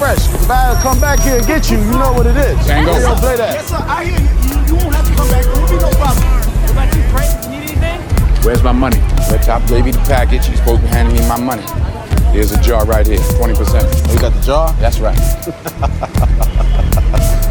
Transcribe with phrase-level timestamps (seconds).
[0.00, 0.32] fresh.
[0.32, 2.56] If I come back here and get you, you know what it is.
[2.64, 2.96] Django.
[2.96, 3.52] You don't play that.
[3.52, 3.76] Yes, sir.
[3.84, 4.32] I hear you.
[4.48, 5.44] You, you won't have to come back.
[5.44, 6.24] There will be no problem.
[6.24, 7.28] What about you, Frank?
[7.52, 8.00] Need anything?
[8.42, 8.96] Where's my money?
[9.28, 10.48] Red Top gave you the package.
[10.48, 11.62] You're supposed to be handing me my money.
[12.32, 13.60] Here's a jar right here, 20%.
[13.60, 14.72] Oh, you got the jar?
[14.80, 15.18] That's right.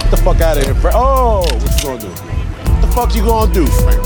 [0.02, 0.96] Get the fuck out of here, Frank.
[0.98, 2.10] Oh, what you gonna do?
[2.10, 4.02] What the fuck you gonna do, Frank?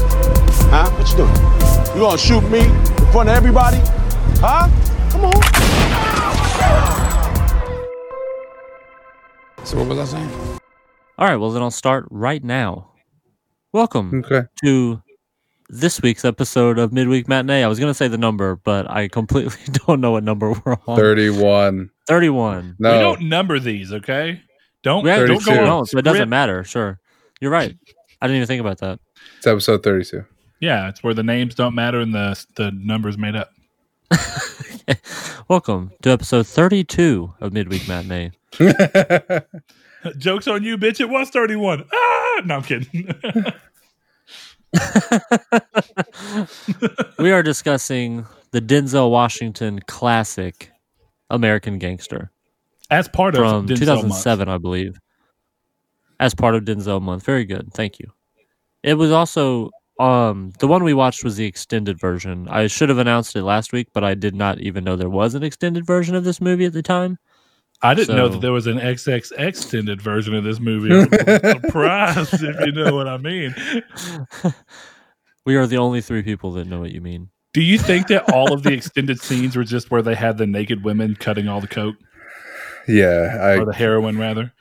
[0.67, 0.91] Huh?
[0.91, 1.95] What you doing?
[1.95, 3.80] You gonna shoot me in front of everybody?
[4.44, 4.67] Huh?
[5.12, 6.92] Come on.
[9.63, 10.59] So what was I saying?
[11.17, 12.91] All right, well, then I'll start right now.
[13.71, 14.48] Welcome Okay.
[14.63, 15.02] to
[15.70, 17.63] this week's episode of Midweek Matinee.
[17.63, 19.57] I was going to say the number, but I completely
[19.88, 20.98] don't know what number we're on.
[20.98, 21.90] 31.
[22.07, 22.76] 31.
[22.80, 22.91] No.
[22.94, 24.41] We don't number these, okay?
[24.84, 25.62] Don't We actually don't go 32.
[25.62, 26.63] on don't, so it doesn't matter.
[26.63, 26.99] Sure.
[27.40, 27.76] You're right.
[28.21, 28.99] I didn't even think about that.
[29.38, 30.26] It's episode 32.
[30.59, 33.49] Yeah, it's where the names don't matter and the the numbers made up.
[35.49, 38.32] Welcome to episode 32 of Midweek Matinee.
[40.18, 40.99] Jokes on you, bitch.
[40.99, 41.85] It was 31.
[41.91, 43.07] Ah, no, I'm kidding.
[47.20, 50.71] we are discussing the Denzel Washington classic
[51.29, 52.31] American Gangster
[52.90, 54.99] As part from of Denzel 2007, I believe,
[56.20, 57.26] as part of Denzel Month.
[57.26, 57.71] Very good.
[57.74, 58.12] Thank you.
[58.84, 62.48] It was also um the one we watched was the extended version.
[62.49, 65.35] I should have announced it last week, but I did not even know there was
[65.35, 67.18] an extended version of this movie at the time.
[67.84, 70.94] I didn't know that there was an XX extended version of this movie.
[70.95, 73.53] I'm surprised if you know what I mean.
[75.45, 77.29] We are the only three people that know what you mean.
[77.53, 80.47] Do you think that all of the extended scenes were just where they had the
[80.47, 81.95] naked women cutting all the coke
[82.88, 83.38] Yeah.
[83.41, 84.53] I, or the heroin, rather?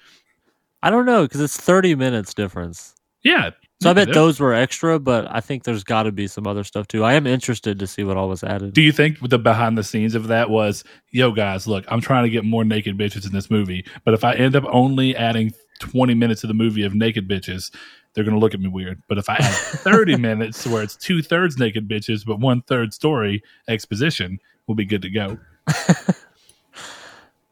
[0.82, 2.96] I don't know because it's 30 minutes difference.
[3.22, 3.50] Yeah.
[3.82, 6.64] So I bet those were extra, but I think there's got to be some other
[6.64, 7.04] stuff too.
[7.04, 8.74] I am interested to see what all was added.
[8.74, 12.24] Do you think the behind the scenes of that was, yo, guys, look, I'm trying
[12.24, 15.52] to get more naked bitches in this movie, but if I end up only adding
[15.80, 17.74] 20 minutes of the movie of naked bitches,
[18.14, 19.02] they're going to look at me weird.
[19.08, 22.94] But if I add 30 minutes where it's two thirds naked bitches, but one third
[22.94, 25.38] story exposition, we'll be good to go.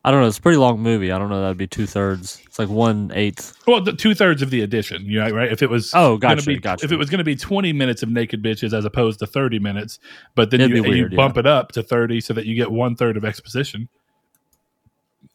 [0.03, 0.29] I don't know.
[0.29, 1.13] It's a pretty long movie.
[1.13, 1.43] I don't know.
[1.43, 2.41] That'd be two thirds.
[2.47, 3.55] It's like one eighth.
[3.67, 5.53] Well, the two thirds of the edition, you know, right?
[5.53, 6.85] If it was Oh, gonna gotcha, be, gotcha.
[6.87, 9.59] if it was going to be twenty minutes of naked bitches as opposed to thirty
[9.59, 9.99] minutes,
[10.35, 12.55] but then It'd you, be you weird, bump it up to thirty so that you
[12.55, 13.89] get one third of exposition.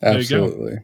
[0.02, 0.44] There you go.
[0.46, 0.78] absolutely.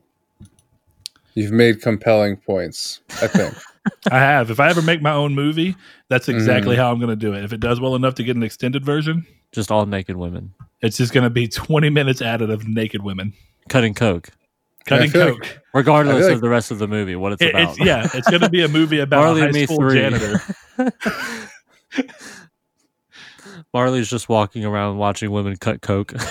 [1.34, 3.56] You've made compelling points, I think.
[4.12, 4.52] I have.
[4.52, 5.76] If I ever make my own movie,
[6.08, 6.38] that's Mm-hmm.
[6.38, 7.44] exactly how I'm going to do it.
[7.44, 10.54] If it does well enough to get an extended version, Just all naked women
[10.84, 13.34] it's just going to be 20 minutes added of naked women
[13.70, 14.30] cutting coke,
[14.86, 15.40] cutting feel coke.
[15.42, 17.16] like- regardless like- of the rest of the movie.
[17.16, 17.70] What it's It- about.
[17.70, 19.94] it's yeah, it's going to be a movie about Marley a high school 3.
[20.00, 20.42] janitor.
[23.74, 26.14] Marley's just walking around watching women cut coke.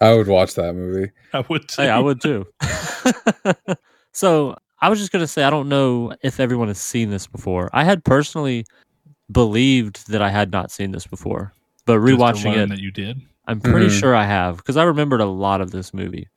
[0.00, 1.10] I would watch that movie.
[1.32, 1.84] I would say.
[1.84, 2.46] hey, I would too.
[4.12, 7.68] so I was just gonna say I don't know if everyone has seen this before.
[7.72, 8.64] I had personally
[9.30, 11.52] believed that I had not seen this before,
[11.84, 13.20] but Just to rewatching learn it, that you did.
[13.48, 14.00] I'm pretty Mhm.
[14.00, 16.28] sure I have because I remembered a lot of this movie.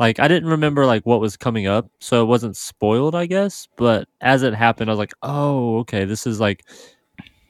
[0.00, 3.68] Like I didn't remember like what was coming up, so it wasn't spoiled, I guess.
[3.76, 6.64] But as it happened, I was like, "Oh, okay, this is like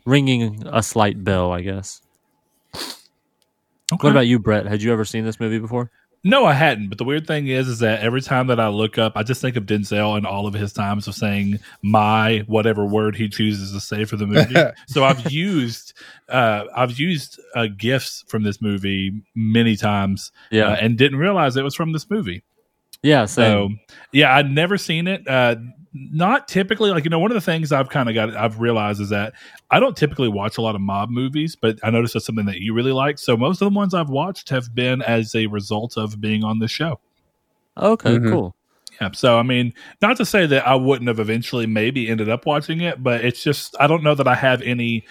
[0.06, 2.02] ringing a slight bell, I guess."
[3.92, 4.06] Okay.
[4.06, 4.66] What about you, Brett?
[4.66, 5.90] Had you ever seen this movie before?
[6.25, 6.89] No, I hadn't.
[6.89, 9.41] But the weird thing is, is that every time that I look up, I just
[9.41, 13.73] think of Denzel and all of his times of saying my whatever word he chooses
[13.73, 14.55] to say for the movie.
[14.89, 15.95] so I've used,
[16.29, 21.56] uh, I've used uh, gifs from this movie many times, Yeah, uh, and didn't realize
[21.56, 22.43] it was from this movie.
[23.03, 23.70] Yeah, So
[24.12, 25.26] yeah, I'd never seen it.
[25.26, 25.56] Uh,
[25.94, 29.00] not typically like you know one of the things I've kind of got I've realized
[29.00, 29.32] is that
[29.70, 32.60] I don't typically watch a lot of mob movies, but I noticed that's something that
[32.60, 33.19] you really like.
[33.19, 36.58] So most of the ones I've watched have been as a result of being on
[36.58, 37.00] this show.
[37.76, 38.31] Okay, Mhm.
[38.31, 38.54] cool.
[39.00, 39.10] Yeah.
[39.12, 39.72] So I mean,
[40.03, 43.42] not to say that I wouldn't have eventually maybe ended up watching it, but it's
[43.42, 45.04] just I don't know that I have any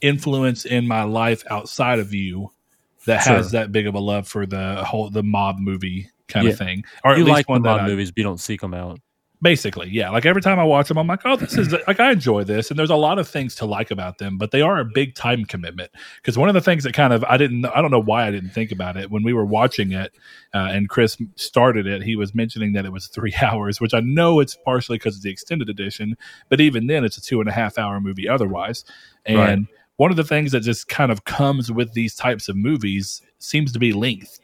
[0.00, 2.50] influence in my life outside of you
[3.06, 3.36] that Sure.
[3.36, 6.52] has that big of a love for the whole the mob movie kind Yeah.
[6.52, 8.40] of thing, or at you least like the one mob I, movies, but you don't
[8.40, 8.98] seek them out.
[9.42, 12.12] basically yeah like every time i watch them i'm like oh this is like i
[12.12, 14.78] enjoy this and there's a lot of things to like about them but they are
[14.78, 17.80] a big time commitment because one of the things that kind of i didn't i
[17.80, 20.12] don't know why i didn't think about it when we were watching it
[20.52, 24.00] uh, and chris started it he was mentioning that it was three hours which i
[24.00, 26.16] know it's partially because of the extended edition
[26.50, 28.84] but even then it's a two and a half hour movie otherwise
[29.24, 29.58] and Right.
[29.96, 33.72] one of the things that just kind of comes with these types of movies seems
[33.72, 34.38] to be length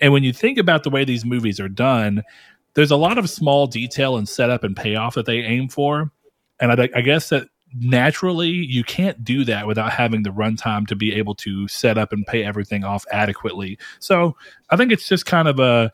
[0.00, 2.22] and when you think about the way these movies are done
[2.74, 6.10] there's a lot of small detail and setup and payoff that they aim for.
[6.60, 10.96] And I, I guess that naturally you can't do that without having the runtime to
[10.96, 13.78] be able to set up and pay everything off adequately.
[13.98, 14.36] So
[14.70, 15.92] I think it's just kind of a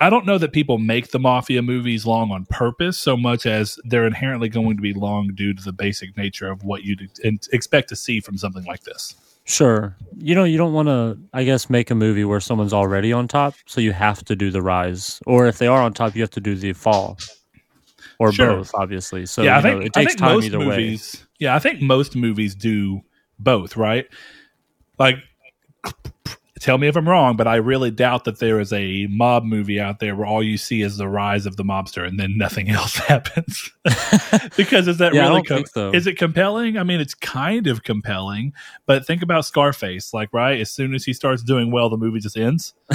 [0.00, 3.78] I don't know that people make the mafia movies long on purpose so much as
[3.84, 7.10] they're inherently going to be long due to the basic nature of what you'd
[7.52, 9.16] expect to see from something like this.
[9.48, 9.96] Sure.
[10.18, 13.26] You know, you don't want to, I guess, make a movie where someone's already on
[13.28, 15.20] top, so you have to do the rise.
[15.26, 17.16] Or if they are on top, you have to do the fall.
[18.18, 18.56] Or Sure.
[18.56, 19.24] both, obviously.
[19.24, 21.24] So yeah, I you know, think it takes think time most either movies.
[21.38, 23.00] Yeah, I think most movies do
[23.38, 24.06] both, right?
[24.98, 25.16] Like,
[26.58, 29.80] tell me if I'm wrong, but I really doubt that there is a mob movie
[29.80, 32.68] out there where all you see is the rise of the mobster and then nothing
[32.78, 33.70] else happens.
[34.56, 35.90] because is that Yeah, really don't so.
[35.92, 36.76] is it compelling?
[36.76, 38.52] I mean, it's kind of compelling,
[38.86, 40.12] but think about Scarface.
[40.14, 42.74] Like, right, as soon as he starts doing well, the movie just ends.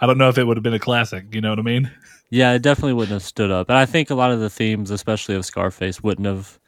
[0.00, 1.34] I don't know if it would have been a classic.
[1.34, 1.90] You know what I mean?
[2.30, 3.68] Yeah, it definitely wouldn't have stood up.
[3.68, 6.58] And I think a lot of the themes, especially of Scarface, wouldn't have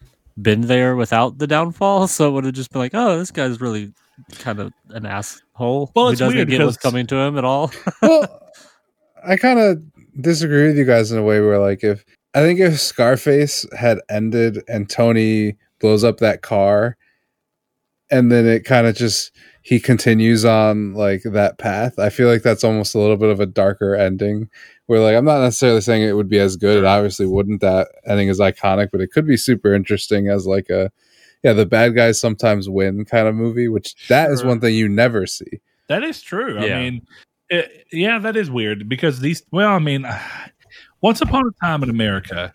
[0.40, 2.08] been there without the downfall.
[2.08, 3.92] So it would have just been like, oh, this guy's really
[4.38, 5.90] kind of an asshole.
[5.94, 7.70] Well, who doesn't weird get what's coming to him at all.
[8.02, 8.50] well,
[9.26, 9.82] I kind of
[10.20, 14.00] disagree with you guys in a way where, like, if I think if Scarface had
[14.08, 16.96] ended and Tony blows up that car,
[18.10, 19.30] and then it kind of just
[19.62, 23.40] he continues on like that path, I feel like that's almost a little bit of
[23.40, 24.48] a darker ending.
[24.86, 26.78] Where, like, I'm not necessarily saying it would be as good.
[26.78, 27.60] It obviously wouldn't.
[27.60, 30.90] That ending is iconic, but it could be super interesting as like a
[31.42, 34.48] yeah, the bad guys sometimes win kind of movie, which that is Sure.
[34.48, 35.60] one thing you never see.
[35.88, 36.54] That is true.
[36.64, 36.76] Yeah.
[36.76, 37.06] I mean,
[37.48, 39.42] it, yeah, that is weird because these.
[39.50, 40.06] Well, I mean,
[41.00, 42.52] Once Upon a Time in America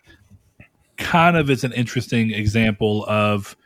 [0.96, 3.56] kind of is an interesting example of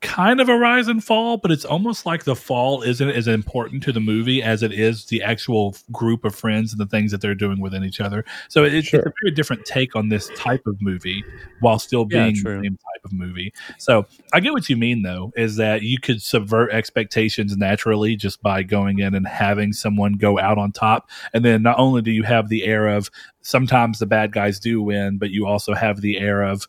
[0.00, 3.82] kind of a rise and fall, but it's almost like the fall isn't as important
[3.84, 7.20] to the movie as it is the actual group of friends and the things that
[7.20, 8.24] they're doing within each other.
[8.48, 9.00] So it, Sure.
[9.00, 11.24] it's a very different take on this type of movie
[11.60, 12.62] while still Yeah, being the true.
[12.62, 13.52] same type of movie.
[13.78, 18.40] So I get what you mean, though, is that you could subvert expectations naturally just
[18.42, 21.10] by going in and having someone go out on top.
[21.34, 23.10] And then not only do you have the air of
[23.42, 26.66] sometimes the bad guys do win, but you also have the air of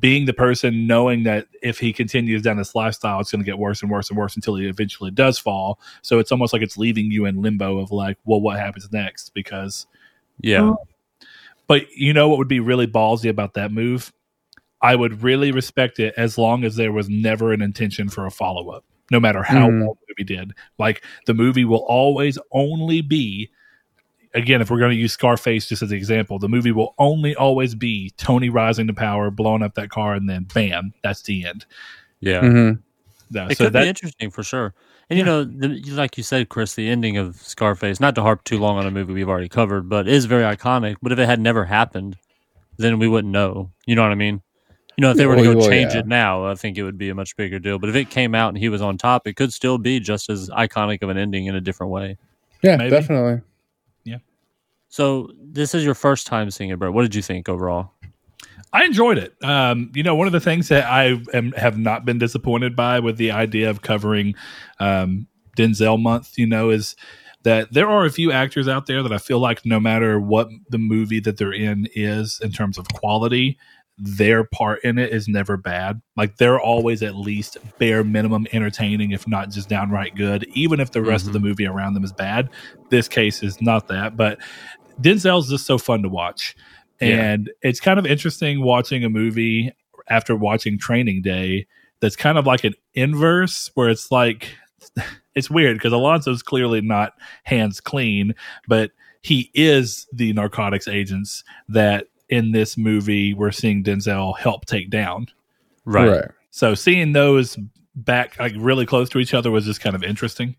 [0.00, 3.58] being the person knowing that if he continues down this lifestyle, it's going to get
[3.58, 5.78] worse and worse and worse until he eventually does fall.
[6.02, 9.32] So it's almost like it's leaving you in limbo of like, well, what happens next?
[9.34, 9.86] Because
[10.40, 10.74] Yeah.
[11.68, 14.12] but you know what would be really ballsy about that move?
[14.82, 18.30] I would really respect it as long as there was never an intention for a
[18.30, 19.80] follow up, no matter how Mhm.
[19.80, 20.52] well the movie did.
[20.78, 23.48] Like the movie will always only be,
[24.34, 27.34] again, if we're going to use Scarface just as an example, the movie will only
[27.36, 31.46] always be Tony rising to power, blowing up that car, and then bam, that's the
[31.46, 31.64] end.
[32.20, 32.40] Yeah.
[32.40, 32.78] Mhm.
[33.30, 34.74] No, It so could be interesting for sure.
[35.10, 38.44] And you know, the, like you said, Chris, the ending of Scarface, not to harp
[38.44, 40.96] too long on a movie we've already covered, but is very iconic.
[41.02, 42.16] But if it had never happened,
[42.78, 43.70] then we wouldn't know.
[43.86, 44.40] You know what I mean?
[44.96, 46.00] You know, if they were to go well, change yeah.
[46.00, 47.78] it now, I think it would be a much bigger deal.
[47.78, 50.30] But if it came out and he was on top, it could still be just
[50.30, 52.16] as iconic of an ending in a different way.
[52.62, 52.90] Yeah, Maybe.
[52.90, 53.42] definitely.
[54.94, 56.92] So this is your first time seeing it, Bert.
[56.92, 57.90] What did you think overall?
[58.72, 59.34] I enjoyed it.
[59.42, 63.00] Um, you know, one of the things that I am, have not been disappointed by
[63.00, 64.36] with the idea of covering
[64.78, 65.26] um,
[65.58, 66.94] Denzel month, you know, is
[67.42, 70.48] that there are a few actors out there that I feel like no matter what
[70.68, 73.58] the movie that they're in is in terms of quality,
[73.98, 76.00] their part in it is never bad.
[76.16, 80.92] Like they're always at least bare minimum entertaining, if not just downright good, even if
[80.92, 82.50] the rest of the movie around them is bad.
[82.90, 84.38] This case is not that, but
[85.00, 86.54] Denzel's just so fun to watch.
[87.00, 87.32] Yeah.
[87.32, 89.72] And it's kind of interesting watching a movie
[90.08, 91.66] after watching Training Day
[92.00, 94.54] that's kind of like an inverse where it's like
[95.34, 98.34] it's weird because Alonso's clearly not hands clean,
[98.68, 98.90] but
[99.22, 105.26] he is the narcotics agents that in this movie we're seeing Denzel help take down.
[105.84, 106.24] Right.
[106.50, 107.58] So seeing those
[107.96, 110.56] back like really close to each other was just kind of interesting.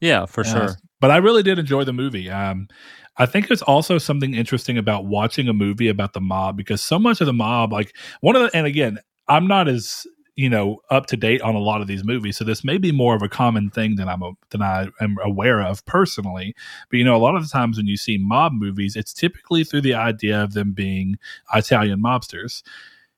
[0.00, 0.76] Yeah, for Uh, sure.
[1.00, 2.28] but I really did enjoy the movie.
[2.28, 2.68] Um,
[3.16, 6.98] I think it's also something interesting about watching a movie about the mob because so
[6.98, 10.78] much of the mob, like one of the, and again, I'm not as you know
[10.90, 13.22] up to date on a lot of these movies, so this may be more of
[13.22, 16.54] a common thing than I'm a, than I am aware of personally.
[16.90, 19.62] But you know, a lot of the times when you see mob movies, it's typically
[19.62, 21.16] through the idea of them being
[21.54, 22.62] Italian mobsters.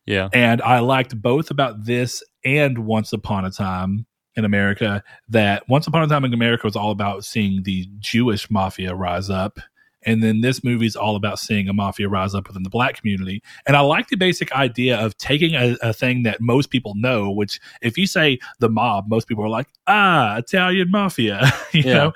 [0.06, 0.28] Yeah.
[0.32, 5.86] And I liked both about this and Once Upon a Time in America that Once
[5.86, 9.60] Upon a Time in America was all about seeing the Jewish mafia rise up.
[10.06, 12.96] And then this movie is all about seeing a mafia rise up within the black
[12.96, 13.42] community.
[13.66, 17.30] And I like the basic idea of taking a, a thing that most people know,
[17.30, 21.94] which if you say the mob, most people are like, ah, Italian mafia, you Yeah.
[21.94, 22.12] know?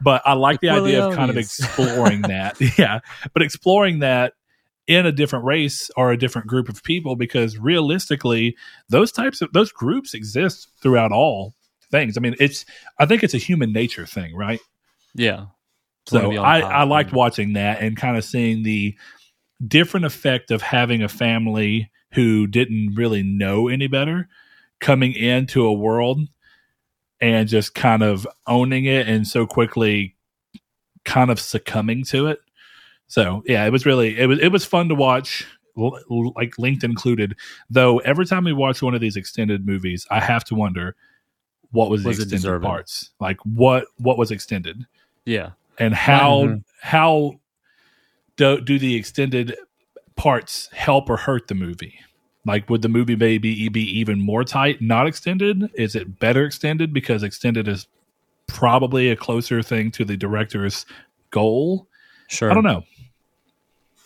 [0.00, 2.56] But I like the The idea of kind of exploring that.
[2.78, 3.00] yeah.
[3.32, 4.34] But exploring that
[4.88, 8.56] in a different race or a different group of people because realistically
[8.88, 11.54] those types of those groups exist throughout all
[11.92, 12.64] things i mean it's
[12.98, 14.58] i think it's a human nature thing right
[15.14, 15.46] Yeah.
[16.06, 16.60] So I.
[16.60, 18.96] I liked watching that and kind of seeing the
[19.66, 24.28] different effect of having a family who didn't really know any better
[24.80, 26.20] coming into a world
[27.20, 30.16] and just kind of owning it and so quickly
[31.04, 32.40] kind of succumbing to it.
[33.06, 37.36] So yeah, it was really it was it was fun to watch, like linked included.
[37.70, 40.96] Though every time we watch one of these extended movies, I have to wonder
[41.70, 44.84] what was, Was the extended parts, like what what was extended
[45.24, 45.50] Yeah.
[45.78, 46.64] And how Mhm.
[46.80, 47.40] how
[48.36, 49.56] do do the extended
[50.16, 51.94] parts help or hurt the movie?
[52.44, 55.70] Like, would the movie maybe be even more tight, not extended?
[55.74, 57.86] Is it better extended because extended is
[58.48, 60.84] probably a closer thing to the director's
[61.30, 61.86] goal?
[62.28, 62.50] Sure.
[62.50, 62.82] I don't know.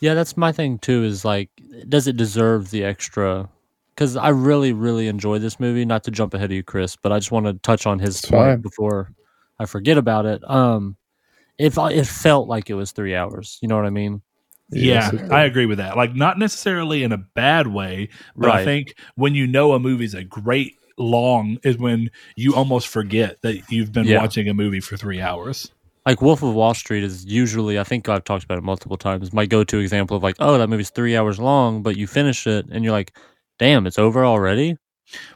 [0.01, 1.03] Yeah, that's my thing too.
[1.03, 1.49] Is like,
[1.89, 3.49] does it deserve the extra?
[3.95, 5.83] Because I really, really enjoy this movie.
[5.85, 8.17] Not to jump ahead of you, Chris, but I just want to touch on his
[8.19, 8.61] It's point fine.
[8.61, 9.11] before
[9.57, 10.47] I forget about it.
[10.47, 10.95] Um,
[11.57, 14.21] if I, it felt like it was three hours, you know what I mean?
[14.69, 15.95] Yes, yeah, I agree with that.
[15.95, 20.13] Like, not necessarily in a bad way, but I think when you know a movie's
[20.13, 24.19] a great long is when you almost forget that you've been Yeah.
[24.19, 25.71] watching a movie for three hours.
[26.05, 29.31] Like Wolf of Wall Street is usually, I think I've talked about it multiple times.
[29.31, 32.65] My go-to example of like, oh, that movie's three hours long, but you finish it
[32.71, 33.15] and you're like,
[33.59, 34.77] damn, it's over already.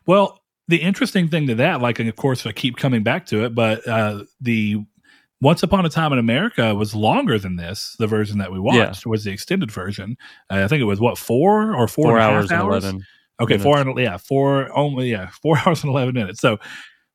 [0.06, 3.44] Well, the interesting thing to that, like, and of course, I keep coming back to
[3.46, 4.86] it, but uh, the
[5.42, 7.96] Once Upon a Time in America was longer than this.
[7.98, 10.16] The version that we watched was the extended version.
[10.50, 12.84] Uh, I think it was what four or four, Four and hours and hours?
[12.84, 13.06] eleven.
[13.42, 13.64] Okay, minutes.
[13.64, 16.40] four and yeah, four only yeah, four hours and eleven minutes.
[16.40, 16.60] So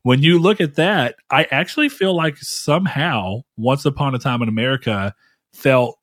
[0.03, 4.49] when you look at that, I actually feel like somehow Once Upon a Time in
[4.49, 5.15] America
[5.53, 5.99] felt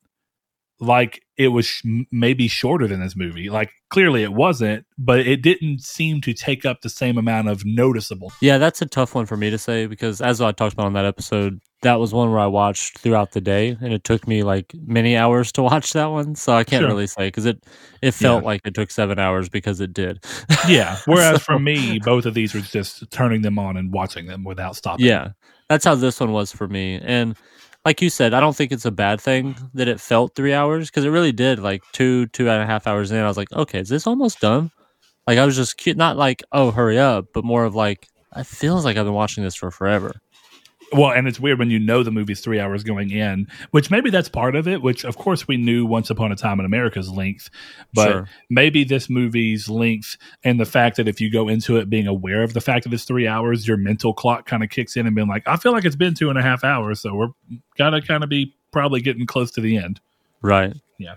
[0.80, 3.48] like it was sh- maybe shorter than this movie.
[3.50, 7.64] Like clearly it wasn't, but it didn't seem to take up the same amount of
[7.64, 8.32] noticeable.
[8.40, 10.92] Yeah, that's a tough one for me to say because as I talked about on
[10.94, 14.42] that episode, that was one where I watched throughout the day, and it took me
[14.42, 16.34] like many hours to watch that one.
[16.34, 16.88] So I can't Sure.
[16.88, 17.62] really say because it
[18.02, 20.24] it felt like it took seven hours because it did.
[20.68, 20.98] Yeah.
[21.06, 24.44] Whereas So- for me, both of these were just turning them on and watching them
[24.44, 25.06] without stopping.
[25.06, 25.30] Yeah,
[25.68, 27.00] that's how this one was for me.
[27.02, 27.36] And
[27.84, 30.90] like you said, I don't think it's a bad thing that it felt three hours
[30.90, 31.58] because it really did.
[31.58, 34.40] Like two, two and a half hours in, I was like, okay, is this almost
[34.40, 34.70] done?
[35.26, 38.46] Like I was just cute, not like oh hurry up, but more of like it
[38.46, 40.12] feels like I've been watching this for forever.
[40.94, 44.10] Well, and it's weird when you know the movie's three hours going in, which maybe
[44.10, 47.10] that's part of it, which of course we knew Once Upon a Time in America's
[47.10, 47.50] length,
[47.92, 48.28] but Sure.
[48.48, 52.42] maybe this movie's length and the fact that if you go into it being aware
[52.44, 55.16] of the fact that it's three hours, your mental clock kind of kicks in and
[55.16, 57.28] being like, I feel like it's been two and a half hours, so we're
[57.76, 60.00] gotta kind of be probably getting close to the end.
[60.42, 60.74] Right.
[60.98, 61.16] Yeah.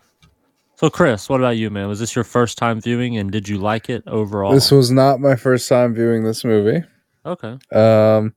[0.76, 1.88] So, Chris, what about you, man?
[1.88, 4.54] Was this your first time viewing, and did you like it overall?
[4.54, 6.84] This was not my first time viewing this movie.
[7.26, 7.58] okay.
[7.72, 8.34] Um,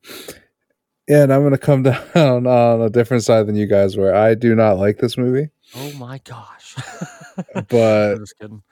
[1.10, 1.82] yeah, and I'm going to come
[2.14, 4.14] down on a different side than you guys were.
[4.14, 6.76] I do not like this movie, Oh my gosh.
[7.68, 8.62] but I'm just kidding.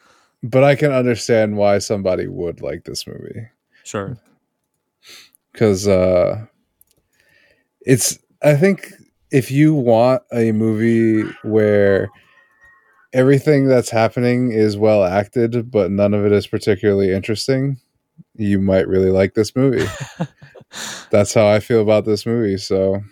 [0.42, 3.49] but I can understand why somebody would like this movie
[3.85, 4.16] Sure.
[5.52, 6.45] because uh,
[7.83, 8.18] it's.
[8.42, 8.92] I think
[9.33, 12.09] if you want a movie where
[13.12, 17.78] everything that's happening is well acted, but none of it is particularly interesting,
[18.37, 19.87] you might really like this movie.
[21.11, 22.59] That's how I feel about this movie.
[22.59, 23.03] So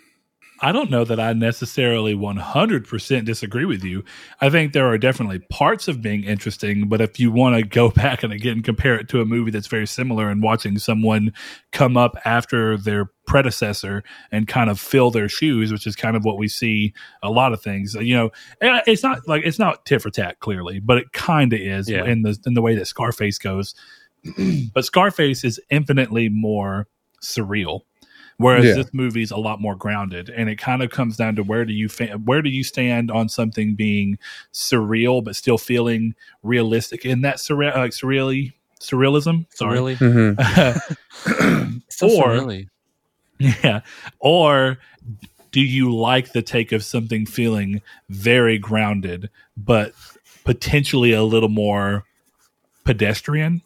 [0.59, 4.03] I don't know that I necessarily 100% disagree with you.
[4.41, 7.89] I think there are definitely parts of being interesting, but if you want to go
[8.03, 11.31] back and again compare it to a movie that's very similar and watching someone
[11.71, 16.25] come up after their predecessor and kind of fill their shoes, which is kind of
[16.25, 20.01] what we see a lot of things, you know, it's not like it's not tit
[20.01, 22.05] for tat clearly, but it kind of is Yeah.
[22.05, 23.75] in the in the way that Scarface goes.
[24.73, 26.87] but Scarface is infinitely more
[27.21, 27.81] surreal
[28.39, 28.73] whereas Yeah.
[28.75, 31.73] this movie's a lot more grounded and it kind of comes down to where do
[31.73, 34.19] you fa- where do you stand on something being
[34.53, 39.95] surreal but still feeling realistic in that surreal like surreally surrealism So sorry really?
[39.95, 40.37] mhm.
[41.89, 42.69] So or really?
[43.39, 43.81] yeah
[44.19, 44.77] or
[45.51, 49.93] do you like the take of something feeling very grounded but
[50.43, 52.03] potentially a little more
[52.83, 53.61] pedestrian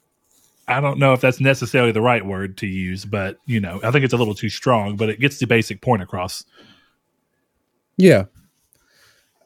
[0.77, 3.91] I don't know if that's necessarily the right word to use, but you know, I
[3.91, 6.43] think it's a little too strong, but it gets the basic point across.
[7.97, 8.25] Yeah.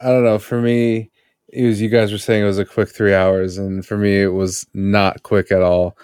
[0.01, 0.39] I don't know.
[0.39, 1.09] For me,
[1.49, 4.21] it was you guys were saying it was a quick three hours, and for me,
[4.21, 5.97] it was not quick at all.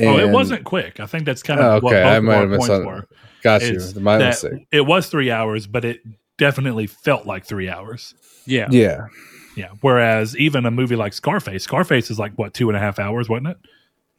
[0.00, 1.00] oh, it wasn't quick.
[1.00, 2.86] I think that's kind of Oh, what okay, both I might our have points misun-
[2.86, 3.08] were.
[3.42, 3.80] Got you.
[4.00, 4.66] My mistake.
[4.70, 6.00] It was three hours, but it
[6.38, 8.14] definitely felt like three hours.
[8.46, 8.68] Yeah.
[8.70, 9.06] Yeah.
[9.56, 9.70] Yeah.
[9.80, 13.28] Whereas even a movie like Scarface, Scarface is like what two and a half hours,
[13.28, 13.56] wasn't it?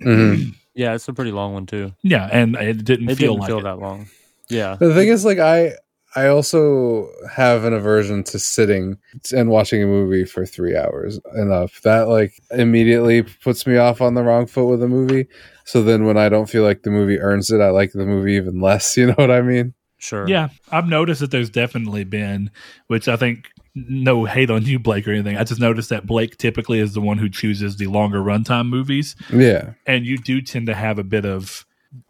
[0.02, 0.56] Mhm.
[0.76, 1.94] Yeah, it's a pretty long one too.
[2.02, 3.64] Yeah, and it didn't It feel didn't like feel it.
[3.64, 4.08] that long.
[4.50, 4.76] Yeah.
[4.80, 5.74] The thing is, like, I
[6.16, 8.98] I also have an aversion to sitting
[9.36, 11.80] and watching a movie for three hours enough.
[11.84, 15.28] That like immediately puts me off on the wrong foot with a movie.
[15.66, 18.34] So then when I don't feel like the movie earns it, I like the movie
[18.34, 18.98] even less.
[18.98, 19.76] You know what I mean?
[20.00, 20.28] Sure.
[20.28, 22.50] Yeah, I've noticed that there's definitely been,
[22.88, 25.38] which I think no hate on you, Blake, or anything.
[25.38, 29.16] I just noticed that Blake typically is the one who chooses the longer runtime movies,
[29.32, 29.74] Yeah.
[29.88, 31.66] and you do tend to have a bit of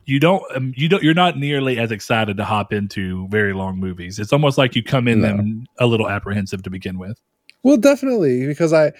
[0.06, 3.78] you don't um, you don't you're not nearly as excited to hop into very long
[3.80, 4.18] movies.
[4.20, 5.28] It's almost like you come in No.
[5.30, 7.20] them a little apprehensive to begin with.
[7.64, 8.92] Well, definitely because I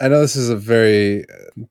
[0.00, 1.24] I know this is a very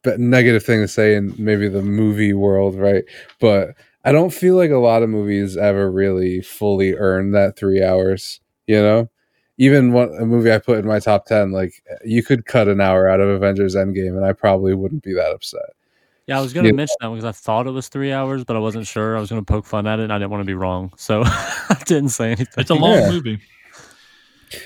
[0.05, 3.03] uh, negative thing to say in maybe the movie world, right?
[3.39, 7.83] But I don't feel like a lot of movies ever really fully earn that three
[7.83, 8.39] hours.
[8.67, 9.09] You know,
[9.57, 12.81] even one a movie I put in my top ten, like you could cut an
[12.81, 15.71] hour out of Avengers Endgame, and I probably wouldn't be that upset.
[16.27, 16.75] Yeah, I was going to Yeah.
[16.75, 19.17] mention that because I thought it was three hours, but I wasn't sure.
[19.17, 20.93] I was going to poke fun at it, and I didn't want to be wrong,
[20.97, 22.47] so I didn't say anything.
[22.57, 23.09] It's a long Yeah.
[23.11, 23.39] movie.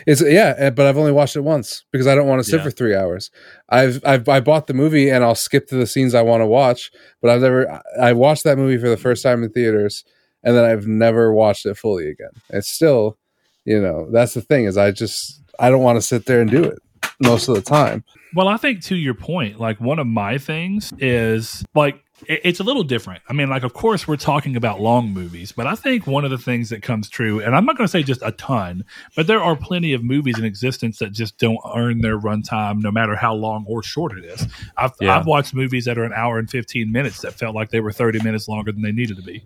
[0.08, 2.58] It's yeah, eh, but I've only watched it once because I don't want to sit
[2.58, 2.63] Yeah.
[2.63, 3.30] for three hours.
[3.70, 6.48] I've, I've I bought the movie and I'll skip to the scenes I want to
[6.48, 10.04] watch, but I've never I watched that movie for the first time in theaters
[10.44, 12.42] and then I've never watched it fully again.
[12.50, 13.18] It's still,
[13.65, 16.50] you know, that's the thing is I just I don't want to sit there and
[16.50, 16.79] do it
[17.19, 18.03] most of the time.
[18.34, 22.63] Well, I think to your point, like one of my things is like it's a
[22.63, 23.22] little different.
[23.27, 26.31] I mean, like of course we're talking about long movies, but I think one of
[26.31, 29.27] the things that comes true, and I'm not going to say just a ton, but
[29.27, 33.15] there are plenty of movies in existence that just don't earn their runtime, no matter
[33.15, 34.48] how long or short it is.
[34.77, 35.17] I've Yeah.
[35.17, 37.91] I've watched movies that are an hour and 15 minutes that felt like they were
[37.91, 39.45] 30 minutes longer than they needed to be.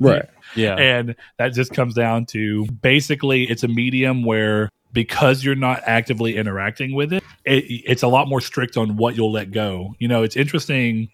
[0.00, 0.28] Right.
[0.54, 0.76] Yeah.
[0.76, 6.36] And that just comes down to basically it's a medium where because you're not actively
[6.36, 9.94] interacting with it, it, it's a lot more strict on what you'll let go.
[9.98, 11.10] You know, it's interesting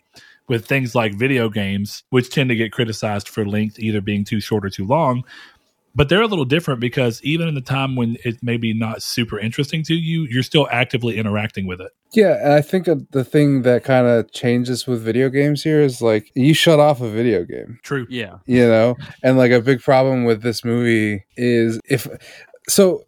[0.49, 4.41] with things like video games, which tend to get criticized for length either being too
[4.41, 5.25] short or too long.
[5.95, 9.03] But they're a little different because even in the time when it may be not
[9.03, 11.91] super interesting to you, you're still actively interacting with it.
[12.13, 15.81] Yeah, and I think uh, the thing that kind of changes with video games here
[15.81, 17.79] is like you shut off a video game.
[17.83, 18.07] True.
[18.09, 18.39] yeah.
[18.47, 22.07] you know and like a big problem with this movie is if
[22.69, 23.03] so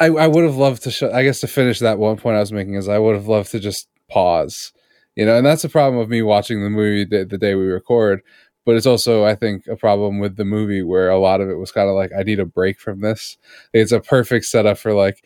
[0.00, 2.40] i, I would have loved to sh- i guess to finish that one point i
[2.40, 4.72] was making is i would have loved to just pause
[5.16, 7.64] you know and that's a problem with me watching the movie the, the day we
[7.64, 8.20] record
[8.64, 11.54] but it's also i think a problem with the movie where a lot of it
[11.58, 13.36] was kind of like i need a break from this
[13.72, 15.24] it's a perfect setup for like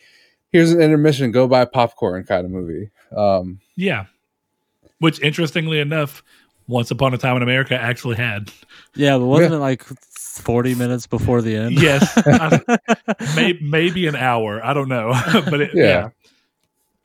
[0.51, 4.05] here's an intermission go buy popcorn kind of movie um Yeah.
[4.99, 6.21] Which interestingly enough,
[6.67, 8.51] Once Upon a Time in America actually had.
[8.95, 9.57] Yeah, but wasn't Yeah.
[9.57, 11.81] it like 40 minutes before the end?
[11.81, 12.11] Yes.
[12.17, 12.77] I-
[13.35, 14.61] may, maybe an hour.
[14.63, 15.13] I don't know.
[15.49, 15.83] but it, Yeah.
[15.85, 16.09] yeah.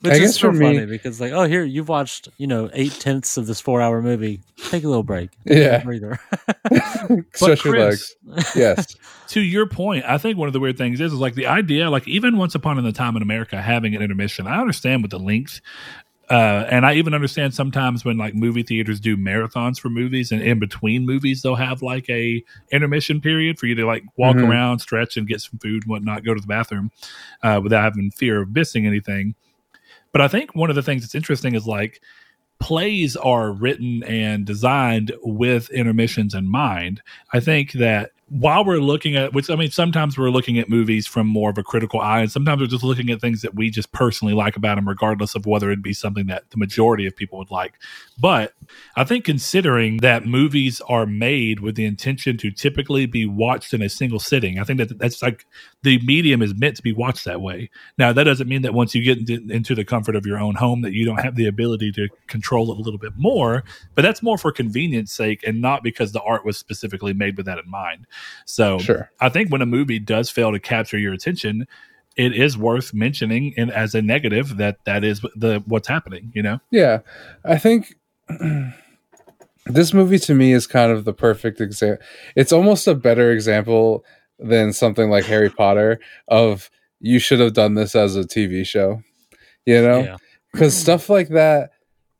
[0.05, 2.69] Which I is so for me- funny because, like, oh, here, you've watched, you know,
[2.75, 4.41] eight tenths of this four hour movie.
[4.69, 5.31] Take a little break.
[5.45, 5.83] Yeah.
[5.83, 6.21] Breather.
[7.35, 8.15] stretch your legs
[8.57, 8.97] yes
[9.29, 11.91] to your point, I think one of the weird things is, is like the idea,
[11.91, 14.47] like even once upon a time in America having an intermission.
[14.47, 15.61] I understand with the length,
[16.31, 20.41] uh, and I even understand sometimes when like movie theaters do marathons for movies, and
[20.43, 24.49] in between movies they'll have like a intermission period for you to like walk Mhm.
[24.49, 26.91] around, stretch, and get some food and whatnot, go to the bathroom,
[27.43, 29.35] uh, without having fear of missing anything.
[30.15, 32.01] But I think one of the things that's interesting is like
[32.61, 37.03] plays are written and designed with intermissions in mind.
[37.33, 41.07] I think that while we're looking at which I mean sometimes we're looking at movies
[41.07, 43.71] from more of a critical eye and sometimes we're just looking at things that we
[43.71, 47.15] just personally like about them regardless of whether it'd be something that the majority of
[47.15, 47.75] people would like.
[48.19, 48.53] But
[48.97, 53.83] I think considering that movies are made with the intention to typically be watched in
[53.83, 55.47] a single sitting, I think that that's like
[55.83, 57.71] the medium is meant to be watched that way.
[57.99, 60.57] Now, that doesn't mean that once you get into, into the comfort of your own
[60.57, 63.63] home that you don't have the ability to control it a little bit more,
[63.95, 67.47] but that's more for convenience sake and not because the art was specifically made with
[67.47, 68.07] that in mind.
[68.47, 71.67] So, sure I think when a movie does fail to capture your attention,
[72.17, 76.43] it is worth mentioning and as a negative that that is the what's happening, you
[76.43, 76.61] know?
[76.71, 77.01] Yeah,
[77.45, 77.97] I think
[79.67, 82.05] this movie to me is kind of the perfect example.
[82.37, 84.05] It's almost a better example
[84.39, 89.03] than something like Harry Potter of you should have done this as a TV show,
[89.67, 90.01] you know?
[90.01, 90.17] Yeah.
[90.53, 91.71] Because stuff like that,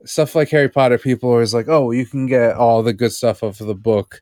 [0.05, 3.13] stuff like Harry Potter, people are always like, oh, you can get all the good
[3.13, 4.21] stuff of the book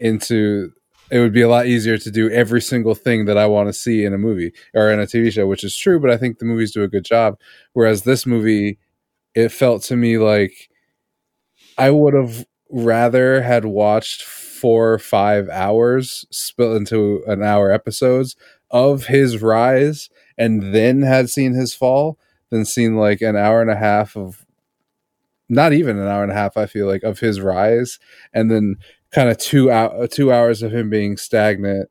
[0.00, 0.72] into.
[1.12, 3.74] It would be a lot easier to do every single thing that I want to
[3.74, 6.38] see in a movie or in a TV show, which is true, but I think
[6.38, 7.38] the movies do a good job.
[7.74, 8.78] Whereas this movie,
[9.34, 10.70] it felt to me like
[11.78, 18.36] I would have rather had watched four or five hours split into an hour episodes
[18.70, 22.18] of his rise and then had seen his fall
[22.50, 24.46] than seen like an hour and a half of
[25.48, 27.98] not even an hour and a half I feel like of his rise
[28.32, 28.76] and then
[29.12, 31.88] kind of two out uh, two hours of him being stagnant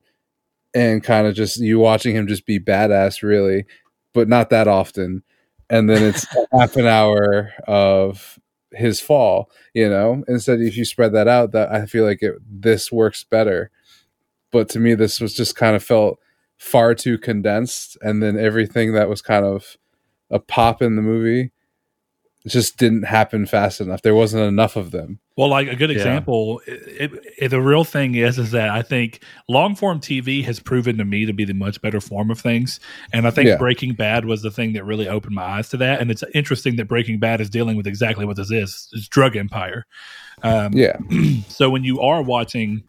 [0.74, 3.66] and kind of just you watching him just be badass, really,
[4.14, 5.24] but not that often.
[5.70, 8.40] And then it's half an hour of
[8.72, 10.24] his fall, you know.
[10.28, 13.72] Instead, if you spread that out, that I feel like it this works better.
[14.52, 16.20] But to me, this was just kind of felt
[16.58, 19.78] far too condensed, and then everything that was kind of
[20.30, 21.52] a pop in the movie
[22.48, 24.02] just didn't happen fast enough.
[24.02, 25.20] There wasn't enough of them.
[25.42, 25.96] Well, like a good Yeah.
[25.96, 30.60] example, it, it, the real thing is is that I think long form TV has
[30.60, 32.80] proven to me to be the much better form of things,
[33.12, 33.58] and I think Yeah.
[33.58, 36.00] Breaking Bad was the thing that really opened my eyes to that.
[36.00, 39.36] And it's interesting that Breaking Bad is dealing with exactly what this is: it's drug
[39.36, 39.88] empire.
[40.44, 40.98] Um, Yeah,
[41.48, 42.84] so when you are watching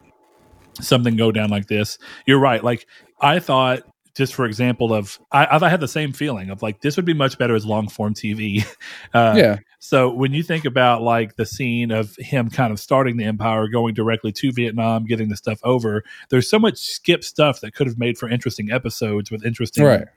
[0.79, 2.63] something go down like this, you're right.
[2.63, 2.85] Like
[3.19, 3.81] I thought,
[4.15, 7.13] just for example, of I, I've had the same feeling of like this would be
[7.13, 8.65] much better as long form TV.
[9.13, 13.17] Uh, yeah, so when you think about like the scene of him kind of starting
[13.17, 17.61] the empire, going directly to Vietnam, getting the stuff over, there's so much skip stuff
[17.61, 20.07] that could have made for interesting episodes with interesting right.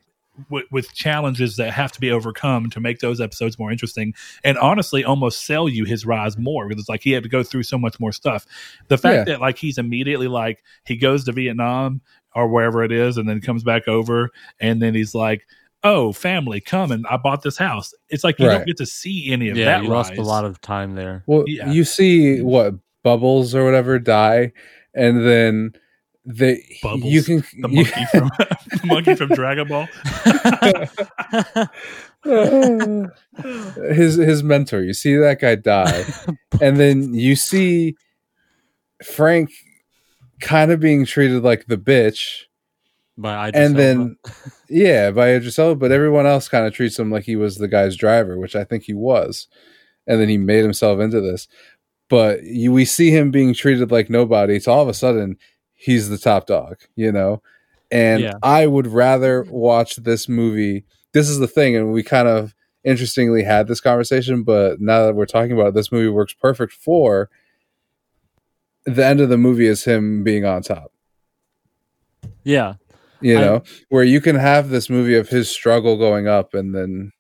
[0.49, 4.57] with, with challenges that have to be overcome to make those episodes more interesting and
[4.59, 7.65] honestly almost sell you his rise more because it's like he had to go through
[7.65, 8.47] so much more stuff
[8.89, 9.35] the fact Yeah.
[9.35, 12.01] that like he's immediately like he goes to vietnam
[12.37, 15.45] or wherever it is and then comes back over and then he's like
[15.83, 18.59] oh family come and i bought this house it's like you Right.
[18.59, 21.25] don't get to see any of Yeah, that you lost a lot of time there.
[21.27, 21.71] Well, Yeah.
[21.71, 24.53] you see what bubbles or whatever die,
[24.95, 25.73] and then
[26.25, 27.05] they Bubbles?
[27.05, 29.87] you can the you- monkey from the monkey from dragon ball
[33.93, 34.83] his his mentor.
[34.83, 36.05] You see that guy die,
[36.61, 37.97] and then you see
[39.05, 39.51] Frank
[40.41, 42.43] kind of being treated like the bitch,
[43.17, 44.17] By Idris and then
[44.69, 47.69] yeah, by Idris Elba, but everyone else kind of treats him like he was the
[47.69, 49.49] guy's driver, which I think he was,
[50.07, 51.49] and then he made himself into this.
[52.09, 54.61] But you, we see him being treated like nobody.
[54.61, 55.37] So all of a sudden,
[55.75, 57.43] he's the top dog, you know.
[57.91, 58.35] And Yeah.
[58.43, 60.85] I would rather watch this movie.
[61.13, 64.45] This is the thing, and we kind of interestingly had this conversation.
[64.45, 67.29] But now that we're talking about it, this movie works perfect for
[68.87, 70.93] the end of the movie is him being on top.
[72.45, 72.75] Yeah,
[73.21, 76.75] you I- know where you can have this movie of his struggle going up and
[76.75, 77.13] then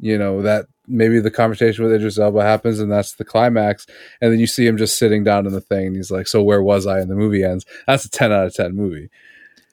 [0.00, 3.86] you know that maybe the conversation with Idris Elba happens and that's the climax.
[4.20, 6.42] And then you see him just sitting down in the thing and he's like so
[6.42, 6.98] where was I?
[6.98, 7.64] And the movie ends.
[7.86, 9.08] That's a 10 out of 10 movie.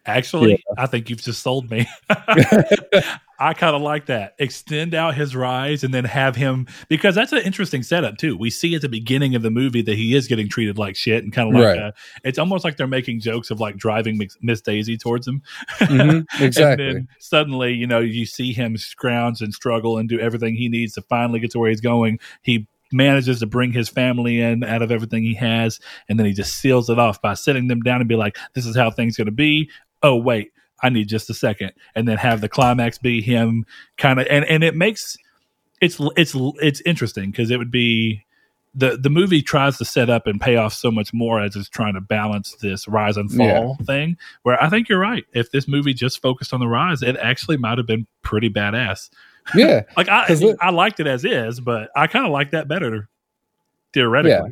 [0.06, 1.88] Actually, I think you've just sold me.
[3.42, 4.36] I kind of like that.
[4.38, 8.36] Extend out his rise and then have him because that's an interesting setup too.
[8.36, 11.24] We see at the beginning of the movie that he is getting treated like shit
[11.24, 11.80] and kind of like Right.
[11.80, 11.92] uh
[12.26, 15.42] it's almost like they're making jokes of like driving Miss- Daisy towards him.
[15.80, 20.20] Mhm, exactly And then suddenly, you know, you see him scrounge and struggle and do
[20.20, 22.20] everything he needs to finally get to where he's going.
[22.42, 26.34] He manages to bring his family in out of everything he has, and then he
[26.34, 29.16] just seals it off by sitting them down and be like, "This is how things
[29.16, 29.70] going to be."
[30.02, 30.52] Oh wait,
[30.84, 33.66] I need just a second, and then have the climax be him
[33.98, 35.18] kind of, and and it makes
[35.82, 38.26] it's it's it's interesting because it would be.
[38.76, 41.68] The, the movie tries to set up and pay off so much more as it's
[41.68, 44.16] trying to balance this rise and fall thing.
[44.44, 45.26] Where I think you're right.
[45.34, 49.10] If this movie just focused on the rise, it actually might have been pretty badass.
[49.56, 52.68] yeah Like I, it- I liked it as is, but I kind of like that
[52.68, 53.10] better
[53.92, 54.52] theoretically.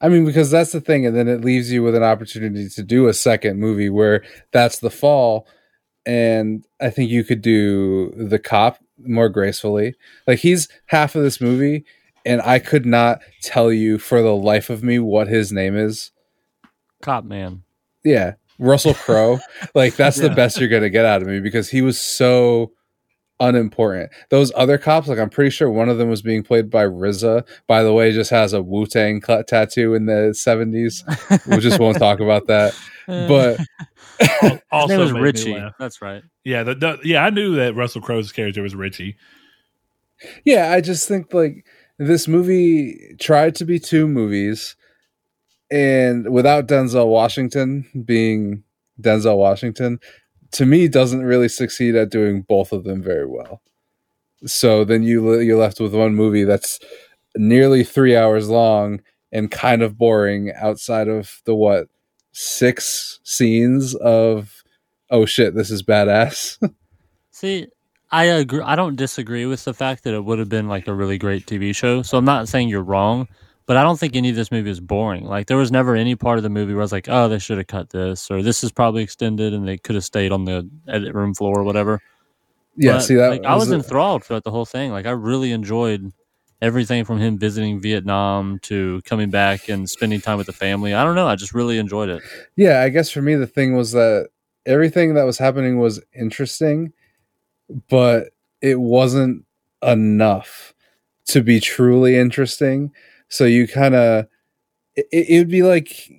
[0.00, 2.82] I mean, because that's the thing, and then it leaves you with an opportunity to
[2.82, 5.46] do a second movie where that's the fall,
[6.04, 9.94] and I think you could do the cop more gracefully.
[10.26, 11.84] Like he's half of this movie,
[12.26, 16.10] and I could not tell you for the life of me what his name is.
[17.00, 17.62] Cop Man.
[18.04, 19.40] Yeah, Russell Crowe.
[19.74, 22.72] like that's the best you're gonna get out of me because he was so
[23.40, 24.10] unimportant.
[24.30, 27.46] Those other cops, like I'm pretty sure one of them was being played by RZA.
[27.66, 31.46] By the way, just has a Wu Tang tattoo in the 70s.
[31.46, 32.74] We just won't talk about that.
[33.08, 33.28] Uh.
[33.28, 33.60] But
[34.72, 35.54] Also, His name was Richie.
[35.54, 35.74] laugh.
[35.78, 36.24] That's right.
[36.42, 39.16] Yeah, the, the, yeah, I knew that Russell Crowe's character was Richie.
[40.44, 41.64] yeah, I just think like
[41.98, 44.74] this movie tried to be two movies,
[45.70, 48.64] and without Denzel Washington being
[49.00, 50.00] Denzel Washington,
[50.56, 53.60] to me doesn't really succeed at doing both of them very well.
[54.46, 56.78] So then you you're left with one movie that's
[57.36, 61.88] nearly three hours long and kind of boring outside of the what
[62.32, 64.62] six scenes of
[65.10, 66.58] oh shit this is badass
[67.36, 67.66] See,
[68.10, 68.62] I agree.
[68.62, 71.44] I don't disagree with the fact that it would have been like a really great
[71.44, 72.00] TV show.
[72.00, 73.28] So I'm not saying you're wrong,
[73.66, 75.24] but I don't think any of this movie is boring.
[75.24, 77.38] Like there was never any part of the movie where I was like, oh, they
[77.38, 80.44] should have cut this, or this is probably extended, and they could have stayed on
[80.44, 82.00] the edit room floor or whatever.
[82.76, 84.92] yeah But, see that like, I was enthralled throughout the whole thing.
[84.92, 86.12] Like I really enjoyed
[86.62, 90.94] everything from him visiting Vietnam to coming back and spending time with the family.
[90.94, 91.26] I don't know.
[91.26, 92.22] I just really enjoyed it.
[92.56, 94.28] Yeah, I guess for me the thing was that
[94.64, 96.92] everything that was happening was interesting,
[97.88, 98.30] but
[98.62, 99.44] it wasn't
[99.82, 100.72] enough
[101.26, 102.92] to be truly interesting.
[103.28, 104.26] So you kind of
[104.94, 106.10] it, it would be like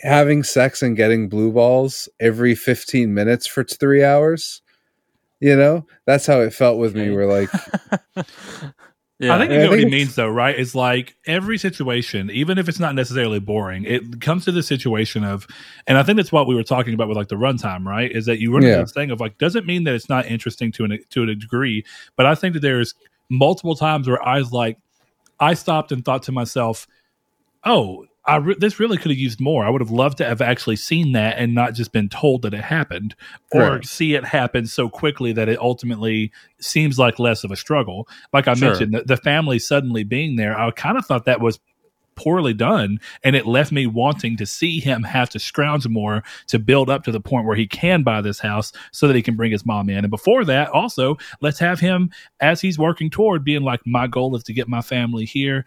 [0.00, 4.60] having sex and getting blue balls every 15 minutes for 3 hours.
[5.40, 5.86] You know?
[6.06, 7.10] That's how it felt with me.
[7.10, 7.50] We're like
[9.20, 9.36] Yeah.
[9.36, 10.58] I think you I know what he means, though, right?
[10.58, 15.22] It's like every situation, even if it's not necessarily boring, it comes to the situation
[15.22, 15.46] of,
[15.86, 18.10] and I think that's what we were talking about with like the runtime, right?
[18.10, 18.82] Is that you run into Yeah.
[18.82, 21.84] this thing of like, doesn't mean that it's not interesting to an to a degree,
[22.16, 22.94] but I think that there's
[23.30, 24.78] multiple times where I was like,
[25.40, 26.86] I stopped and thought to myself,
[27.64, 29.66] oh, I re- this really could have used more.
[29.66, 32.54] I would have loved to have actually seen that and not just been told that
[32.54, 33.14] it happened,
[33.52, 33.84] or Right.
[33.84, 38.08] see it happen so quickly that it ultimately seems like less of a struggle.
[38.32, 38.70] Like I Sure.
[38.70, 41.60] mentioned, the, the family suddenly being there, I kind of thought that was
[42.16, 46.58] poorly done and it left me wanting to see him have to scrounge more to
[46.58, 49.36] build up to the point where he can buy this house so that he can
[49.36, 49.98] bring his mom in.
[49.98, 54.34] And before that also let's have him as he's working toward being like my goal
[54.36, 55.64] is to get my family here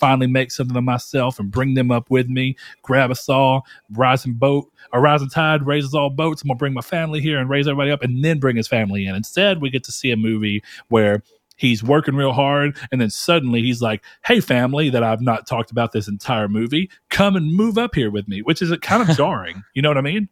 [0.00, 4.32] finally make something of myself and bring them up with me grab a saw rising
[4.32, 7.66] boat a rising tide raises all boats i'm gonna bring my family here and raise
[7.66, 9.14] everybody up and then bring his family in.
[9.14, 11.22] Instead we get to see a movie where
[11.56, 15.70] he's working real hard and then suddenly he's like hey family that i've not talked
[15.70, 19.16] about this entire movie come and move up here with me which is kind of
[19.16, 20.28] jarring you know what i mean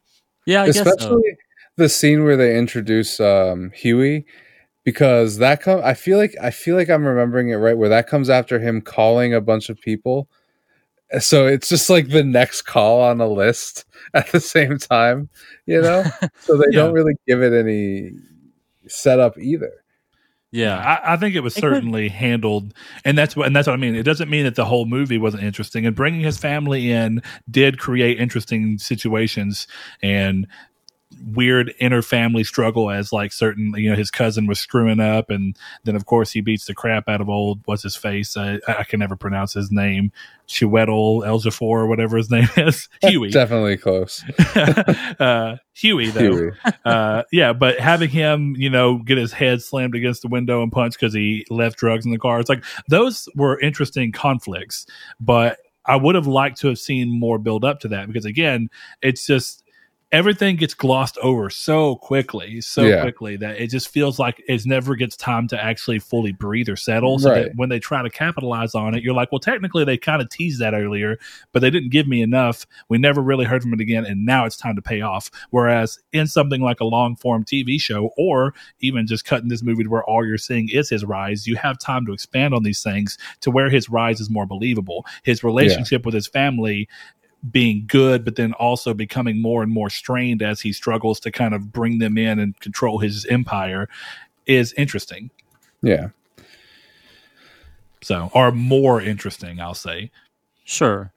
[0.46, 0.82] yeah, I guess so.
[0.82, 1.36] especially
[1.76, 4.26] the scene where they introduce um, Huey,
[4.84, 5.80] because that come.
[5.82, 8.80] I feel like I feel like I'm remembering it right, where that comes after him
[8.80, 10.28] calling a bunch of people.
[11.20, 13.84] So it's just like the next call on the list
[14.14, 15.30] at the same time,
[15.66, 16.04] you know.
[16.40, 16.80] so they Yeah.
[16.80, 18.10] don't really give it any
[18.86, 19.72] setup either.
[20.54, 20.78] Yeah.
[21.04, 22.72] I, I think it was It could- certainly handled,
[23.04, 23.96] and that's what and that's what I mean.
[23.96, 27.78] It doesn't mean that the whole movie wasn't interesting, and bringing his family in did
[27.78, 29.66] create interesting situations
[30.00, 30.46] and
[31.32, 35.56] weird inner family struggle as like certain you know his cousin was screwing up and
[35.84, 38.84] then of course he beats the crap out of old what's his face I, I
[38.84, 40.12] can never pronounce his name
[40.48, 44.24] Chiwetel Ejiofor or whatever his name is Huey Definitely close.
[45.20, 46.52] uh, Huey though Huey.
[46.84, 50.70] uh, yeah, but having him, you know, get his head slammed against the window and
[50.70, 52.40] punched because he left drugs in the car.
[52.40, 54.86] It's like those were interesting conflicts,
[55.20, 58.70] but I would have liked to have seen more build up to that because again,
[59.02, 59.63] it's just
[60.14, 63.00] everything gets glossed over so quickly, so Yeah.
[63.00, 66.76] quickly that it just feels like it never gets time to actually fully breathe or
[66.76, 67.18] settle.
[67.18, 67.46] So Right.
[67.46, 70.28] that when they try to capitalize on it, you're like, well, technically they kind of
[70.30, 71.18] teased that earlier,
[71.52, 72.64] but they didn't give me enough.
[72.88, 75.32] We never really heard from it again, and now it's time to pay off.
[75.50, 79.82] Whereas in something like a long form TV show, or even just cutting this movie
[79.82, 82.84] to where all you're seeing is his rise, you have time to expand on these
[82.84, 85.04] things to where his rise is more believable.
[85.24, 86.88] His relationship with his family
[87.50, 91.54] being good, but then also becoming more and more strained as he struggles to kind
[91.54, 93.88] of bring them in and control his empire
[94.46, 95.30] is interesting.
[95.82, 96.08] Yeah.
[98.02, 100.10] So, or more interesting, I'll say.
[100.64, 101.12] Sure.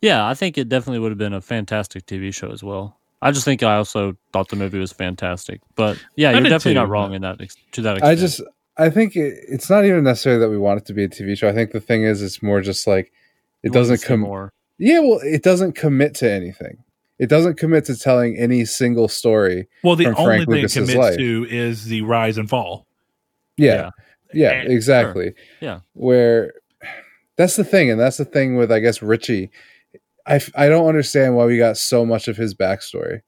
[0.00, 2.98] Yeah, I think it definitely would have been a fantastic TV show as well.
[3.22, 5.60] I just think I also thought the movie was fantastic.
[5.76, 7.38] But yeah, I you're definitely too, not wrong in that
[7.72, 8.04] to that extent.
[8.04, 8.42] I just
[8.76, 11.36] I think it, it's not even necessary that we want it to be a TV
[11.36, 11.48] show.
[11.48, 13.12] I think the thing is, it's more just like
[13.62, 14.20] it wanted doesn't come.
[14.20, 14.52] more.
[14.78, 16.78] Yeah, well, it doesn't commit to anything.
[17.18, 19.68] It doesn't commit to telling any single story.
[19.84, 21.16] Well, the only Frank thing it commits life.
[21.16, 22.86] to is the rise and fall.
[23.56, 23.90] Yeah,
[24.32, 25.34] yeah, And- exactly.
[25.60, 25.80] Yeah.
[25.92, 26.54] Where
[27.36, 29.50] that's the thing, and that's the thing with I guess Richie.
[30.26, 33.20] I I don't understand why we got so much of his backstory.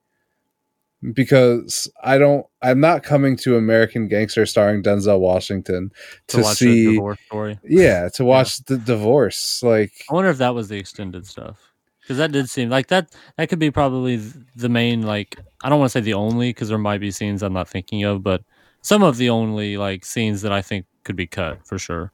[1.13, 5.91] Because I don't, I'm not coming to American Gangster starring Denzel Washington
[6.27, 7.59] To, to, watch see, the divorce story.
[7.63, 9.61] yeah, to watch the divorce.
[9.61, 11.59] Like, I wonder if that was the extended stuff.
[12.01, 13.13] Because that did seem like that.
[13.37, 14.15] That could be probably
[14.55, 15.01] the main.
[15.01, 17.67] Like, I don't want to say the only, because there might be scenes I'm not
[17.67, 18.43] thinking of, but
[18.81, 22.11] some of the only like scenes that I think could be cut for sure.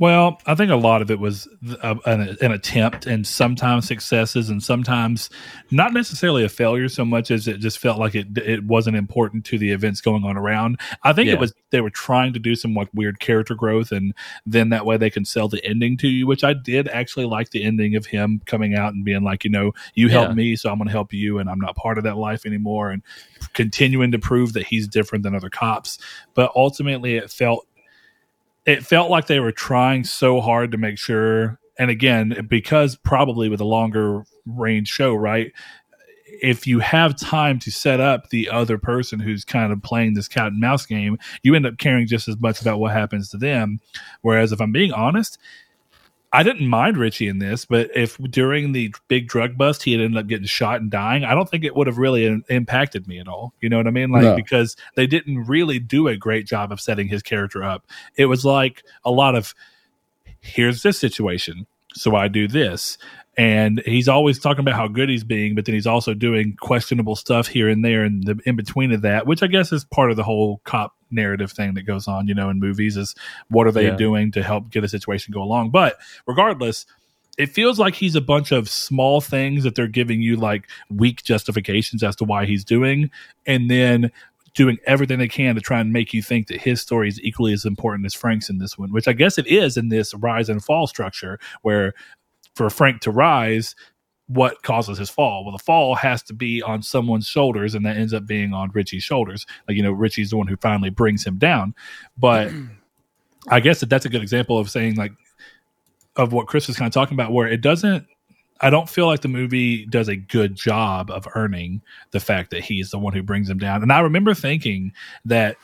[0.00, 1.46] Well, I think a lot of it was
[1.80, 5.30] uh, an, an attempt and sometimes successes and sometimes
[5.70, 9.44] not necessarily a failure so much as it just felt like it it wasn't important
[9.46, 10.80] to the events going on around.
[11.04, 11.34] I think Yeah.
[11.34, 14.84] it was they were trying to do some like weird character growth and then that
[14.84, 17.94] way they can sell the ending to you, which I did actually like the ending
[17.94, 20.34] of him coming out and being like, you know, you helped Yeah.
[20.34, 22.90] me, so I'm going to help you and I'm not part of that life anymore
[22.90, 23.00] and
[23.52, 25.98] continuing to prove that he's different than other cops.
[26.34, 27.68] But ultimately it felt
[28.66, 33.48] it felt like they were trying so hard to make sure and again because probably
[33.48, 35.52] with a longer range show right
[36.42, 40.28] if you have time to set up the other person who's kind of playing this
[40.28, 43.36] cat and mouse game you end up caring just as much about what happens to
[43.36, 43.80] them.
[44.22, 45.38] Whereas if i'm being honest
[46.34, 50.00] I didn't mind Richie in this, but if during the big drug bust he had
[50.00, 53.06] ended up getting shot and dying, I don't think it would have really in- impacted
[53.06, 53.54] me at all.
[53.60, 54.10] You know what I mean?
[54.10, 54.34] Like No.
[54.34, 57.86] because they didn't really do a great job of setting his character up.
[58.16, 59.54] It was like a lot of
[60.40, 62.98] here's this situation, so I do this.
[63.36, 67.16] And he's always talking about how good he's being, but then he's also doing questionable
[67.16, 70.10] stuff here and there and the in between of that, which I guess is part
[70.10, 73.14] of the whole cop narrative thing that goes on, you know, in movies is
[73.48, 73.96] what are they Yeah.
[73.96, 75.70] doing to help get a situation go along.
[75.70, 75.96] But
[76.26, 76.86] regardless,
[77.38, 81.24] it feels like he's a bunch of small things that they're giving you like weak
[81.24, 83.10] justifications as to why he's doing,
[83.46, 84.10] and then
[84.54, 87.52] doing everything they can to try and make you think that his story is equally
[87.52, 90.48] as important as Frank's in this one, which I guess it is in this rise
[90.48, 91.92] and fall structure, where
[92.54, 93.74] for Frank to rise,
[94.26, 95.44] what causes his fall?
[95.44, 98.70] Well, the fall has to be on someone's shoulders, and that ends up being on
[98.72, 99.46] Richie's shoulders.
[99.68, 101.74] Like, you know, Richie's the one who finally brings him down.
[102.16, 102.50] But
[103.48, 105.12] I guess that that's a good example of saying, like,
[106.16, 108.06] of what Chris was kind of talking about, where it doesn't,
[108.60, 111.82] I don't feel like the movie does a good job of earning
[112.12, 113.82] the fact that he's the one who brings him down.
[113.82, 114.92] And I remember thinking
[115.24, 115.56] that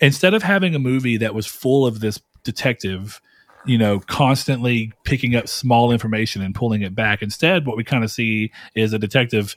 [0.00, 3.20] instead of having a movie that was full of this detective,
[3.68, 8.02] you know, constantly picking up small information and pulling it back, instead, what we kind
[8.02, 9.54] of see is a detective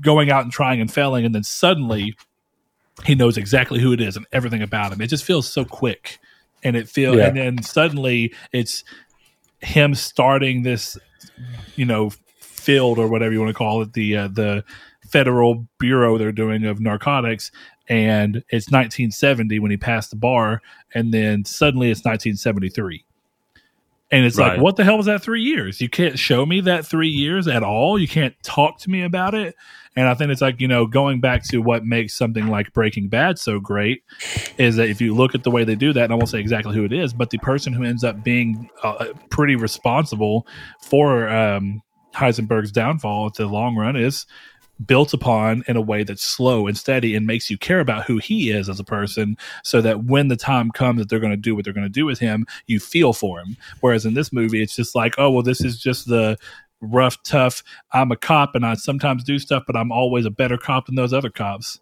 [0.00, 2.16] going out and trying and failing, and then suddenly
[3.04, 5.00] he knows exactly who it is and everything about him.
[5.00, 6.18] It just feels so quick.
[6.64, 7.28] And it feels, Yeah.
[7.28, 8.82] and then suddenly it's
[9.60, 10.98] him starting this,
[11.76, 12.10] you know,
[12.40, 14.64] field or whatever you want to call it, the uh, the
[15.08, 17.50] federal bureau they're doing of narcotics,
[17.88, 20.60] and it's 1970 when he passed the bar,
[20.94, 23.04] and then suddenly it's 1973.
[24.10, 25.80] And it's like, what the hell was that three years?
[25.80, 27.98] You can't show me that three years at all.
[27.98, 29.54] You can't talk to me about it.
[29.96, 33.08] And I think it's like, you know, going back to what makes something like Breaking
[33.08, 34.04] Bad so great
[34.56, 36.38] is that if you look at the way they do that, and I won't say
[36.38, 40.46] exactly who it is, but the person who ends up being uh, pretty responsible
[40.80, 41.82] for um,
[42.14, 44.24] Heisenberg's downfall at the long run is
[44.86, 48.18] built upon in a way that's slow and steady and makes you care about who
[48.18, 51.36] he is as a person so that when the time comes that they're going to
[51.36, 53.56] do what they're going to do with him you feel for him.
[53.80, 56.36] Whereas in this movie it's just like oh well this is just the
[56.80, 60.56] rough tough i'm a cop and i sometimes do stuff but i'm always a better
[60.56, 61.80] cop than those other cops.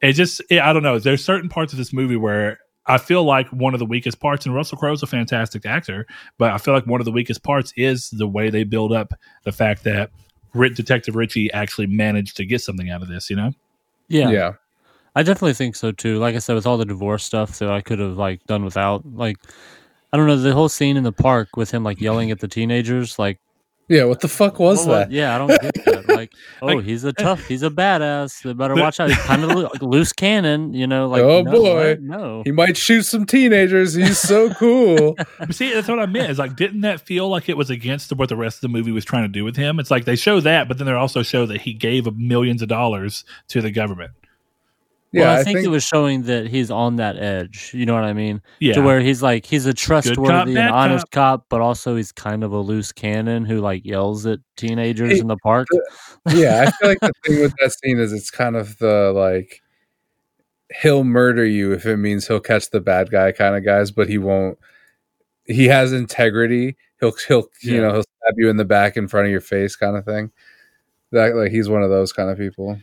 [0.00, 0.98] It just it, i don't know.
[0.98, 4.46] There's certain parts of this movie where I feel like one of the weakest parts,
[4.46, 6.06] and Russell Crowe's a fantastic actor,
[6.38, 9.12] but I feel like one of the weakest parts is the way they build up
[9.44, 10.10] the fact that
[10.52, 13.52] Detective Richie actually managed to get something out of this, you know?
[14.08, 14.30] Yeah.
[14.30, 14.52] yeah.
[15.14, 16.18] I definitely think so too.
[16.18, 19.04] Like I said, with all the divorce stuff that I could have like done without,
[19.14, 19.36] like
[20.12, 22.48] I don't know, the whole scene in the park with him like yelling at the
[22.48, 23.38] teenagers, like
[23.88, 25.10] Yeah, what the fuck was what- that?
[25.10, 25.97] Yeah, I don't get that.
[26.18, 28.42] Like, oh, Like- he's a eh, tough, he's a badass.
[28.42, 29.08] They better watch out.
[29.10, 31.08] He's kind of like loose cannon, you know.
[31.08, 31.88] Like, Oh, no, boy.
[31.90, 32.00] what?
[32.02, 32.42] no.
[32.44, 33.94] He might shoot some teenagers.
[33.94, 35.16] He's so cool.
[35.50, 36.30] See, that's what I meant.
[36.30, 38.92] Is like, didn't that feel like it was against what the rest of the movie
[38.92, 39.78] was trying to do with him?
[39.80, 42.68] It's like they show that, but then they also show that he gave millions of
[42.68, 44.12] dollars to the government.
[45.12, 47.70] Yeah, well, I, I think, think, it was showing that he's on that edge.
[47.72, 48.42] You know what I mean?
[48.60, 48.74] Yeah.
[48.74, 52.44] To where he's like he's a trustworthy bad and honest cop, but also he's kind
[52.44, 55.68] of a loose cannon who like yells at teenagers Hey, in the park.
[56.28, 59.62] yeah, I feel like the thing with that scene is it's kind of the like
[60.82, 64.08] he'll murder you if it means he'll catch the bad guy kind of guys, but
[64.08, 64.58] he won't.
[65.44, 66.76] He has integrity.
[67.00, 69.74] He'll he'll you know he'll stab you in the back in front of your face
[69.74, 70.32] kind of thing.
[71.12, 72.78] That like he's one of those kind of people.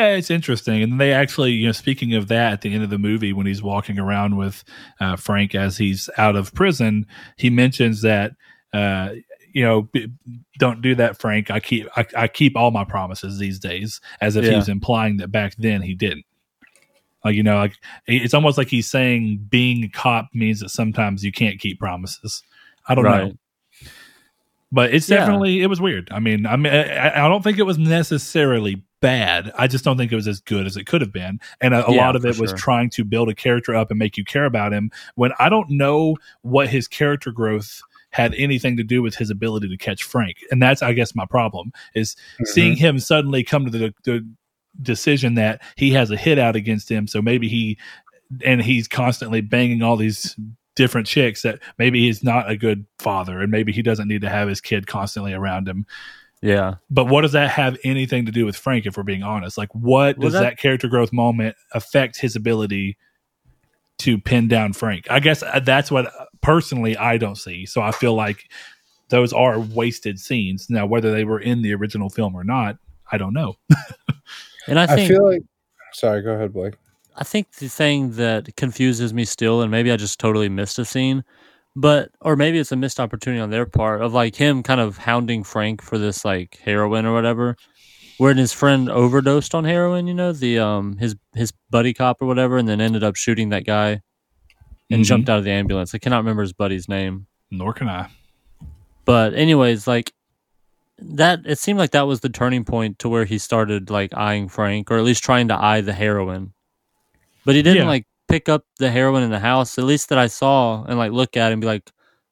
[0.00, 0.82] Yeah, it's interesting.
[0.82, 3.46] And they actually, you know, speaking of that, at the end of the movie, when
[3.46, 4.64] he's walking around with
[5.00, 8.32] uh, Frank as he's out of prison, he mentions that,
[8.72, 9.10] uh,
[9.52, 10.08] you know, b-
[10.58, 11.50] don't do that, Frank.
[11.50, 14.52] I keep I, I keep all my promises these days, as if Yeah.
[14.54, 16.24] he's implying that back then he didn't.
[17.24, 17.74] Like you know, like
[18.06, 22.42] it's almost like he's saying being a cop means that sometimes you can't keep promises.
[22.88, 23.32] I don't know
[24.72, 25.16] but it's Yeah.
[25.16, 26.08] definitely it was weird.
[26.12, 29.52] I mean, I mean, I, I don't think it was necessarily bad.
[29.56, 31.86] I just don't think it was as good as it could have been, and a,
[31.86, 32.58] a Yeah, lot of it was sure.
[32.58, 34.90] trying to build a character up and make you care about him.
[35.14, 37.80] When I don't know what his character growth
[38.10, 41.26] had anything to do with his ability to catch Frank, and that's I guess my
[41.26, 42.44] problem is mm-hmm.
[42.46, 44.26] seeing him suddenly come to the, the
[44.82, 47.06] decision that he has a hit out against him.
[47.06, 47.78] So maybe he
[48.44, 50.36] and he's constantly banging all these
[50.76, 54.28] different chicks that maybe he's not a good father and maybe he doesn't need to
[54.28, 55.84] have his kid constantly around him.
[56.42, 56.76] Yeah.
[56.88, 59.58] But what does that have anything to do with Frank if we're being honest?
[59.58, 62.96] Like what Well, does that- that, character growth moment affect his ability
[63.98, 65.06] to pin down Frank?
[65.10, 67.66] I guess uh, that's what uh, personally I don't see.
[67.66, 68.50] So I feel like
[69.10, 70.70] those are wasted scenes.
[70.70, 72.76] Now whether they were in the original film or not,
[73.10, 73.56] I don't know.
[74.66, 75.42] And I I, feel like.
[75.94, 76.74] Sorry, go ahead, Blake.
[77.16, 80.84] I think the thing that confuses me still, and maybe I just totally missed a
[80.84, 81.24] scene,
[81.76, 84.98] But or maybe it's a missed opportunity on their part of like him kind of
[84.98, 87.56] hounding Frank for this like heroin or whatever.
[88.18, 92.26] When his friend overdosed on heroin, you know, the um his his buddy cop or
[92.26, 94.02] whatever, and then ended up shooting that guy
[94.90, 95.04] and Mhm.
[95.06, 95.94] jumped out of the ambulance.
[95.94, 97.26] I cannot remember his buddy's name.
[97.50, 98.08] Nor can I.
[99.04, 100.12] But anyways, like
[100.98, 104.48] that it seemed like that was the turning point to where he started like eyeing
[104.48, 106.52] Frank or at least trying to eye the heroin.
[107.46, 107.88] But he didn't Yeah.
[107.88, 111.12] like pick up the heroin in the house, at least that I saw, and like
[111.12, 111.90] look at it and be like,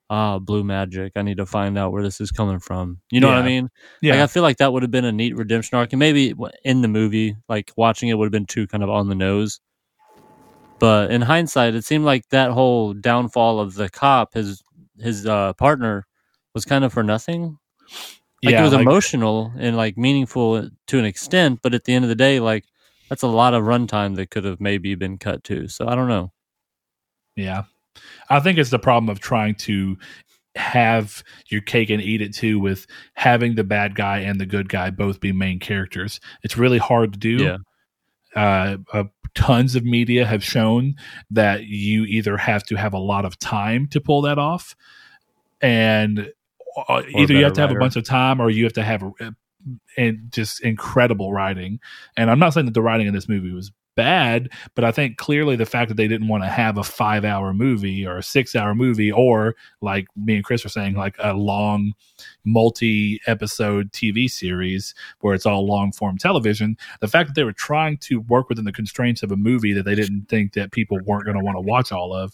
[0.09, 1.13] ah, blue magic.
[1.15, 2.99] I need to find out where this is coming from.
[3.11, 3.69] You know what I mean?
[4.01, 4.13] Yeah.
[4.13, 6.33] Like I feel like that would have been a neat redemption arc, and maybe
[6.63, 9.59] in the movie, like watching it would have been too kind of on the nose.
[10.79, 14.63] But in hindsight, it seemed like that whole downfall of the cop, his
[14.97, 16.07] his uh, partner,
[16.53, 17.57] was kind of for nothing.
[18.43, 21.93] Like yeah, it was like- emotional and like meaningful to an extent, but at the
[21.93, 22.63] end of the day, like
[23.09, 25.67] that's a lot of runtime that could have maybe been cut too.
[25.67, 26.31] So I don't know.
[27.35, 27.63] Yeah.
[28.29, 29.97] I think it's the problem of trying to
[30.55, 34.69] have your cake and eat it too with having the bad guy and the good
[34.69, 36.19] guy both be main characters.
[36.43, 37.43] It's really hard to do.
[37.43, 37.57] Yeah.
[38.35, 39.03] Uh, uh,
[39.33, 40.95] tons of media have shown
[41.31, 44.75] that you either have to have a lot of time to pull that off,
[45.61, 46.31] and
[46.87, 49.03] uh, either you have to have a bunch of time or you have to have
[49.03, 49.35] a,
[49.97, 51.79] and just incredible writing.
[52.17, 55.17] And I'm not saying that the writing in this movie was bad, but I think
[55.17, 58.23] clearly the fact that they didn't want to have a five hour movie or a
[58.23, 61.91] six hour movie or like me and Chris were saying, like a long
[62.45, 66.77] multi episode TV series where it's all long form television.
[67.01, 69.83] The fact that they were trying to work within the constraints of a movie that
[69.83, 72.33] they didn't think that people weren't going to want to watch all of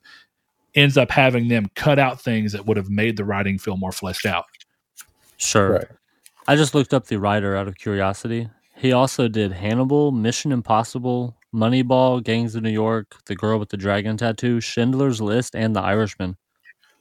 [0.76, 3.94] ends up having them cut out things that would have made the writing feel more
[3.94, 4.46] fleshed out.
[5.38, 5.72] Sure.
[5.72, 5.88] Right.
[6.48, 8.50] I just looked up the writer out of curiosity.
[8.76, 13.78] He also did Hannibal, Mission Impossible, Moneyball, Gangs of New York, The Girl with the
[13.78, 16.38] Dragon Tattoo, Schindler's List, and The Irishman.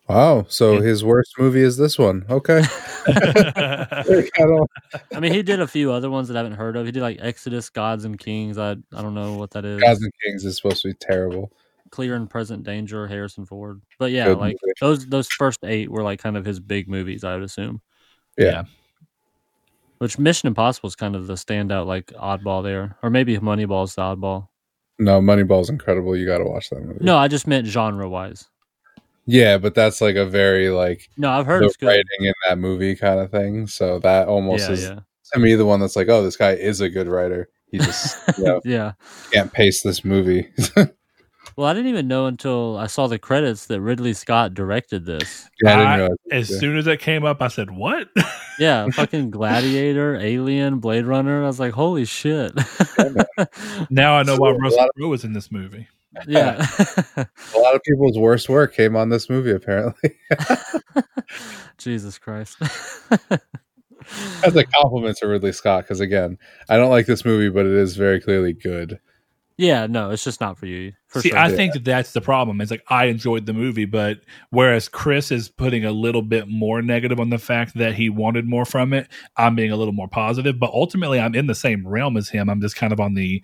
[0.09, 0.45] Wow.
[0.49, 2.26] So his worst movie is this one.
[2.28, 2.62] Okay.
[3.07, 4.24] I
[5.14, 6.84] I mean, he did a few other ones that I haven't heard of.
[6.86, 8.59] He did like Exodus, Gods and Kings.
[8.59, 9.80] I I don't know what that is.
[9.80, 11.53] Gods and Kings is supposed to be terrible.
[11.90, 13.80] Clear and Present Danger, Harrison Ford.
[13.99, 14.74] But yeah, Good like movie.
[14.80, 17.80] those those first eight were like kind of his big movies, I would assume.
[18.36, 18.64] Yeah.
[19.99, 23.95] Which Mission Impossible is kind of the standout, like oddball there, or maybe Moneyball is
[23.95, 24.49] the oddball.
[24.99, 26.16] No, Moneyball's incredible.
[26.16, 27.05] You got to watch that movie.
[27.05, 28.49] No, I just meant genre wise.
[29.26, 31.86] Yeah, but that's like a very like No, I've heard the it's good.
[31.86, 33.66] writing in that movie kind of thing.
[33.66, 34.99] So that almost Yeah, is yeah,
[35.32, 37.49] to me the one that's like, oh, this guy is a good writer.
[37.70, 38.92] He just you know, yeah.
[39.32, 40.49] can't pace this movie.
[41.57, 45.48] Well, I didn't even know until I saw the credits that Ridley Scott directed this.
[45.62, 46.59] Yeah, I didn't I- As Yeah.
[46.59, 48.09] soon as it came up, I said, "What?"
[48.59, 51.42] Yeah, fucking Gladiator, Alien, Blade Runner.
[51.42, 52.52] I was like, holy shit.
[53.90, 55.88] now I know why A Russell Crowe was in this movie.
[56.28, 56.64] yeah.
[57.16, 59.50] A lot of people's worst work came on this movie.
[59.50, 60.12] Apparently,
[61.78, 62.59] Jesus Christ.
[64.40, 65.82] that's a compliment to Ridley Scott.
[65.84, 66.38] Because again,
[66.68, 69.00] I don't like this movie, but it is very clearly good.
[69.57, 70.92] Yeah, no, it's just not for you.
[71.07, 71.38] For See, sure.
[71.38, 72.61] I think that that's the problem.
[72.61, 74.18] It's like I enjoyed the movie, but
[74.50, 78.46] whereas Chris is putting a little bit more negative on the fact that he wanted
[78.48, 80.59] more from it, I'm being a little more positive.
[80.59, 82.50] But ultimately, I'm in the same realm as him.
[82.50, 83.42] I'm just kind of on the.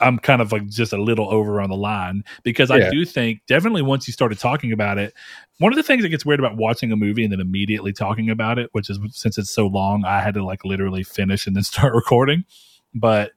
[0.00, 3.40] I'm kind of like just a little over on the line because I do think
[3.46, 5.14] definitely once you started talking about it,
[5.58, 8.28] one of the things that gets weird about watching a movie and then immediately talking
[8.28, 11.54] about it, which is since it's so long, I had to like literally finish and
[11.54, 12.44] then start recording.
[12.92, 13.30] But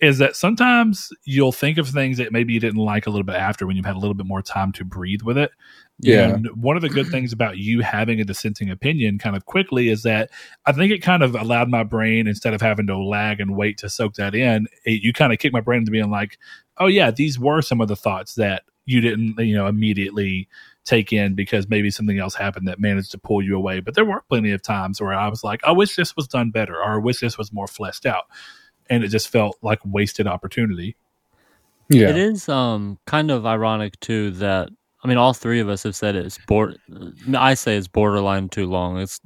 [0.00, 3.34] is that sometimes you'll think of things that maybe you didn't like a little bit
[3.34, 5.50] after when you've had a little bit more time to breathe with it.
[5.98, 6.28] Yeah.
[6.28, 9.88] And one of the good things about you having a dissenting opinion kind of quickly
[9.88, 10.30] is that
[10.66, 13.78] I think it kind of allowed my brain, instead of having to lag and wait
[13.78, 16.38] to soak that in, it, you kind of kicked my brain into being like,
[16.76, 20.48] oh, yeah, these were some of the thoughts that you didn't, you know, immediately
[20.84, 23.80] take in because maybe something else happened that managed to pull you away.
[23.80, 26.50] But there were plenty of times where I was like, I wish this was done
[26.50, 28.24] better or I wish this was more fleshed out.
[28.90, 30.96] And it just felt like wasted opportunity.
[31.88, 34.68] Yeah, It is um kind of ironic too that
[35.02, 36.74] I mean all three of us have said it's bor-
[37.34, 38.98] I say it's borderline too long.
[38.98, 39.20] It's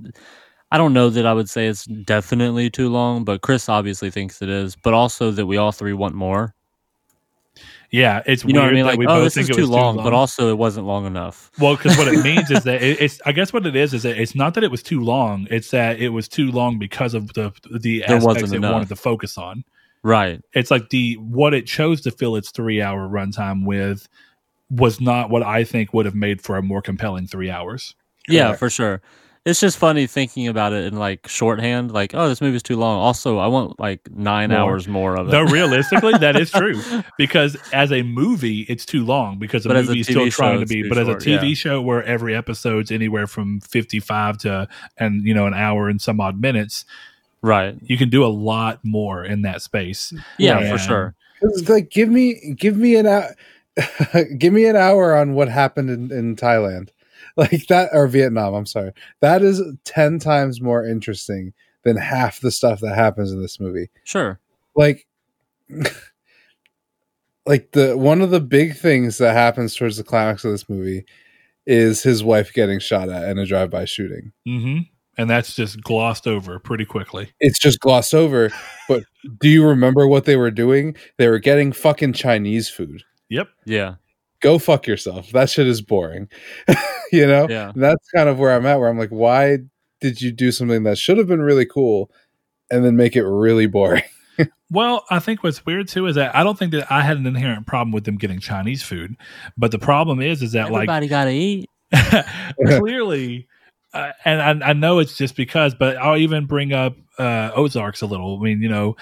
[0.70, 4.40] I don't know that I would say it's definitely too long, but Chris obviously thinks
[4.40, 6.54] it is, but also that we all three want more.
[7.92, 8.84] Yeah, it's You know what I weird mean?
[8.86, 10.86] that Like, we oh, both this think is it too long, but also it wasn't
[10.86, 11.50] long enough.
[11.60, 13.20] Well, because what it means is that it, it's.
[13.26, 15.46] I guess what it is is that it's not that it was too long.
[15.50, 18.72] It's that it was too long because of the the There aspects it enough.
[18.72, 19.62] wanted to focus on.
[20.02, 20.40] Right.
[20.54, 24.08] It's like the what it chose to fill its three hour runtime with
[24.70, 27.94] was not what I think would have made for a more compelling three hours.
[28.26, 28.58] Yeah, Correct.
[28.58, 29.02] for sure.
[29.44, 31.90] It's just funny thinking about it in like shorthand.
[31.90, 32.98] Like, oh, this movie's too long.
[32.98, 34.58] Also, I want like nine More.
[34.58, 35.30] hours more of it.
[35.32, 36.80] Though realistically, that is true
[37.18, 40.60] because as a movie, it's too long because the But as a movie's still trying
[40.60, 40.82] to be.
[40.84, 41.54] too But as a TV yeah.
[41.54, 44.68] show where every episode's anywhere from fifty-five to
[44.98, 46.84] and you know an hour and some odd minutes,
[47.42, 47.74] right?
[47.82, 50.12] you can do a lot more in that space.
[50.38, 51.14] Yeah, And- for sure.
[51.44, 53.34] It's like give me give me an hour
[54.38, 56.90] give me an hour on what happened in, in Thailand.
[57.36, 58.92] Like that or Vietnam, I'm sorry.
[59.20, 63.88] That is 10 times more interesting than half the stuff that happens in this movie.
[64.04, 64.38] Sure.
[64.76, 65.06] Like
[67.46, 71.04] like the one of the big things that happens towards the climax of this movie
[71.66, 74.32] is his wife getting shot at in a drive-by shooting.
[74.44, 74.78] hmm
[75.16, 77.32] And that's just glossed over pretty quickly.
[77.40, 78.50] It's just glossed over,
[78.88, 79.04] but
[79.40, 80.96] do you remember what they were doing?
[81.18, 83.02] They were getting fucking Chinese food.
[83.28, 83.48] Yep.
[83.64, 83.94] Yeah.
[84.42, 85.30] Go fuck yourself.
[85.30, 86.28] That shit is boring.
[87.12, 87.48] you know?
[87.48, 87.70] Yeah.
[87.70, 89.58] And that's kind of where I'm at, where I'm like, why
[90.00, 92.10] did you do something that should have been really cool
[92.70, 94.04] and then make it really boring?
[94.70, 97.26] Well, I think what's weird too is that I don't think that I had an
[97.26, 99.14] inherent problem with them getting Chinese food,
[99.54, 101.68] but the problem is is that like Everybody got to eat.
[102.78, 103.46] clearly
[103.92, 108.00] uh, and I, I know it's just because but i'll even bring up uh ozarks
[108.00, 108.96] a little i mean you know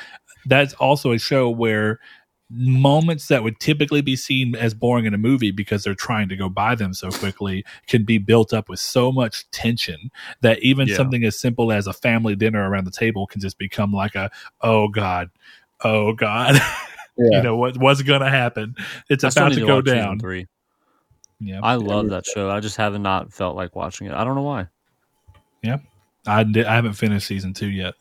[0.46, 2.00] that's also a show where
[2.50, 6.36] moments that would typically be seen as boring in a movie because they're trying to
[6.36, 10.88] go by them so quickly can be built up with so much tension that even
[10.88, 10.96] Yeah.
[10.96, 14.30] something as simple as a family dinner around the table can just become like a
[14.62, 15.30] oh god
[15.84, 16.56] oh god
[17.16, 17.38] Yeah.
[17.38, 18.74] you know what what's gonna happen
[19.08, 20.46] it's I still about need to go watch down Three.
[21.38, 22.50] yeah I love that show.
[22.50, 24.12] I just have not felt like watching it.
[24.14, 24.66] I don't know why.
[25.62, 25.78] Yeah
[26.26, 27.94] I, did, I haven't finished season two yet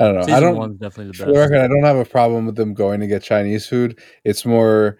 [0.00, 0.20] I don't know.
[0.22, 1.36] Season I don't, one's definitely the the best.
[1.38, 4.00] record, I don't have a problem with them going to get Chinese food.
[4.24, 4.96] It's more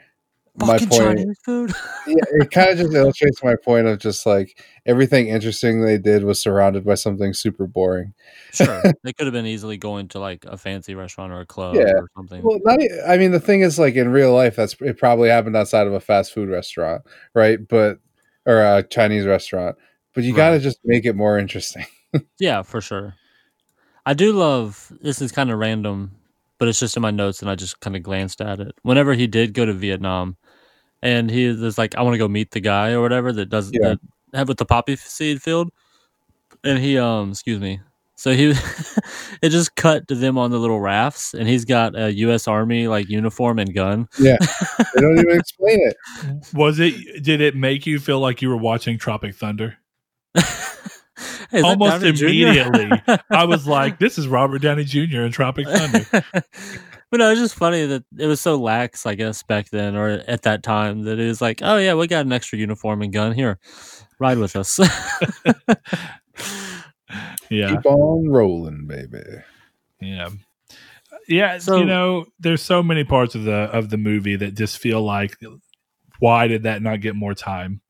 [0.56, 0.90] my point.
[0.92, 1.72] Chinese food.
[2.06, 6.24] Yeah, it kind of just illustrates my point of just like everything interesting they did
[6.24, 8.14] was surrounded by something super boring.
[8.52, 11.76] sure, they could have been easily going to like a fancy restaurant or a club
[11.76, 11.92] Yeah.
[11.92, 12.42] or something.
[12.42, 14.98] Well, not, I mean, the thing is, like in real life, that's it.
[14.98, 17.02] Probably happened outside of a fast food restaurant,
[17.34, 17.58] right?
[17.68, 17.98] But
[18.44, 19.76] or a Chinese restaurant.
[20.14, 21.86] But you got to just make it more interesting.
[22.40, 23.14] Yeah, for sure.
[24.06, 26.12] I do love this is kind of random,
[26.58, 28.72] but it's just in my notes and I just kind of glanced at it.
[28.82, 30.36] Whenever he did go to Vietnam
[31.02, 33.70] and he was like, I want to go meet the guy or whatever that does
[33.72, 33.88] Yeah.
[33.90, 33.98] that
[34.34, 35.70] have with the poppy seed field.
[36.64, 37.80] And he um excuse me.
[38.16, 38.50] So he
[39.42, 42.86] it just cut to them on the little rafts and he's got a US Army
[42.88, 44.08] like uniform and gun.
[44.18, 44.36] Yeah,
[44.94, 45.96] they don't even explain it.
[46.52, 47.22] Was it?
[47.22, 49.78] Did it make you feel like you were watching Tropic Thunder?
[51.50, 52.90] Hey, is Almost immediately,
[53.30, 55.22] I was like, "This is Robert Downey Jr.
[55.22, 56.06] in Tropic Thunder."
[57.10, 60.08] but no, it's just funny that it was so lax, I guess, back then or
[60.08, 63.12] at that time that it was like, oh yeah, we got an extra uniform and
[63.12, 63.58] gun here,
[64.18, 64.78] ride with us.
[67.50, 69.18] Yeah, Keep on rolling, baby.
[70.00, 70.28] yeah,
[71.26, 71.58] yeah.
[71.58, 75.02] So- you know, there's so many parts of the of the movie that just feel
[75.02, 75.36] like,
[76.20, 77.80] why did that not get more time?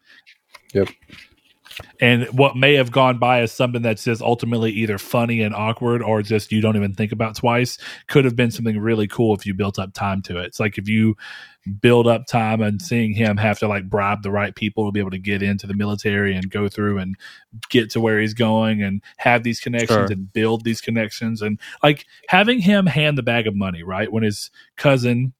[0.73, 0.89] Yep.
[2.01, 6.03] And what may have gone by as something that's just ultimately either funny and awkward
[6.03, 7.79] or just you don't even think about twice
[8.09, 10.47] could have been something really cool if you built up time to it.
[10.47, 11.17] It's like if you
[11.81, 15.01] build up time and seeing him have to like bribe the right people to be
[15.01, 17.17] able to get into the military and go through and
[17.69, 20.07] get to where he's going and have these connections Sure.
[20.11, 24.11] and build these connections and like having him hand the bag of money, right?
[24.11, 25.35] When his cousin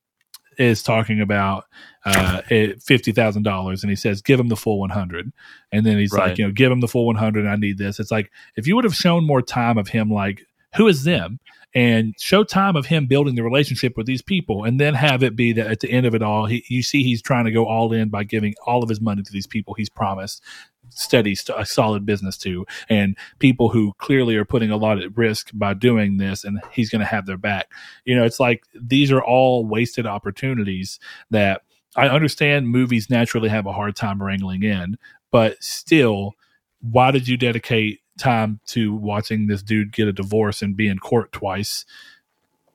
[0.61, 1.65] is talking about
[2.05, 2.43] uh
[2.81, 5.33] fifty thousand dollars and he says give him the full 100
[5.73, 6.29] and then he's Right.
[6.29, 7.99] like you know give him the full 100 i need this.
[7.99, 10.43] It's like if you would have shown more time of him like
[10.77, 11.41] who is them?
[11.73, 15.37] And show time of him building the relationship with these people and then have it
[15.37, 17.65] be that at the end of it all he, you see he's trying to go
[17.67, 20.43] all in by giving all of his money to these people he's promised
[20.91, 25.17] steady st- a solid business to and people who clearly are putting a lot at
[25.17, 27.71] risk by doing this and he's going to have their back.
[28.05, 30.99] You know it's like these are all wasted opportunities
[31.31, 31.63] that
[31.97, 34.97] i understand movies naturally have a hard time wrangling in
[35.31, 36.35] but still
[36.81, 40.99] why did you dedicate time to watching this dude get a divorce and be in
[40.99, 41.85] court twice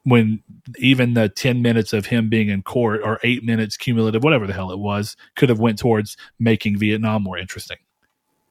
[0.03, 0.41] when
[0.77, 4.53] even the 10 minutes of him being in court or 8 minutes cumulative whatever the
[4.53, 7.77] hell it was could have went towards making Vietnam more interesting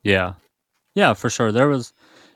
[0.05, 0.35] Yeah.
[0.95, 1.51] Yeah, for sure.
[1.51, 1.93] There was,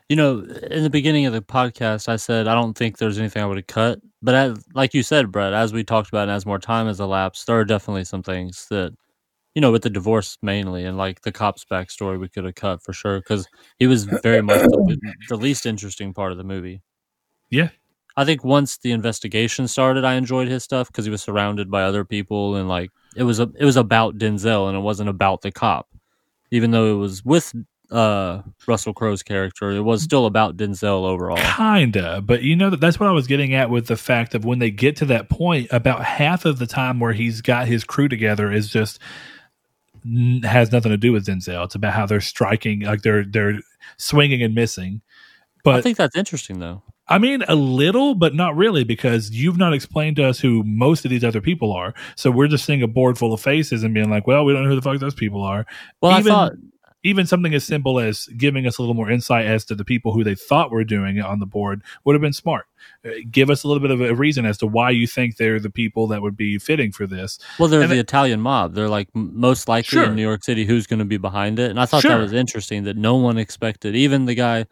[0.09, 0.41] you know,
[0.71, 3.59] in the beginning of the podcast, I said I don't think there's anything I would
[3.59, 4.01] have cut.
[4.23, 6.99] But as, like you said, Brett, as we talked about and as more time has
[7.01, 8.93] elapsed, there are definitely some things that,
[9.55, 12.83] you know, with the divorce mainly and like the cop's backstory, we could have cut
[12.83, 13.47] for sure because
[13.79, 16.83] he was very much the, the least interesting part of the movie.
[17.51, 17.71] Yeah.
[18.17, 21.85] I think once the investigation started, I enjoyed his stuff because he was surrounded by
[21.85, 25.43] other people and like it was a, it was about Denzel and it wasn't about
[25.43, 25.87] the cop
[26.51, 27.55] even though it was with
[27.91, 29.71] uh, Russell Crowe's character.
[29.71, 31.39] It was still about Denzel overall.
[31.39, 34.45] Kinda, but you know that that's what I was getting at with the fact of
[34.45, 37.85] when they get to that point, about half of the time where he's got his
[37.85, 38.99] crew together is just
[40.05, 41.65] n- has nothing to do with Denzel.
[41.65, 43.61] It's about how they're striking, like they're they're
[43.97, 45.01] swinging and missing.
[45.65, 46.83] But I think that's interesting, though.
[47.09, 51.05] I mean, a little, but not really, because you've not explained to us who most
[51.05, 51.95] of these other people are.
[52.17, 54.65] So we're just seeing a board full of faces and being like, "Well, we don't
[54.65, 55.65] know who the fuck those people are."
[56.03, 56.53] Well, even, I thought
[57.05, 60.13] even something as simple as giving us a little more insight as to the people
[60.13, 62.67] who they thought were doing it on the board would have been smart.
[63.07, 65.61] Uh, Give us a little bit of a reason as to why you think they're
[65.61, 67.39] the people that would be fitting for this.
[67.59, 68.75] Well, they're And the it- Italian mob.
[68.75, 70.07] They're like most likely Sure.
[70.07, 71.71] in New York City who's going to be behind it.
[71.71, 72.11] And I thought Sure.
[72.11, 73.95] that was interesting that no one expected.
[73.95, 74.67] Even the guy,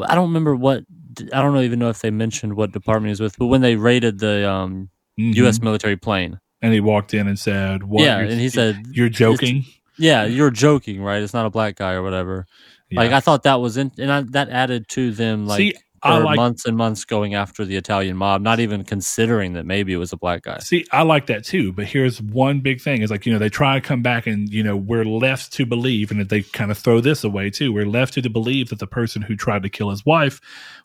[0.00, 0.84] I don't remember what,
[1.32, 3.76] I don't even know if they mentioned what department he was with, but when they
[3.76, 4.88] raided the um,
[5.18, 5.34] Mhm.
[5.36, 5.60] U.S.
[5.60, 6.38] military plane.
[6.62, 8.18] and he walked in and said, "What?" yeah.
[8.20, 9.64] You're- And he said, "You're joking."
[9.98, 11.22] yeah, you're joking, right?
[11.22, 12.46] It's not a black guy or whatever.
[12.92, 15.74] Like, I thought that was, in, and I, that added to them, like, See,
[16.08, 19.98] like months and months going after the Italian mob, not even considering that maybe it
[19.98, 20.58] was a black guy.
[20.58, 23.48] See, I like that too, but here's one big thing: is like you know they
[23.48, 26.78] try to come back, and you know we're left to believe, and they kind of
[26.78, 27.72] throw this away too.
[27.72, 30.40] We're left to believe that the person who tried to kill his wife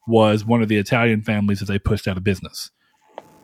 [0.07, 2.72] was one of the Italian families that they pushed out of business.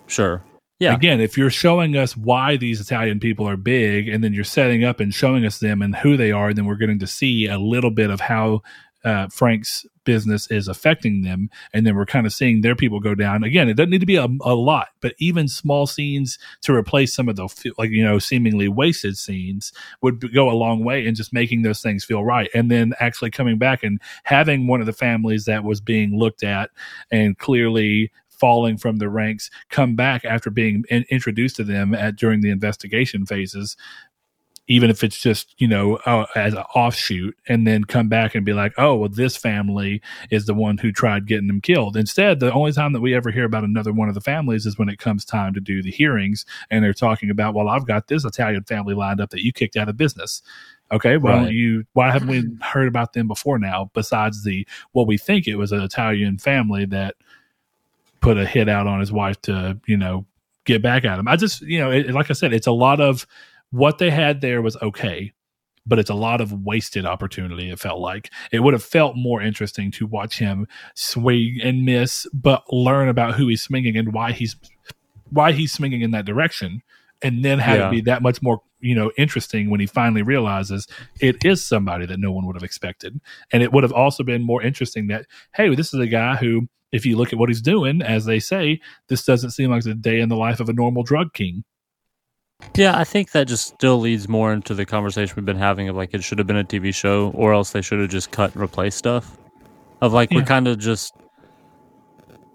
[0.07, 0.43] Sure.
[0.79, 0.95] Yeah.
[0.95, 4.83] Again, if you're showing us why these Italian people are big, and then you're setting
[4.83, 7.57] up and showing us them and who they are, then we're getting to see a
[7.57, 8.61] little bit of how
[9.03, 13.15] uh, Frank's business is affecting them, and then we're kind of seeing their people go
[13.15, 13.43] down.
[13.43, 17.13] Again, it doesn't need to be a, a lot, but even small scenes to replace
[17.13, 21.15] some of the like you know seemingly wasted scenes would go a long way in
[21.15, 22.49] just making those things feel right.
[22.53, 26.43] And then actually coming back and having one of the families that was being looked
[26.43, 26.69] at
[27.11, 32.15] and clearly falling from the ranks come back after being in, introduced to them at
[32.15, 33.77] during the investigation phases
[34.67, 38.45] even if it's just you know uh, as an offshoot and then come back and
[38.45, 40.01] be like oh well this family
[40.31, 41.97] is the one who tried getting them killed.
[41.97, 44.77] Instead the only time that we ever hear about another one of the families is
[44.79, 48.07] when it comes time to do the hearings and they're talking about well i've got
[48.07, 50.41] this italian family lined up that you kicked out of business.
[50.91, 51.51] Okay well Right.
[51.53, 55.55] you why haven't we heard about them before now besides the well we think it
[55.55, 57.15] was an italian family that
[58.21, 60.25] put a hit out on his wife to you know
[60.65, 61.27] get back at him?
[61.27, 63.27] I just you know it, like i said it's a lot of
[63.73, 65.33] what they had there was okay
[65.85, 68.31] but it's a lot of wasted opportunity it felt like.
[68.53, 70.65] It would have felt more interesting to watch him
[70.95, 74.55] swing and miss but learn about who he's swinging and why he's
[75.29, 76.81] why he's swinging in that direction
[77.21, 77.87] and then have Yeah.
[77.89, 80.87] it be that much more you know interesting when he finally realizes
[81.19, 83.19] it is somebody that no one would have expected.
[83.51, 86.69] And it would have also been more interesting that hey this is a guy who
[86.93, 89.93] if you look at what he's doing as they say this doesn't seem like a
[89.95, 91.65] day in the life of a normal drug king
[92.75, 95.95] Yeah, I think that just still leads more into the conversation we've been having of
[95.95, 98.51] like it should have been a TV show, or else they should have just cut
[98.53, 99.37] and replaced stuff.
[100.01, 100.39] Of like Yeah.
[100.39, 101.13] we're kind of just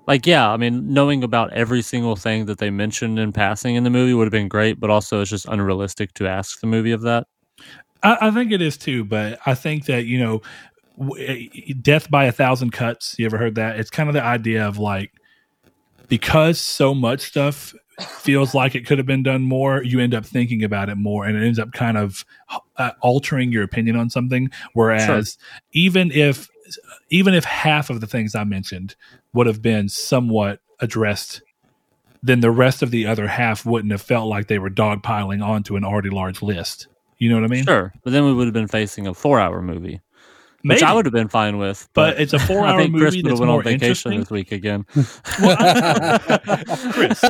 [0.06, 3.84] like yeah, I mean knowing about every single thing that they mentioned in passing in
[3.84, 6.92] the movie would have been great, but also it's just unrealistic to ask the movie
[6.92, 7.26] of that.
[8.02, 10.42] I, I think it is too, but I think that you know,
[10.98, 13.14] w- eh, death by a thousand cuts.
[13.18, 13.78] You ever heard that?
[13.78, 15.12] It's kind of the idea of like
[16.08, 19.82] because so much stuff feels like it could have been done more.
[19.82, 22.24] You end up thinking about it more, and it ends up kind of
[22.76, 24.50] uh, altering your opinion on something.
[24.72, 25.38] Whereas
[25.72, 26.48] even if
[27.10, 28.94] even if half of the things I mentioned
[29.32, 31.42] would have been somewhat addressed.
[32.22, 35.76] Then the rest of the other half wouldn't have felt like they were dogpiling onto
[35.76, 36.88] an already large list.
[37.18, 37.64] You know what I mean?
[37.64, 40.00] Sure, but then we would have been facing a four-hour movie,
[40.62, 40.82] which Maybe.
[40.82, 41.88] I would have been fine with.
[41.92, 44.18] But it's a four-hour I think Chris movie would have that's went more on vacation
[44.18, 44.84] this week again.
[46.92, 47.24] Chris,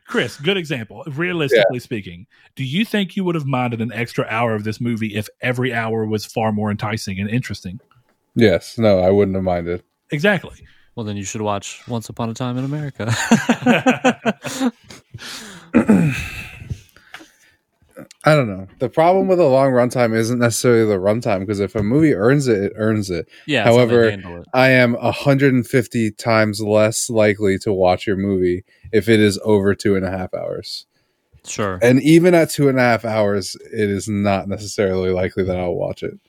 [0.06, 1.02] Chris, good example.
[1.08, 5.16] Realistically speaking, do you think you would have minded an extra hour of this movie
[5.16, 7.80] if every hour was far more enticing and interesting?
[8.34, 9.82] yes, no, I wouldn't have minded.
[10.10, 10.64] Exactly.
[10.94, 13.12] Well, then you should watch Once Upon a Time in America.
[18.24, 18.68] I don't know.
[18.78, 22.46] The problem with a long runtime isn't necessarily the runtime because if a movie earns
[22.46, 23.28] it, it earns it.
[23.46, 23.64] yeah.
[23.64, 24.48] that's how they However, it.
[24.54, 29.96] I am 150 times less likely to watch your movie if it is over two
[29.96, 30.86] and a half hours.
[31.44, 31.80] sure.
[31.82, 35.74] And even at two and a half hours, it is not necessarily likely that I'll
[35.74, 36.20] watch it.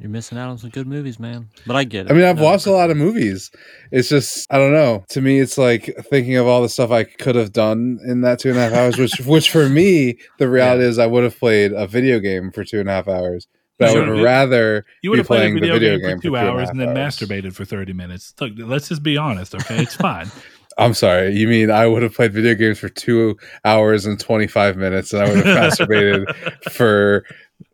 [0.00, 1.50] You're missing out on some good movies, man.
[1.66, 2.10] But I get it.
[2.10, 3.50] I mean, I've No, watched a lot of movies.
[3.92, 5.04] It's just I don't know.
[5.10, 8.38] To me, it's like thinking of all the stuff I could have done in that
[8.38, 8.98] two and a half hours.
[8.98, 12.64] Which, which for me, the reality is, I would have played a video game for
[12.64, 13.46] two and a half hours.
[13.78, 14.14] But I Sure.
[14.14, 16.22] would rather You would be have played a playing the video, video game, game for
[16.22, 17.16] two for two hours half and then hours.
[17.16, 18.32] masturbated for 30 minutes.
[18.40, 19.82] Look, let's just be honest, okay?
[19.82, 20.30] It's fine.
[20.78, 21.34] I'm sorry.
[21.36, 23.36] You mean I would have played video games for two
[23.66, 26.24] hours and 25 minutes, and I would have masturbated
[26.72, 27.24] for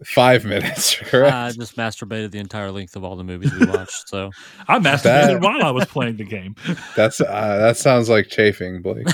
[0.04, 1.34] Five minutes, correct?
[1.34, 4.08] I just masturbated the entire length of all the movies we watched.
[4.08, 4.30] So
[4.68, 6.54] I masturbated That- while I was playing the game.
[6.96, 9.06] That's uh, that sounds like chafing, Blake.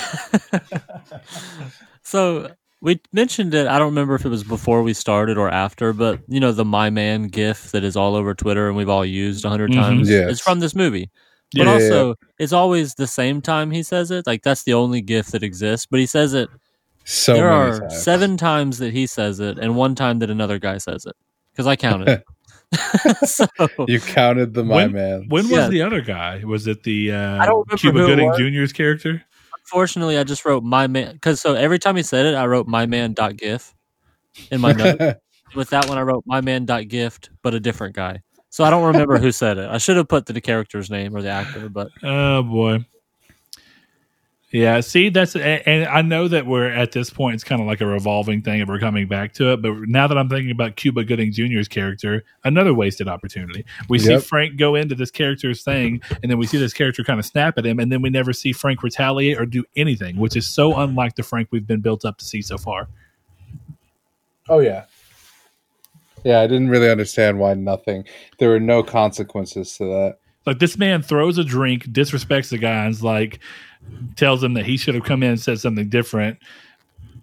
[2.02, 2.50] So
[2.80, 3.66] we mentioned it.
[3.68, 6.64] I don't remember if it was before we started or after, but you know the
[6.64, 9.74] "My Man" GIF that is all over Twitter and we've all used a 100 Mhm.
[9.74, 10.10] times.
[10.10, 10.30] Yes.
[10.32, 11.10] It's from this movie,
[11.54, 14.26] but Yeah, yeah, also it's always the same time he says it.
[14.26, 15.86] Like that's the only GIF that exists.
[15.88, 16.48] But he says it.
[17.04, 18.02] So there many are times.
[18.02, 21.14] seven times that he says it, and one time that another guy says it
[21.52, 22.22] because I counted.
[23.24, 23.46] so
[23.86, 25.26] You counted the my When- man.
[25.28, 25.68] When was Yeah.
[25.68, 26.42] the other guy?
[26.44, 28.32] Was it the uh, I don't Cuba Gooding.
[28.36, 29.22] Jr.'s character?
[29.64, 32.66] unfortunately, I just wrote "My Man" because so every time he said it, I wrote
[32.66, 33.74] "My Man" dot GIF
[34.50, 35.16] in my note.
[35.54, 38.22] with that one I wrote my man dot gift, but a different guy.
[38.48, 39.68] So I don't remember who said it.
[39.68, 42.86] I should have put the character's name or the actor, but Oh boy.
[44.52, 47.36] Yeah, see, that's and I know that we're at this point.
[47.36, 49.62] It's kind of like a revolving thing, and we're coming back to it.
[49.62, 53.64] But now that I'm thinking about Cuba Gooding Jr.'s character, another wasted opportunity.
[53.88, 57.18] We see Frank go into this character's thing, and then we see this character kind
[57.18, 60.36] of snap at him, and then we never see Frank retaliate or do anything, which
[60.36, 62.88] is so unlike the Frank we've been built up to see so far.
[64.50, 64.84] Oh yeah.
[66.24, 68.04] Yeah, I didn't really understand why nothing.
[68.38, 70.18] There were no consequences to that.
[70.46, 73.38] Like this man throws a drink, disrespects the guy, and's like
[74.16, 76.38] tells him that he should have come in and said something different,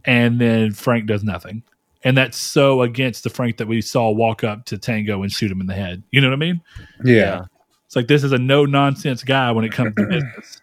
[0.05, 1.63] and then Frank does nothing.
[2.03, 5.51] And that's so against the Frank that we saw walk up to Tango and shoot
[5.51, 6.01] him in the head.
[6.11, 6.61] You know what I mean?
[7.03, 7.45] Yeah.
[7.85, 10.61] It's like this is a no nonsense guy when it comes to business.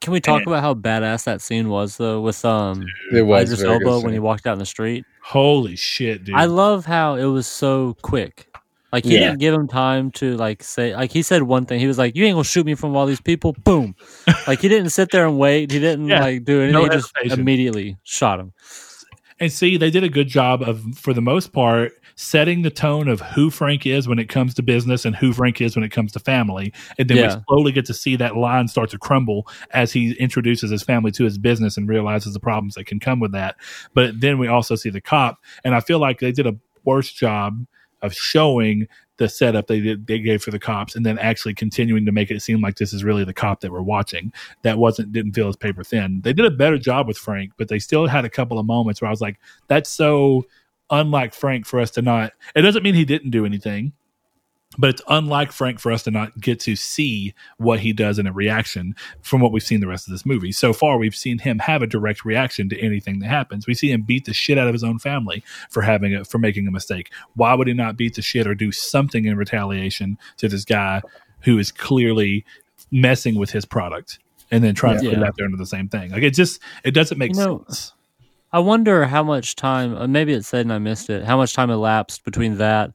[0.00, 3.62] can we talk about how badass that scene was though with um It was Idris
[3.62, 5.04] very Elba when he walked out in the street?
[5.22, 6.34] Holy shit, dude!
[6.34, 8.51] I love how it was so quick.
[8.92, 9.20] Like he Yeah.
[9.28, 11.80] didn't give him time to like say like he said one thing.
[11.80, 13.94] He was like, "You ain't gonna shoot me from all these people." Boom.
[14.46, 15.70] like he didn't sit there and wait.
[15.70, 16.72] He didn't Yeah, like do anything.
[16.74, 18.52] no he just immediately shot him.
[19.40, 23.08] And see, they did a good job of, for the most part, setting the tone
[23.08, 25.88] of who Frank is when it comes to business and who Frank is when it
[25.88, 26.72] comes to family.
[26.96, 27.36] And then Yeah.
[27.38, 31.10] we slowly get to see that line start to crumble as he introduces his family
[31.12, 33.56] to his business and realizes the problems that can come with that.
[33.94, 35.38] But then we also see the cop.
[35.64, 37.66] And I feel like they did a worse job
[38.02, 38.86] of showing
[39.18, 42.42] the setup they they gave for the cops and then actually continuing to make it
[42.42, 44.32] seem like this is really the cop that we're watching.
[44.62, 46.20] That wasn't didn't feel as paper thin.
[46.22, 49.00] They did a better job with frank but they still had a couple of moments
[49.00, 49.38] where i was like
[49.68, 50.44] that's so
[50.90, 53.92] unlike frank for us to not it doesn't mean he didn't do anything
[54.78, 58.26] but it's unlike Frank for us to not get to see what he does in
[58.26, 60.52] a reaction from what we've seen the rest of this movie.
[60.52, 63.66] So far, we've seen him have a direct reaction to anything that happens.
[63.66, 66.38] We see him beat the shit out of his own family for having a, for
[66.38, 67.12] making a mistake.
[67.34, 71.02] Why would he not beat the shit or do something in retaliation to this guy
[71.40, 72.44] who is clearly
[72.90, 74.18] messing with his product
[74.50, 76.10] and then trying to put it out there into the same thing?
[76.12, 77.92] Like it just it doesn't make You know, sense.
[78.54, 81.54] I wonder how much time, uh, maybe it said and I missed it, how much
[81.54, 82.92] time elapsed between that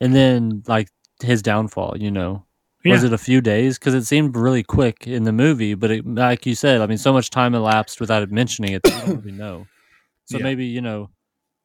[0.00, 0.88] and then like
[1.22, 2.44] his downfall, you know?
[2.84, 3.78] Was it a few days?
[3.78, 6.98] Because it seemed really quick in the movie, but it, like you said, I mean,
[6.98, 9.66] so much time elapsed without it mentioning it that we don't really know.
[10.26, 10.44] So Yeah.
[10.44, 11.10] maybe, you know,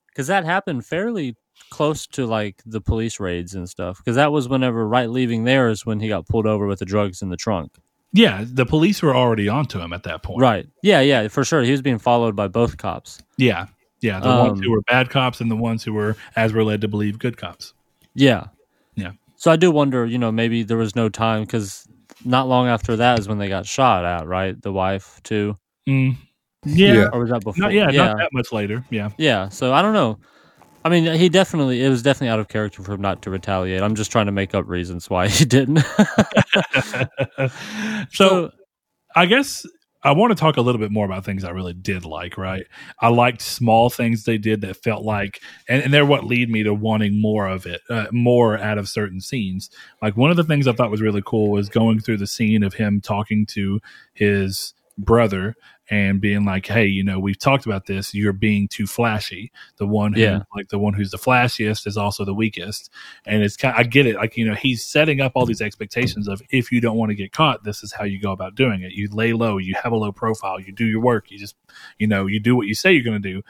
[0.09, 1.35] because that happened fairly
[1.71, 3.97] close to like the police raids and stuff.
[3.97, 6.85] Because that was whenever, right leaving there is when he got pulled over with the
[6.85, 7.71] drugs in the trunk.
[8.13, 10.39] Yeah, the police were already onto him at that point.
[10.41, 10.67] Right.
[10.83, 11.61] Yeah, yeah, for sure.
[11.63, 13.19] He was being followed by both cops.
[13.37, 13.67] Yeah.
[14.01, 14.19] Yeah.
[14.19, 16.81] The ones Um, who were bad cops and the ones who were, as we're led
[16.81, 17.73] to believe, good cops.
[18.15, 18.45] Yeah.
[19.37, 19.43] Yeah.
[19.43, 21.87] So I do wonder, you know, maybe there was no time because
[22.25, 24.59] not long after that is when they got shot at, right?
[24.61, 25.57] The wife too,
[25.87, 26.17] Mm.
[26.65, 26.93] Yeah.
[26.93, 27.09] Yeah.
[27.13, 27.61] or was that before?
[27.61, 28.83] Not, yeah, yeah, not that much later.
[28.89, 29.11] Yeah.
[29.17, 29.49] yeah.
[29.49, 30.19] So I don't know.
[30.83, 33.81] I mean, he definitely it was definitely out of character for him not to retaliate.
[33.81, 35.79] I'm just trying to make up reasons why he didn't.
[38.11, 38.51] so
[39.15, 39.65] I guess
[40.03, 42.65] I want to talk a little bit more about things I really did like, right?
[43.01, 46.63] I liked small things they did that felt like, and, and they're what lead me
[46.63, 49.69] to wanting more of it, uh, more out of certain scenes.
[50.01, 52.63] Like one of the things I thought was really cool was going through the scene
[52.63, 53.79] of him talking to
[54.13, 55.55] his brother
[55.89, 58.13] and being like, "Hey, you know, we've talked about this.
[58.13, 59.51] You're being too flashy.
[59.77, 60.41] The one who, Yeah.
[60.55, 62.89] like the one who's the flashiest, is also the weakest."
[63.25, 63.73] And it's kind.
[63.77, 64.15] I get it.
[64.15, 67.15] Like you know, he's setting up all these expectations of if you don't want to
[67.15, 68.91] get caught, this is how you go about doing it.
[68.93, 69.57] You lay low.
[69.57, 70.59] You have a low profile.
[70.59, 71.31] You do your work.
[71.31, 71.55] You just,
[71.99, 73.41] you know, you do what you say you're going to do.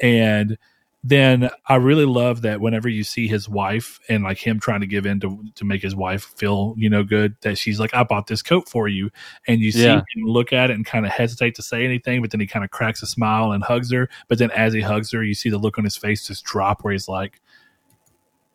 [0.00, 0.58] And
[1.02, 4.86] then I really love that whenever you see his wife and like him trying to
[4.86, 8.02] give in to, to make his wife feel, you know, good, that she's like, I
[8.02, 9.10] bought this coat for you.
[9.46, 10.02] And you see Yeah.
[10.14, 12.64] him look at it and kind of hesitate to say anything, but then he kind
[12.66, 14.10] of cracks a smile and hugs her.
[14.28, 16.84] But then as he hugs her, you see the look on his face just drop
[16.84, 17.40] where he's like,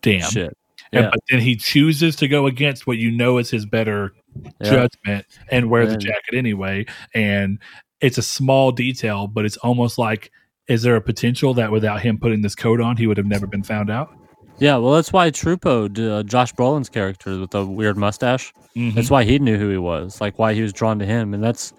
[0.03, 0.29] damn.
[0.29, 0.55] Shit.
[0.93, 4.13] And, but then he chooses to go against what you know is his better
[4.61, 4.69] Yeah.
[4.69, 6.85] judgment and wear the jacket anyway.
[7.13, 7.59] And
[8.01, 10.31] it's a small detail, but it's almost like
[10.67, 13.47] is there a potential that without him putting this coat on, he would have never
[13.47, 14.09] been found out?
[14.57, 15.85] Yeah, well, that's why Trupo,
[16.19, 18.93] uh, Josh Brolin's character with the weird mustache, Mhm.
[18.95, 21.33] that's why he knew who he was, like why he was drawn to him.
[21.33, 21.73] And that's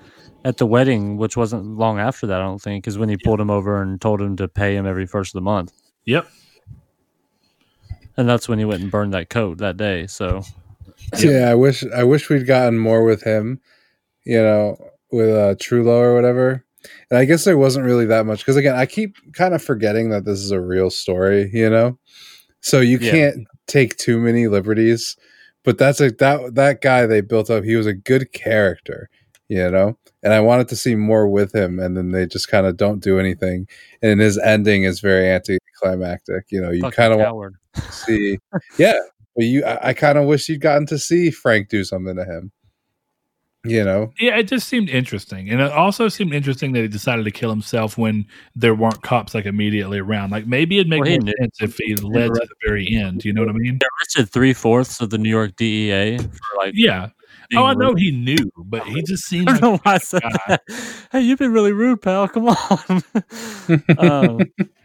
[0.44, 3.40] at the wedding, which wasn't long after that, I don't think, is when he pulled
[3.40, 5.72] him over and told him to pay him every first of the month.
[6.04, 6.28] Yep.
[8.18, 10.06] And that's when he went and burned that coat that day.
[10.06, 10.42] So,
[11.18, 13.60] Yeah, I wish I wish we'd gotten more with him,
[14.24, 14.76] you know,
[15.10, 16.64] with uh Trulo or whatever.
[17.10, 20.10] And I guess there wasn't really that much because again, I keep kind of forgetting
[20.10, 21.98] that this is a real story, you know.
[22.60, 23.10] So you Yeah.
[23.10, 25.16] can't take too many liberties.
[25.64, 27.64] But that's a that that guy they built up.
[27.64, 29.08] He was a good character,
[29.48, 29.98] you know.
[30.22, 33.02] And I wanted to see more with him, and then they just kind of don't
[33.02, 33.66] do anything.
[34.00, 36.44] And his ending is very anticlimactic.
[36.50, 38.38] You know, you kind of want to see,
[38.78, 38.98] yeah.
[39.34, 42.24] But you, I, I kind of wish you'd gotten to see Frank do something to
[42.24, 42.52] him.
[43.68, 45.50] You know, Yeah, it just seemed interesting.
[45.50, 49.34] And it also seemed interesting that he decided to kill himself when there weren't cops
[49.34, 50.30] like immediately around.
[50.30, 53.24] Like maybe it'd make Well, more sense if he led to the very end.
[53.24, 53.74] You know what I mean?
[53.74, 56.72] He arrested three fourths of the New York DEA for like.
[56.76, 57.08] Yeah.
[57.54, 57.98] Oh, I know rude.
[58.00, 60.62] he knew, but he just seemed I like don't know why I said that.
[61.12, 62.28] Hey, you've been really rude, pal.
[62.28, 63.02] Come on.
[63.98, 64.40] um,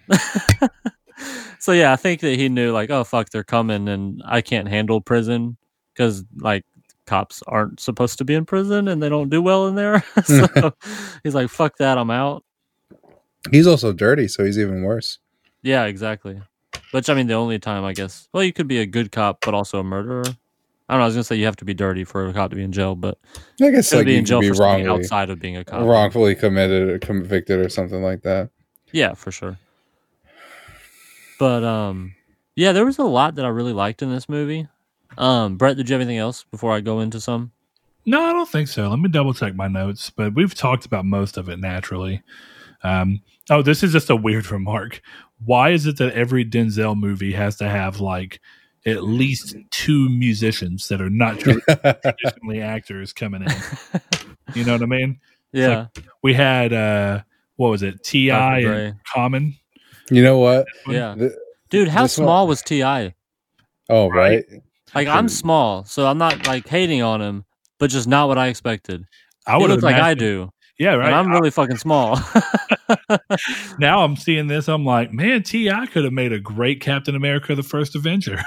[1.60, 4.68] so yeah, I think that he knew like, oh fuck, they're coming, and I can't
[4.68, 5.58] handle prison
[5.94, 6.64] because like
[7.12, 10.02] cops aren't supposed to be in prison and they don't do well in there.
[10.24, 10.72] so
[11.24, 12.46] he's like, fuck that, I'm out.
[13.52, 15.20] he's also dirty, so he's even worse.
[15.62, 16.42] Yeah, exactly.
[16.92, 19.40] Which I mean, the only time I guess, well, you could be a good cop
[19.44, 20.24] but also a murderer.
[20.88, 21.04] I don't know.
[21.04, 22.72] I was gonna say you have to be dirty for a cop to be in
[22.72, 23.18] jail, but
[23.62, 25.84] I guess like be you in jail for be wrongly, outside of being a cop.
[25.84, 28.50] wrongfully committed or convicted or something like that.
[28.94, 29.58] Yeah, for sure.
[31.40, 32.16] But um
[32.56, 34.68] yeah, there was a lot that I really liked in this movie.
[35.18, 37.52] Um Brett, did you have anything else before I go into some?
[38.06, 38.90] No, I don't think so.
[38.90, 42.24] Let me double check my notes, but we've talked about most of it naturally.
[42.84, 45.02] Um, oh, this is just a weird remark.
[45.46, 48.40] Why is it that every Denzel movie has to have like
[48.88, 53.52] at least two musicians that are not traditionally actors coming in?
[54.56, 55.20] You know what I mean?
[55.54, 55.88] Yeah.
[56.24, 57.24] We had uh,
[57.58, 58.02] what was it?
[58.06, 58.60] T.I.
[58.60, 59.54] and Common.
[60.10, 60.66] You know what?
[60.88, 61.14] yeah.
[61.14, 61.34] Th-
[61.70, 63.14] Dude, how this one- small was T.I.?
[63.90, 64.46] oh, right.
[64.94, 67.46] Like I'm small, so I'm not like hating on him,
[67.80, 69.06] but just not what I expected.
[69.48, 70.52] I would looks like I do.
[70.78, 71.08] Yeah, right.
[71.08, 72.20] And I'm really fucking small.
[73.80, 74.68] now I'm seeing this.
[74.68, 75.86] I'm like, man, T.I.
[75.88, 78.42] could have made a great Captain America: The First Avenger.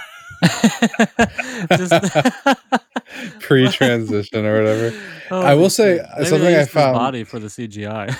[1.76, 2.58] Just-
[3.40, 5.00] Pre-transition or whatever.
[5.30, 8.14] Oh, I will say, maybe something I found- body for the CGI.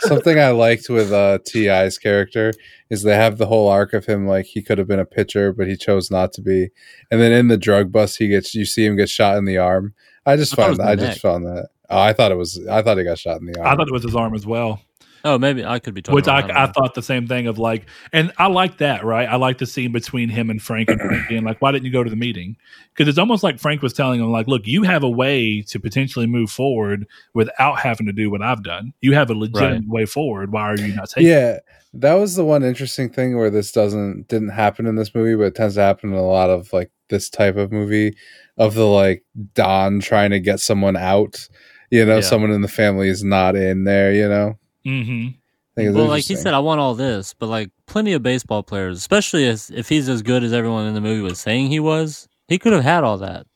[0.00, 2.52] something I liked with uh, T.I.'s character
[2.90, 5.52] is they have the whole arc of him like he could have been a pitcher,
[5.52, 6.70] but he chose not to be.
[7.10, 9.58] And then in the drug bust, he gets you see him get shot in the
[9.58, 9.94] arm.
[10.26, 11.06] I just I found was the I neck.
[11.06, 11.68] just found that.
[11.88, 12.66] Oh, I thought it was.
[12.68, 13.66] I thought he got shot in the arm.
[13.68, 14.80] I thought it was his arm as well.
[15.24, 16.14] Oh, maybe I could be talking.
[16.14, 19.28] Which I, wrong, I, thought the same thing of like, and I like that, right?
[19.28, 22.02] I like the scene between him and Frank and being like, why didn't you go
[22.04, 22.56] to the meeting?
[22.92, 25.80] Because it's almost like Frank was telling him, like, look, you have a way to
[25.80, 28.92] potentially move forward without having to do what I've done.
[29.00, 30.52] You have a legitimate way forward.
[30.52, 31.28] Why are you not taking?
[31.28, 31.32] it?
[31.32, 31.58] yeah,
[31.94, 35.44] that was the one interesting thing where this doesn't didn't happen in this movie, but
[35.44, 38.16] it tends to happen in a lot of like this type of movie
[38.56, 41.48] of the like Don trying to get someone out.
[41.90, 42.20] You know, Yeah.
[42.20, 44.12] someone in the family is not in there.
[44.12, 45.28] You know, Mm-hmm.
[45.28, 48.22] I think it's Well, like he said, I want all this, but like plenty of
[48.22, 51.70] baseball players, especially as, if he's as good as everyone in the movie was saying
[51.70, 53.46] he was, he could have had all that.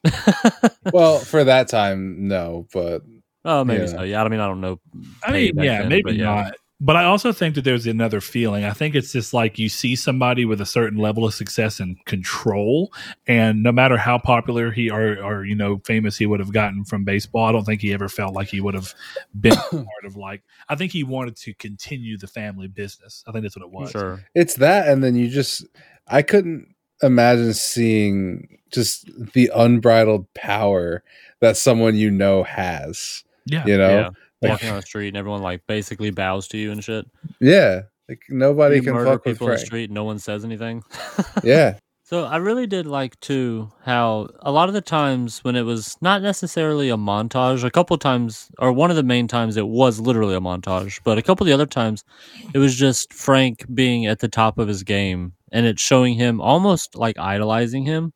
[0.92, 3.02] well, for that time, no, but
[3.44, 3.88] oh, maybe Yeah.
[3.88, 4.02] so.
[4.02, 4.78] Yeah, I mean, I don't know.
[5.24, 6.24] I mean, yeah, then, maybe but yeah.
[6.24, 6.54] not.
[6.80, 8.64] But I also think that there's another feeling.
[8.64, 12.04] I think it's just like you see somebody with a certain level of success and
[12.04, 12.92] control,
[13.26, 16.84] and no matter how popular he or, or you know famous he would have gotten
[16.84, 18.92] from baseball, I don't think he ever felt like he would have
[19.38, 20.42] been part of like.
[20.68, 23.22] I think he wanted to continue the family business.
[23.26, 23.90] I think that's what it was.
[23.92, 24.24] Sure.
[24.34, 25.64] it's that, and then you just
[26.08, 31.04] I couldn't imagine seeing just the unbridled power
[31.40, 33.22] that someone you know has.
[33.46, 33.64] Yeah.
[33.66, 34.10] You know, yeah.
[34.50, 37.06] Walking on the street and everyone like basically bows to you and shit.
[37.40, 40.44] yeah, like nobody you can murder fuck with people in the street no one says
[40.44, 40.82] anything.
[41.42, 45.62] Yeah, So I really did like too how a lot of the times when it
[45.62, 49.66] was not necessarily a montage, a couple times or one of the main times it
[49.68, 52.04] was literally a montage, but a couple of the other times
[52.52, 56.40] it was just Frank being at the top of his game and it's showing him
[56.40, 58.12] almost like idolizing him.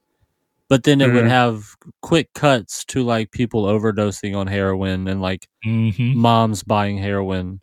[0.69, 1.29] But then it would Mhm.
[1.31, 7.61] have quick cuts to like people overdosing on heroin and like hmm moms buying heroin.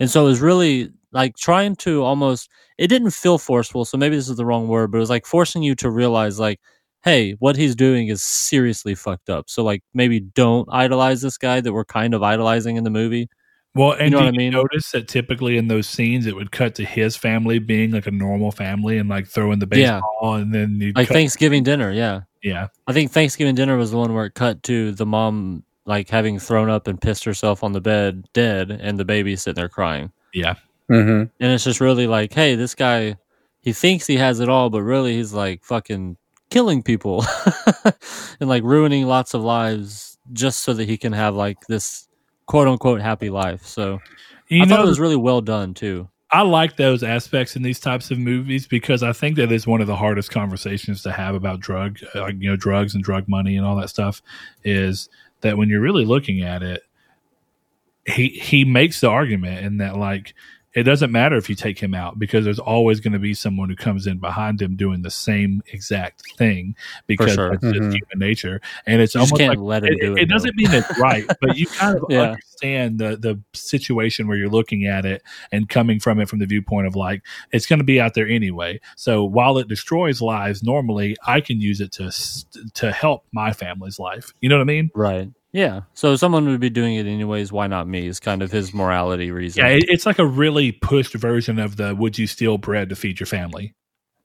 [0.00, 4.16] And so it was really like trying to almost it didn't feel forceful, so maybe
[4.16, 6.60] this is the wrong word, but it was like forcing you to realize like,
[7.04, 9.48] hey, what he's doing is seriously fucked up.
[9.50, 13.28] So like maybe don't idolize this guy that we're kind of idolizing in the movie.
[13.74, 14.52] Well, and you know do what I you mean?
[14.52, 18.10] notice that typically in those scenes it would cut to his family being like a
[18.12, 20.00] normal family and like throwing the Yeah.
[20.00, 22.20] baseball and then you Like cut, Thanksgiving dinner, yeah.
[22.42, 22.68] yeah.
[22.86, 26.38] I think Thanksgiving dinner was the one where it cut to the mom like having
[26.38, 30.12] thrown up and pissed herself on the bed dead and the baby sitting there crying.
[30.32, 30.54] Yeah.
[30.90, 31.10] Mm-hmm.
[31.40, 33.16] And it's just really like, hey, this guy
[33.60, 36.16] he thinks he has it all, but really he's like fucking
[36.50, 37.24] killing people
[38.40, 42.06] and like ruining lots of lives just so that he can have like this
[42.46, 43.64] quote unquote happy life.
[43.66, 44.00] So
[44.48, 46.08] You I know, thought it was really well done too.
[46.30, 49.80] I like those aspects in these types of movies because I think that is one
[49.80, 53.28] of the hardest conversations to have about drug, uh, like you know, drugs and drug
[53.28, 54.20] money and all that stuff.
[54.64, 55.08] Is
[55.42, 56.82] that when you're really looking at it,
[58.06, 60.34] he he makes the argument in that like
[60.74, 63.68] it doesn't matter if you take him out because there's always going to be someone
[63.68, 66.74] who comes in behind him doing the same exact thing
[67.06, 67.50] because sure.
[67.50, 67.92] that's just Mhm.
[67.94, 70.22] human nature and it's You almost can't like let him it, do it.
[70.22, 72.20] it doesn't mean it's right, but you kind of Yeah.
[72.22, 75.22] understand the the situation where you're looking at it
[75.52, 77.22] and coming from it from the viewpoint of like
[77.52, 78.80] it's going to be out there anyway.
[78.96, 82.10] So while it destroys lives normally, I can use it to
[82.74, 84.32] to help my family's life.
[84.40, 84.90] You know what I mean?
[84.94, 85.28] Right.
[85.54, 85.82] Yeah.
[85.94, 87.52] So someone would be doing it anyways.
[87.52, 88.08] Why not me?
[88.08, 89.64] Is kind of his morality reason.
[89.64, 92.96] Yeah, it, it's like a really pushed version of the "Would you steal bread to
[92.96, 93.72] feed your family?"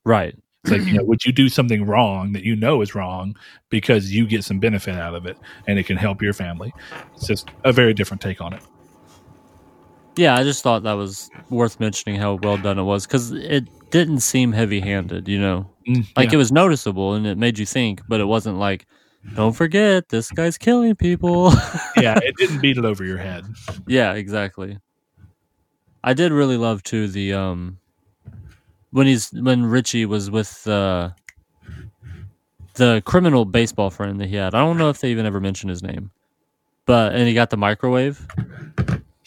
[0.04, 0.36] right.
[0.64, 3.38] It's like you know, would you do something wrong that you know is wrong
[3.70, 6.74] because you get some benefit out of it and it can help your family?
[7.16, 8.62] It's just a very different take on it.
[10.18, 13.70] Yeah, I just thought that was worth mentioning how well done it was because it
[13.92, 15.70] didn't seem heavy handed, you know?
[15.88, 16.36] Mm, Like yeah.
[16.36, 18.86] it was noticeable and it made you think, but it wasn't like,
[19.36, 21.52] don't forget, this guy's killing people.
[21.98, 23.46] yeah, it didn't beat it over your head.
[23.88, 24.78] yeah, exactly.
[26.04, 27.80] I did really love too the um
[28.92, 31.10] when he's when Richie was with uh
[32.76, 34.56] the criminal baseball friend that he had.
[34.56, 36.12] I don't know if they even ever mentioned his name.
[36.86, 38.26] But and he got the microwave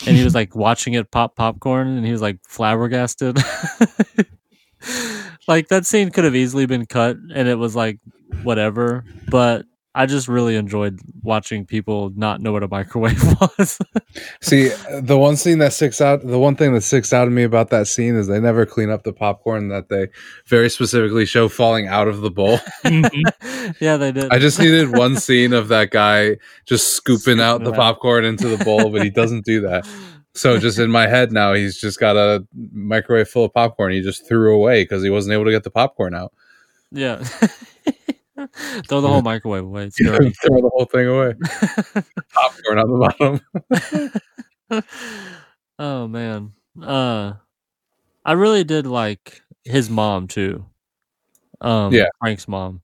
[0.07, 3.39] and he was like watching it pop popcorn and he was like flabbergasted.
[5.47, 8.01] like that scene could have easily been cut and it was like
[8.43, 9.65] whatever, but
[9.95, 13.23] I just really enjoyed watching people not know what a microwave
[13.59, 13.79] was.
[14.41, 14.69] See,
[15.03, 17.69] the one scene that sticks out, the one thing that sticks out to me about
[17.71, 20.09] that scene is they never clean up the popcorn that they
[20.47, 22.59] very specifically show falling out of the bowl.
[22.85, 23.77] Mhm.
[23.81, 24.33] yeah, they did.
[24.33, 27.77] I just needed one scene of that guy just scooping out the out.
[27.77, 29.87] popcorn into the bowl, but he doesn't do that.
[30.35, 33.93] So just in my head now, he's just got a microwave full of popcorn.
[33.93, 36.33] He just threw away because he wasn't able to get the popcorn out.
[36.91, 37.23] Yeah.
[38.89, 39.85] Throw the whole microwave away.
[39.85, 40.31] It's dirty.
[40.43, 41.35] Throw the whole thing away.
[42.33, 43.41] popcorn on the
[44.71, 44.83] bottom.
[45.79, 46.53] oh man.
[46.83, 47.35] Uh
[48.25, 50.65] I really did like his mom too.
[51.61, 52.07] Um Yeah.
[52.21, 52.83] Frank's mom.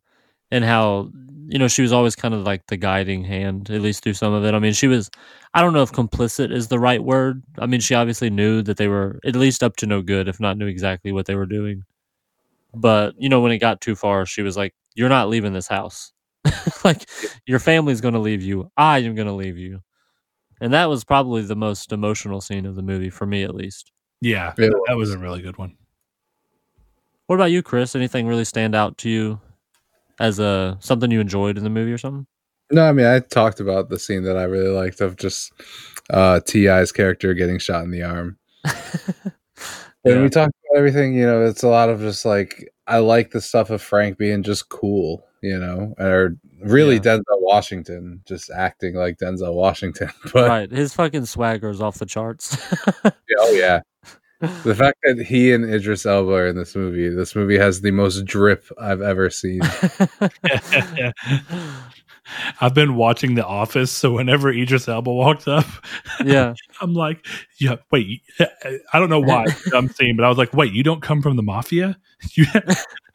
[0.51, 1.11] And how
[1.51, 4.35] you know, she was always kind of like the guiding hand, at least through some
[4.35, 4.53] of it.
[4.55, 5.11] I mean, she was
[5.55, 7.43] I don't know if complicit is the right word.
[7.59, 10.41] I mean, she obviously knew that they were at least up to no good, if
[10.41, 11.85] not knew exactly what they were doing.
[12.75, 15.69] But, you know, when it got too far, she was like, You're not leaving this
[15.69, 16.13] house.
[16.85, 17.09] like
[17.47, 18.69] your family's gonna leave you.
[18.77, 19.81] I am gonna leave you.
[20.61, 23.93] And that was probably the most emotional scene of the movie for me at least.
[24.21, 25.77] Yeah, It that, that was a really good one.
[27.29, 27.95] What about you, Chris?
[27.95, 29.41] Anything really stand out to you
[30.19, 32.27] as a something you enjoyed in the movie or something?
[32.73, 35.53] No, I mean I talked about the scene that I really liked of just
[36.11, 38.37] uh T.I.'s character getting shot in the arm.
[40.05, 40.23] And Yeah.
[40.23, 43.41] we talked about everything, you know, it's a lot of just like I like the
[43.41, 47.01] stuff of Frank being just cool, you know, or really Yeah.
[47.19, 50.11] Denzel Washington just acting like Denzel Washington.
[50.33, 50.71] But right.
[50.71, 52.57] His fucking swagger is off the charts.
[53.39, 53.81] oh yeah.
[54.63, 57.91] The fact that he and Idris Elba are in this movie, this movie has the
[57.91, 59.61] most drip I've ever seen.
[62.61, 65.67] I've been watching The Office, so whenever Idris Elba walks up,
[66.25, 66.55] yeah.
[66.81, 67.27] I'm like,
[67.59, 68.23] "Yeah, wait."
[68.93, 71.37] I don't know why I'm seeing, but I was like, "Wait, you don't come from
[71.37, 71.99] the mafia?"
[72.33, 72.47] You,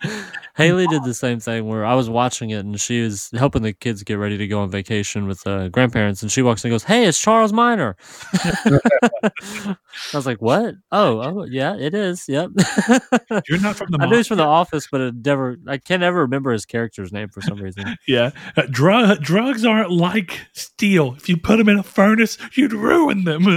[0.56, 3.74] Haley did the same thing where I was watching it and she was helping the
[3.74, 6.22] kids get ready to go on vacation with uh, grandparents.
[6.22, 7.96] And she walks in and goes, Hey, it's Charles Miner.
[8.34, 9.76] I
[10.14, 10.76] was like, What?
[10.92, 12.30] Oh, oh, yeah, it is.
[12.30, 12.52] Yep.
[13.50, 16.04] you're not from the I knew he's from The Office, but it never, I can't
[16.04, 17.96] ever remember his character's name for some reason.
[18.08, 21.16] Yeah, uh, drug drugs aren't like steel.
[21.18, 23.48] If you put them in a furnace, you'd ruin them.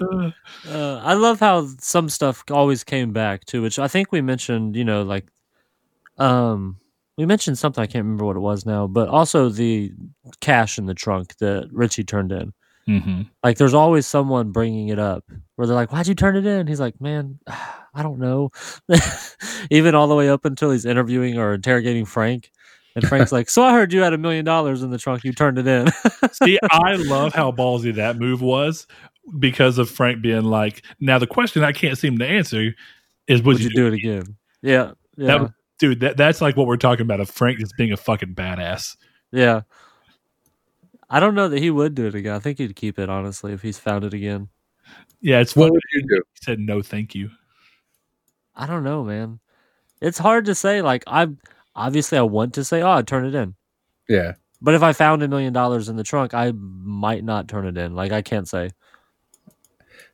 [0.00, 0.30] Uh,
[0.68, 4.76] Uh, I love how some stuff always came back too, which I think we mentioned.
[4.76, 5.26] You know, like,
[6.18, 6.78] um,
[7.16, 9.92] we mentioned something I can't remember what it was now, but also the
[10.40, 12.52] cash in the trunk that Richie turned in.
[12.88, 13.28] mhm.
[13.44, 15.24] Like, there's always someone bringing it up
[15.56, 17.38] where they're like, "Why'd you turn it in?" He's like, "Man,
[17.94, 18.50] I don't know."
[19.70, 22.50] Even all the way up until he's interviewing or interrogating Frank,
[22.94, 25.24] And Frank's like, "So I heard you had a million dollars in the trunk.
[25.24, 25.88] You turned it in."
[26.32, 28.86] See, I love how ballsy that move was
[29.38, 32.72] because of Frank being like, now the question I can't seem to answer
[33.28, 34.36] is would, Would you do it again?
[34.62, 37.92] Yeah, yeah, That dude, that, that's like what we're talking about of Frank just being
[37.92, 38.96] a fucking badass.
[39.32, 39.62] yeah.
[41.10, 42.34] I don't know that he would do it again.
[42.34, 44.48] I think he'd keep it honestly if he's found it again.
[45.22, 45.72] Yeah, it's What funny.
[45.72, 46.22] would you do?
[46.34, 47.30] He said no, thank you.
[48.54, 49.40] I don't know, man.
[50.02, 50.82] It's hard to say.
[50.82, 51.28] Like I
[51.74, 53.54] obviously I want to say, "Oh, I'd turn it in."
[54.08, 54.34] Yeah.
[54.60, 57.78] But if I found a million dollars in the trunk, I might not turn it
[57.78, 57.94] in.
[57.94, 58.70] Like I can't say.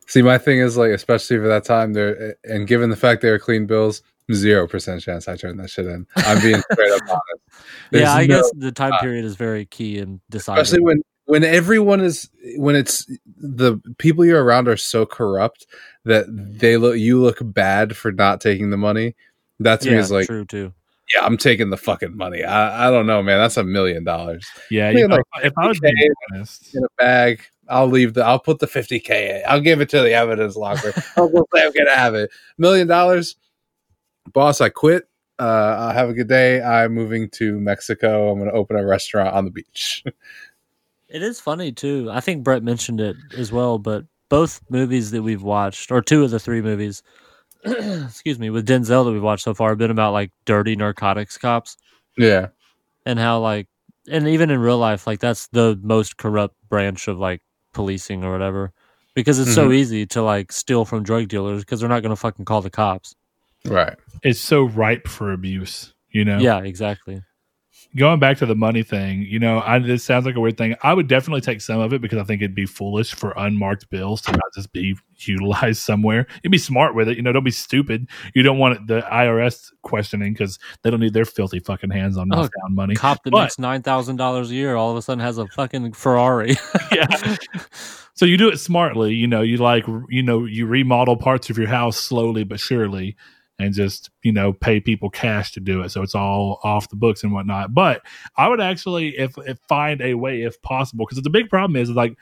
[0.07, 3.31] See, my thing is like, especially for that time, there, and given the fact they
[3.31, 4.01] were clean bills,
[4.31, 6.05] zero percent chance I turned that shit in.
[6.15, 7.63] I'm being straight up honest.
[7.91, 10.61] There's yeah, I no- guess the time uh, period is very key in deciding.
[10.61, 15.65] especially when when everyone is when it's the people you're around are so corrupt
[16.03, 19.15] that they look you look bad for not taking the money.
[19.59, 20.73] That to me yeah, is like, true too.
[21.13, 22.43] yeah, I'm taking the fucking money.
[22.43, 23.39] I, I don't know, man.
[23.39, 25.95] That's a million dollars Yeah, Yeah, you know, like, if I was being
[26.33, 27.41] honest, in a bag.
[27.69, 28.25] I'll leave the.
[28.25, 29.09] I'll put the 50k.
[29.09, 29.41] In.
[29.47, 30.93] I'll give it to the evidence locker.
[31.17, 32.31] I'm gonna have it.
[32.57, 33.35] Million dollars,
[34.33, 34.61] boss.
[34.61, 35.07] I quit.
[35.37, 36.61] Uh, I'll have a good day.
[36.61, 38.31] I'm moving to Mexico.
[38.31, 40.01] I'm going to open a restaurant on the beach.
[41.07, 42.09] It is funny too.
[42.11, 46.23] I think Brett mentioned it as well, but both movies that we've watched, or two
[46.23, 47.03] of the three movies,
[47.63, 51.37] excuse me, with Denzel that we've watched so far, have been about like dirty narcotics
[51.37, 51.77] cops
[52.17, 52.47] yeah,
[53.05, 53.67] and how like,
[54.09, 57.41] and even in real life, like that's the most corrupt branch of like
[57.75, 58.71] policing or whatever,
[59.13, 59.73] because it's so mm-hmm.
[59.73, 62.71] easy to like steal from drug dealers because they're not going to fucking call the
[62.71, 63.15] cops.
[63.65, 63.95] right.
[64.23, 65.93] it's so ripe for abuse.
[66.09, 67.21] You know, Yeah, exactly.
[67.95, 70.75] Going back to the money thing, you know, I, this sounds like a weird thing.
[70.83, 73.89] I would definitely take some of it because I think it'd be foolish for unmarked
[73.89, 76.27] bills to not just be utilized somewhere.
[76.43, 77.31] You'd be smart with it, you know.
[77.31, 78.07] Don't be stupid.
[78.33, 82.29] You don't want the IRS questioning because they don't need their filthy fucking hands on
[82.33, 82.95] Oh, found money.
[82.95, 85.47] Cop that But- makes nine thousand dollars a year all of a sudden has a
[85.47, 86.55] fucking Ferrari.
[86.91, 87.35] yeah.
[88.13, 89.41] So you do it smartly, you know.
[89.41, 93.15] You like, you know, you remodel parts of your house slowly but surely,
[93.57, 96.95] and just you know pay people cash to do it, so it's all off the
[96.95, 97.73] books and whatnot.
[97.73, 98.01] But
[98.37, 101.89] I would actually, if, if find a way, if possible, because the big problem is
[101.89, 102.17] like.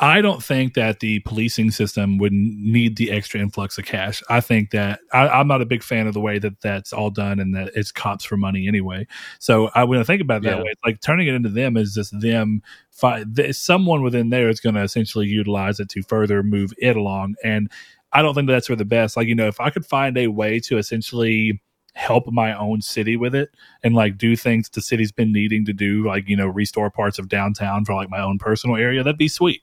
[0.00, 4.22] I don't think that the policing system would need the extra influx of cash.
[4.28, 7.10] I think that I, I'm not a big fan of the way that that's all
[7.10, 9.06] done and that it's cops for money anyway.
[9.38, 10.62] So I when I think about it that Yeah.
[10.62, 12.62] way, it's like turning it into them is just them.
[12.90, 16.96] Fi- th- someone within there is going to essentially utilize it to further move it
[16.96, 17.70] along, and
[18.14, 19.16] I don't think that's for the best.
[19.16, 21.60] Like you know, if I could find a way to essentially
[21.94, 23.50] help my own city with it
[23.84, 27.18] and like do things the city's been needing to do, like you know, restore parts
[27.18, 29.62] of downtown for like my own personal area, that'd be sweet.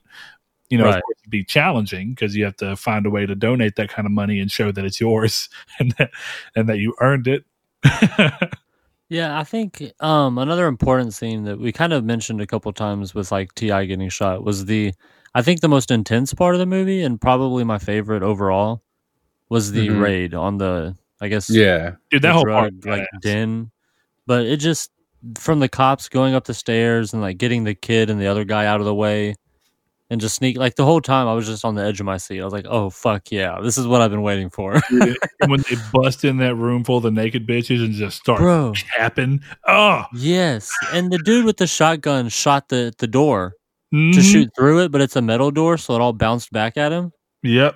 [0.70, 3.36] You know, of course, it'd be challenging because you have to find a way to
[3.36, 5.50] donate that kind of money and show that it's yours
[5.80, 6.12] and that
[6.56, 7.46] and that you earned it.
[9.12, 13.14] Yeah, I think um, another important scene that we kind of mentioned a couple times
[13.14, 13.84] with like T.I.
[13.84, 14.94] getting shot was the
[15.34, 18.82] I think the most intense part of the movie and probably my favorite overall
[19.50, 20.02] was the Mhm.
[20.02, 23.22] raid on the I guess Yeah, Dude, that the whole part, like badass.
[23.22, 23.72] den,
[24.26, 24.90] but it just
[25.38, 28.44] from the cops going up the stairs and like getting the kid and the other
[28.44, 29.36] guy out of the way
[30.10, 32.18] and just sneak like the whole time I was just on the edge of my
[32.18, 32.42] seat.
[32.42, 34.74] I was like, "Oh fuck yeah, this is what I've been waiting for."
[35.42, 38.40] And when they bust in that room full of the naked bitches and just start
[38.40, 38.74] Bro.
[38.96, 43.54] capping, oh, yes, and the dude with the shotgun shot the the door.
[43.92, 44.32] To mhm.
[44.32, 47.12] shoot through it, but it's a metal door, so it all bounced back at him.
[47.44, 47.76] Yep.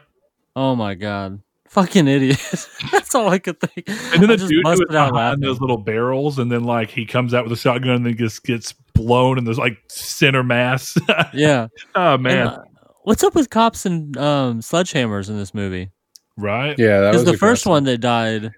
[0.55, 2.39] Oh my god, fucking idiot!
[2.91, 3.87] That's all I could think.
[3.89, 5.41] And then I the just dude was busted out behind laughing.
[5.41, 8.43] those little barrels, and then like he comes out with a shotgun and then just
[8.45, 10.97] gets blown, and there's like center mass.
[11.33, 12.63] Yeah, oh man, And, uh,
[13.03, 15.91] what's up with cops and um, sledgehammers in this movie?
[16.37, 16.77] right?
[16.79, 17.01] yeah.
[17.01, 18.51] That Because was the first one that died,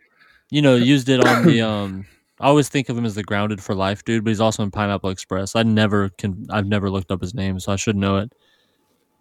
[0.52, 1.62] you know, used it on the.
[1.68, 2.06] um
[2.40, 4.72] I always think of him as the grounded for life dude, but he's also in
[4.72, 5.56] Pineapple Express.
[5.56, 6.46] I never can.
[6.50, 8.34] I've never looked up his name, so I should know it.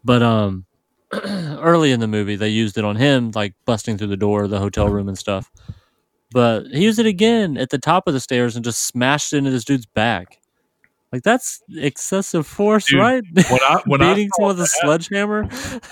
[0.04, 0.66] But um,
[1.12, 4.50] early in the movie, they used it on him, like busting through the door of
[4.50, 5.50] the hotel room and stuff.
[6.32, 9.38] But he used it again at the top of the stairs and just smashed it
[9.38, 10.38] into this dude's back.
[11.12, 13.22] Like that's excessive force, Dude, right?
[13.32, 15.48] When I when Beating someone with a sledgehammer.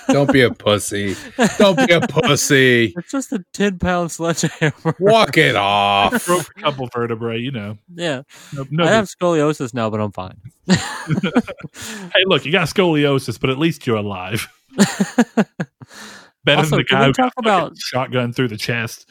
[0.09, 1.15] Don't be a pussy.
[1.57, 2.93] Don't be a pussy.
[2.97, 4.97] It's just a ten pound sledgehammer.
[4.99, 6.27] Walk it off.
[6.27, 7.78] broke a couple vertebrae, you know.
[7.95, 8.23] Yeah,
[8.53, 10.41] No, no I big- have scoliosis now, but I'm fine.
[10.69, 14.49] hey, look, you got scoliosis, but at least you're alive.
[16.45, 19.09] Better Also, than the guy we who got talk about- shotgun through the chest.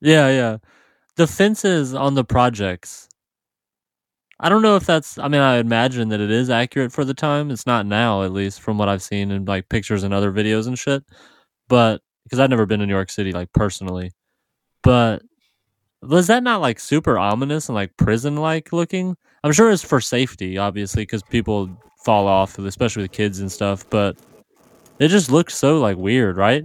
[0.00, 0.56] yeah, yeah.
[1.16, 3.08] The fences on the projects.
[4.44, 5.18] I don't know if that's.
[5.18, 7.50] I mean, I imagine that it is accurate for the time.
[7.50, 10.68] It's not now, at least from what I've seen in like pictures and other videos
[10.68, 11.02] and shit.
[11.68, 14.12] But because I've never been to New York City like personally,
[14.82, 15.22] but
[16.02, 19.16] Was that not like super ominous and like prison like looking?
[19.42, 21.70] I'm sure it's for safety, obviously, because people
[22.04, 23.88] fall off, especially with kids and stuff.
[23.90, 24.18] But
[24.98, 26.64] it just looked so like weird, right?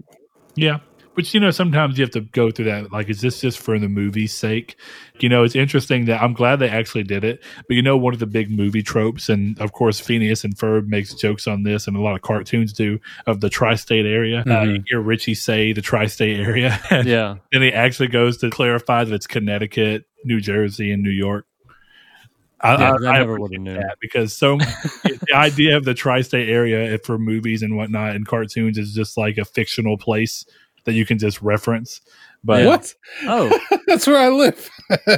[0.56, 0.80] Yeah.
[1.15, 2.94] Which, you know, sometimes you have to go through that.
[2.94, 4.77] Like, is this just for the movie's sake?
[5.19, 7.44] You know, it's interesting that I'm glad they actually did it.
[7.68, 10.88] But, you know, one of the big movie tropes, and of course, Phineas and Ferb
[10.88, 14.41] makes jokes on this, and a lot of cartoons do, of the tri state area.
[14.41, 14.76] Uh, Mhm.
[14.77, 16.80] you hear Richie say the tri state area.
[16.90, 17.36] and Yeah.
[17.52, 21.45] then he actually goes to clarify that it's Connecticut, New Jersey, and New York.
[22.61, 23.76] I, Yeah, I I never appreciate would've known.
[23.88, 24.57] that because so
[25.03, 29.38] the idea of the tri-state area for movies and whatnot and cartoons is just like
[29.38, 30.45] a fictional place
[30.86, 32.02] that you can just reference.
[32.44, 32.94] But What?
[33.24, 33.58] Oh,
[33.88, 34.70] That's where I live.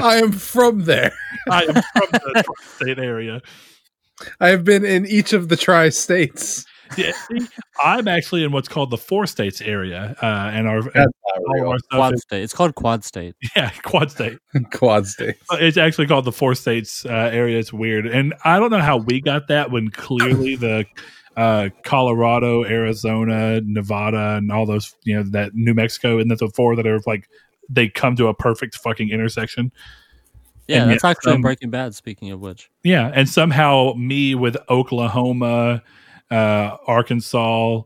[0.00, 1.12] I am from there.
[1.50, 3.40] I am from the tri-state area.
[4.40, 6.64] I have been in each of the tri states.
[6.96, 7.46] Yeah, see,
[7.84, 11.12] I'm actually in what's called the four states area, uh, and our, and
[11.60, 12.42] all our stuff quad is, state.
[12.42, 13.36] It's called quad state.
[13.54, 14.38] yeah, quad state.
[14.72, 15.38] Quad states.
[15.52, 17.58] Uh, It's actually called the four states uh, area.
[17.58, 20.86] It's weird, and I don't know how we got that when clearly the
[21.38, 26.48] uh, Colorado, Arizona, Nevada, and all those you know that New Mexico, and that the
[26.50, 27.28] four that are like
[27.70, 29.70] they come to a perfect fucking intersection.
[30.66, 31.94] Yeah, And that's yet actually some- Breaking Bad.
[31.94, 35.82] Speaking of which, Yeah, and somehow me with Oklahoma,
[36.30, 37.82] uh, Arkansas,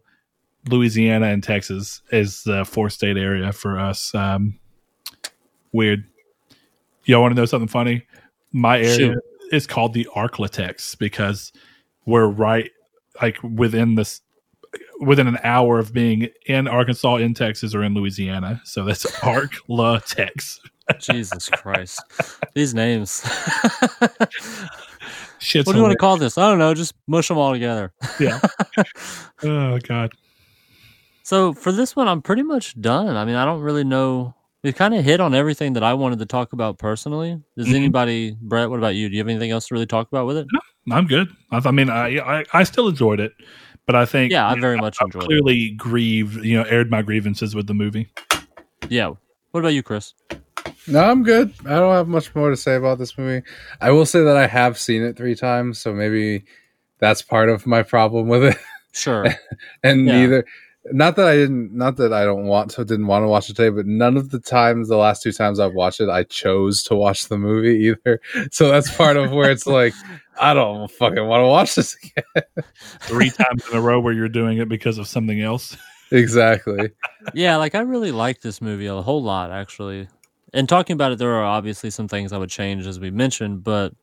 [0.68, 4.14] Louisiana, and Texas is the four state area for us.
[4.14, 4.58] Um,
[5.72, 6.04] weird.
[7.04, 8.06] Y'all want to know something funny?
[8.52, 9.18] My area Shoot.
[9.52, 11.52] is called the Arklatex because
[12.06, 12.70] we're right
[13.22, 14.20] like within this
[15.00, 18.60] within an hour of being in Arkansas, in Texas, or in Louisiana.
[18.64, 20.60] So that's Ark La Tex.
[20.98, 22.00] Jesus Christ,
[22.54, 23.20] these names.
[25.38, 26.36] Shit's what do you want to call this?
[26.38, 26.74] I don't know.
[26.74, 27.92] Just mush them all together.
[28.20, 28.40] Yeah.
[29.42, 30.12] oh god.
[31.22, 33.16] So for this one, I'm pretty much done.
[33.16, 34.34] I mean, I don't really know.
[34.62, 37.40] We kind of hit on everything that I wanted to talk about personally.
[37.56, 37.74] Does Mhm.
[37.74, 38.70] anybody, Brett?
[38.70, 39.08] What about you?
[39.08, 40.46] Do you have anything else to really talk about with it?
[40.86, 41.28] No, I'm good.
[41.50, 43.32] I, I mean, I, I I still enjoyed it,
[43.86, 45.26] but I think Yeah, I very know, much I've enjoyed it.
[45.26, 48.08] clearly grieved, you know, aired my grievances with the movie.
[48.88, 49.14] Yeah.
[49.50, 50.14] What about you, Chris?
[50.86, 51.52] No, I'm good.
[51.66, 53.44] I don't have much more to say about this movie.
[53.80, 56.44] I will say that I have seen it three times, so maybe
[56.98, 58.56] that's part of my problem with it.
[58.92, 59.24] Sure.
[59.82, 60.12] and Yeah.
[60.20, 60.44] neither
[60.86, 63.54] not that I didn't not that I don't want to didn't want to watch it
[63.54, 66.82] today, but none of the times the last two times I've watched it, I chose
[66.84, 68.20] to watch the movie either.
[68.50, 69.94] So that's part of where it's like
[70.40, 72.64] I don't fucking want to watch this again.
[73.02, 75.76] Three times in a row where you're doing it because of something else.
[76.10, 76.90] exactly.
[77.34, 80.08] yeah, like I really like this movie a whole lot, actually.
[80.52, 83.62] And talking about it, there are obviously some things I would change, as we mentioned,
[83.62, 83.94] but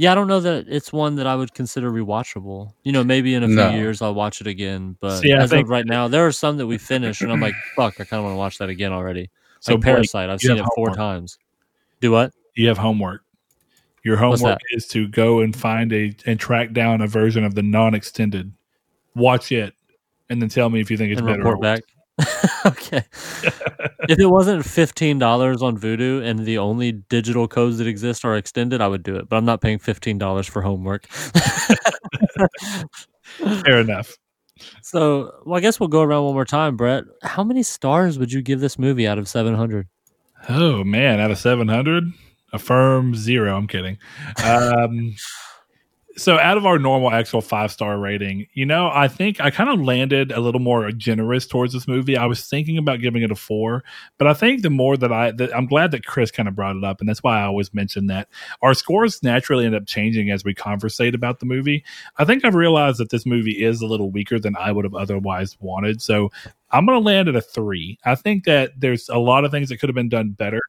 [0.00, 2.72] yeah, I don't know that it's one that I would consider rewatchable.
[2.84, 3.70] You know, maybe in a few No.
[3.70, 6.56] years I'll watch it again, but See, as think- of right now, there are some
[6.58, 8.92] that we finished, and I'm like, fuck, I kind of want to watch that again
[8.92, 9.28] already.
[9.58, 10.96] So like Blake, Parasite, I've seen have it four homework.
[10.96, 11.38] times.
[12.00, 12.32] Do what?
[12.54, 13.24] You have homework.
[14.04, 17.62] Your homework is to go and find a and track down a version of the
[17.62, 18.52] non-extended.
[19.16, 19.74] Watch it,
[20.30, 21.38] and then tell me if you think it's and better.
[21.40, 21.82] report or back.
[22.66, 23.04] okay.
[24.08, 28.36] if it wasn't fifteen dollars on Vudu and the only digital codes that exist are
[28.36, 29.28] extended, I would do it.
[29.28, 31.06] But I'm not paying fifteen dollars for homework.
[33.28, 34.16] Fair enough.
[34.82, 37.04] so, well, I guess we'll go around one more time, Brett.
[37.22, 39.86] How many stars would you give this movie out of seven hundred?
[40.48, 42.04] Oh man, out of seven hundred,
[42.52, 43.56] a firm zero.
[43.56, 43.98] I'm kidding.
[44.44, 45.14] Um,
[46.18, 49.70] so out of our normal actual five star rating, you know, I think I kind
[49.70, 52.16] of landed a little more generous towards this movie.
[52.16, 53.84] I was thinking about giving it a four,
[54.18, 56.76] but I think the more that I, that I'm glad that Chris kind of brought
[56.76, 58.28] it up, and that's why I always mention that
[58.62, 61.84] our scores naturally end up changing as we conversate about the movie.
[62.18, 64.94] I think I've realized that this movie is a little weaker than I would have
[64.94, 66.02] otherwise wanted.
[66.02, 66.30] So
[66.70, 67.98] I'm going to land at a three.
[68.04, 70.60] I think that there's a lot of things that could have been done better,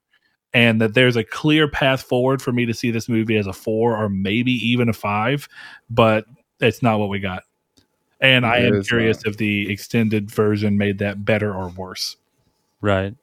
[0.53, 3.53] and that there's a clear path forward for me to see this movie as a
[3.53, 5.47] four or maybe even a five,
[5.89, 6.25] but
[6.59, 7.43] it's not what we got.
[8.21, 9.31] And I am curious not.
[9.31, 12.17] if the extended version made that better or worse.
[12.81, 13.15] Right.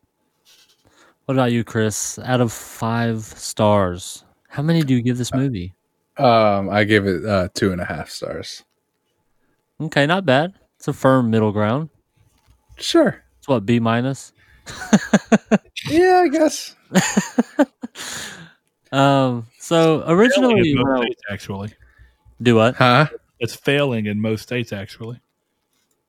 [1.26, 2.18] What about you, Chris?
[2.20, 5.74] Out of five stars, how many do you give this movie?
[6.18, 8.64] Um, I give it uh, two and a half stars.
[9.80, 10.54] Okay, not bad.
[10.76, 11.90] It's a firm middle ground.
[12.78, 13.22] Sure.
[13.38, 14.32] It's what B minus.
[15.90, 16.74] Yeah, I guess.
[18.92, 19.46] Um.
[19.58, 21.72] So originally, in most states, actually,
[22.40, 22.76] do what?
[22.76, 23.08] Huh?
[23.40, 24.72] it's failing in most states.
[24.72, 25.20] Actually,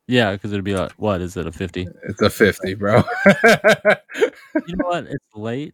[0.06, 1.48] Yeah, because it'd be like, what is it?
[1.48, 1.88] A fifty?
[2.08, 3.04] It's a fifty, bro.
[4.68, 5.06] You know what?
[5.06, 5.74] It's late.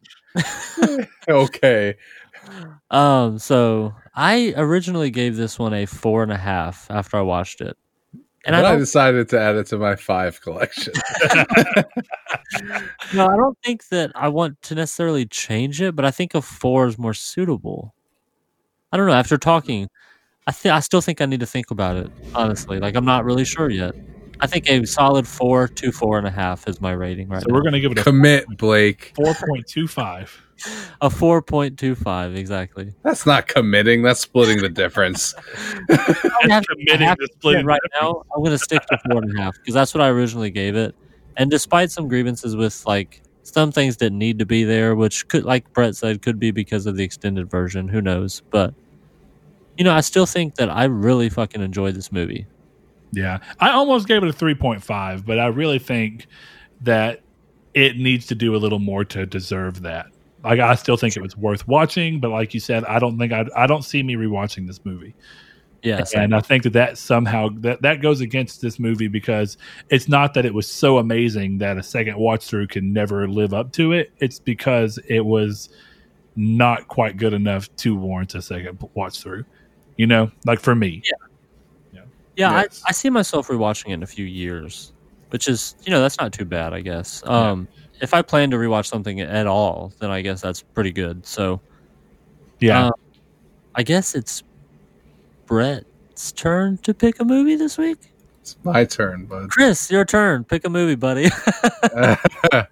[1.29, 1.95] okay.
[2.89, 3.37] Um.
[3.37, 7.77] So I originally gave this one a four and a half after I watched it,
[8.45, 10.93] And but I I, decided to add it to my five collection.
[13.13, 16.41] no, I don't think that I want to necessarily change it, but I think a
[16.41, 17.93] four is more suitable.
[18.91, 19.13] I don't know.
[19.13, 19.87] After talking,
[20.45, 22.11] I think I still think I need to think about it.
[22.35, 23.95] Honestly, like I'm not really sure yet.
[24.43, 27.47] I think a solid four, two, four and a half is my rating right So
[27.47, 27.53] now.
[27.55, 29.13] we're going to give it a Commit, Blake.
[29.17, 30.29] 4.25.
[31.01, 32.93] a four point two five exactly.
[33.03, 34.01] That's not committing.
[34.03, 35.33] That's splitting the difference.
[35.89, 38.81] I have- committing I have to to splitting admit right now, I'm going to stick
[38.87, 40.93] to four and a half because that's what I originally gave it.
[41.37, 45.43] And despite some grievances with like some things that need to be there, which could,
[45.45, 47.87] like Brett said, could be because of the extended version.
[47.87, 48.41] Who knows?
[48.51, 48.73] But
[49.77, 52.45] you know, I still think that I really fucking enjoyed this movie.
[53.13, 53.39] Yeah.
[53.59, 56.27] I almost gave it a 3.5, but I really think
[56.81, 57.21] that
[57.73, 60.07] it needs to do a little more to deserve that.
[60.43, 63.31] Like I still think it was worth watching, but like you said, I don't think
[63.31, 65.15] I I don't see me rewatching this movie.
[65.83, 69.57] Yes, and I think that that somehow that that goes against this movie because
[69.89, 73.53] it's not that it was so amazing that a second watch through can never live
[73.53, 74.11] up to it.
[74.19, 75.69] It's because it was
[76.35, 79.45] not quite good enough to warrant a second watch through.
[79.97, 81.01] You know, like for me.
[81.05, 81.27] yeah,
[82.35, 82.81] Yes.
[82.85, 84.93] I, I see myself rewatching it in a few years,
[85.29, 87.21] which is you know that's not too bad, I guess.
[87.25, 87.67] Um,
[88.01, 91.25] if I plan to rewatch something at all, then I guess that's pretty good.
[91.25, 91.61] So
[92.59, 92.87] Yeah.
[92.87, 92.91] Uh,
[93.75, 94.43] I guess it's
[95.45, 97.97] Brett's turn to pick a movie this week.
[98.41, 99.49] It's my turn, bud.
[99.49, 100.43] Chris, your turn.
[100.43, 101.29] Pick a movie, buddy.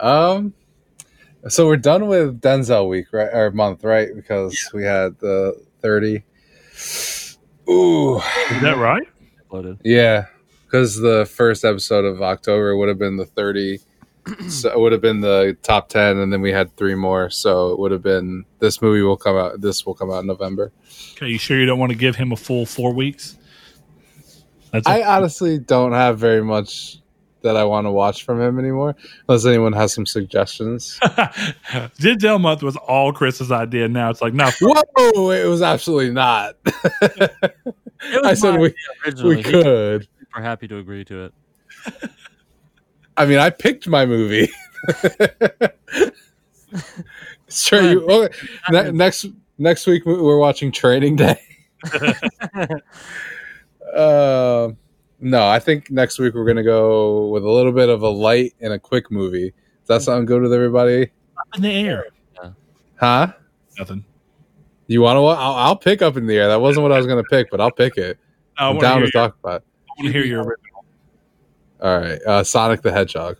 [0.00, 0.52] um,
[1.48, 3.28] so we're done with Denzel week, right?
[3.32, 4.08] Or month, right?
[4.14, 6.24] Because we had the thirty.
[7.70, 9.06] Ooh, Is that right?
[9.84, 10.26] Yeah.
[10.64, 13.78] Because the first episode of October would have been the thirty.
[14.48, 17.30] So it would have been the top ten, and then we had three more.
[17.30, 19.60] So it would have been this movie will come out.
[19.60, 20.72] This will come out in November.
[21.16, 23.36] Okay, you sure you don't want to give him a full four weeks?
[24.72, 26.98] That's I honestly don't have very much
[27.42, 28.94] that I want to watch from him anymore,
[29.28, 30.98] unless anyone has some suggestions.
[31.02, 33.88] Denzel month was all Chris's idea.
[33.88, 35.30] Now it's like, no, Whoa!
[35.30, 36.56] It was absolutely not.
[38.02, 39.36] It was I said my we idea originally.
[39.36, 40.08] we He's could.
[40.18, 41.34] super happy to agree to it.
[43.14, 44.48] I mean, I picked my movie.
[47.50, 48.06] sure, you.
[48.08, 48.34] Okay.
[48.70, 49.26] Ne- next
[49.58, 51.38] next week we're watching Training Day.
[53.94, 54.70] uh,
[55.20, 58.54] no, I think next week we're gonna go with a little bit of a light
[58.60, 59.50] and a quick movie.
[59.86, 61.04] Does that sound good with everybody?
[61.38, 62.06] up in the air.
[62.96, 63.32] Huh?
[63.78, 64.04] Nothing.
[64.88, 65.20] You want to?
[65.24, 66.48] I'll, I'll pick up in the air.
[66.48, 68.18] That wasn't what I was gonna pick, but I'll pick it.
[68.58, 69.62] I I'm down to your, talk about.
[69.62, 70.84] I wanna hear your original.
[71.80, 73.36] All right, uh, Sonic the Hedgehog.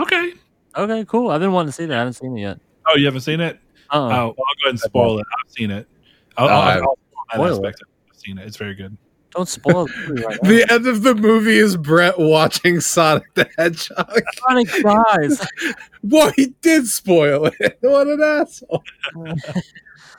[0.00, 0.32] Okay.
[0.76, 1.30] Okay, cool.
[1.30, 1.94] I've been wanting to see that.
[1.94, 2.58] I haven't seen it yet.
[2.86, 3.58] Oh, you haven't seen it?
[3.90, 4.34] Uh, Oh, well, I'll go
[4.64, 5.26] ahead and spoil it.
[5.30, 5.86] I've seen it.
[6.36, 6.98] I'll, Oh, I'll, I- I'll,
[7.30, 7.50] I'll Spoil it.
[7.66, 8.10] aspect of it.
[8.10, 8.46] I've seen it.
[8.46, 8.96] It's very good.
[9.34, 10.48] Don't spoil the movie right now.
[10.48, 14.22] The end of the movie is Brett watching Sonic the Hedgehog.
[14.48, 15.46] Sonic dies.
[16.04, 17.78] Well, he did spoil it.
[17.80, 18.82] What an asshole.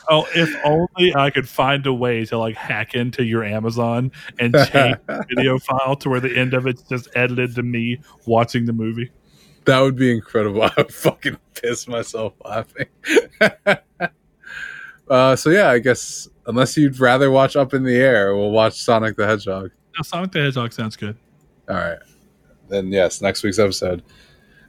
[0.10, 4.54] Oh, if only I could find a way to like hack into your Amazon and
[4.54, 8.66] change the video file to where the end of it's just edited to me watching
[8.66, 9.12] the movie.
[9.66, 10.64] That would be incredible.
[10.64, 12.88] I would fucking piss myself laughing.
[15.14, 18.82] Uh, so yeah, I guess unless you'd rather watch Up in the Air, we'll watch
[18.82, 19.72] Sonic the Hedgehog.
[19.98, 21.16] No, Sonic the Hedgehog sounds good.
[21.70, 22.00] All right.
[22.70, 24.02] Then yes, next week's episode,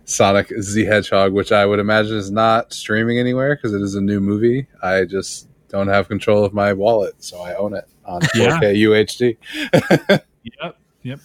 [0.04, 4.00] Sonic the Hedgehog, which I would imagine is not streaming anywhere because it is a
[4.00, 4.66] new movie.
[4.82, 8.60] I just don't have control of my wallet, so I own it on Yeah.
[8.60, 9.36] 4K
[9.72, 10.20] UHD.
[10.62, 10.76] Yep.
[11.04, 11.20] Yep.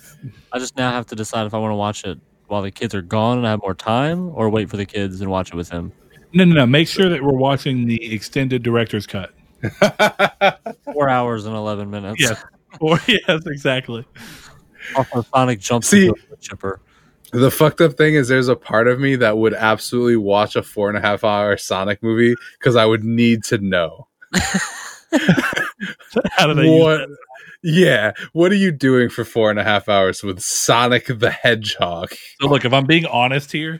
[0.53, 2.17] I just now have to decide if I want to watch it
[2.47, 5.19] while the kids are gone and I have more time, or wait for the kids
[5.19, 5.91] and watch it with them.
[6.33, 6.65] No, no, no.
[6.65, 9.33] Make sure that we're watching the extended director's cut.
[10.85, 12.21] Four hours and eleven minutes.
[12.21, 12.43] Yes.
[12.79, 14.05] Or yes, exactly.
[14.95, 16.81] Also, Sonic jumps See- into a chipper.
[17.31, 20.63] The fucked up thing is, there's a part of me that would absolutely watch a
[20.63, 24.07] four and a half hour Sonic movie because I would need to know
[26.31, 26.97] How do they use what.
[26.97, 27.17] that?
[27.61, 32.13] Yeah, what are you doing for four and a half hours with Sonic the Hedgehog?
[32.39, 33.79] So look, if I'm being honest here,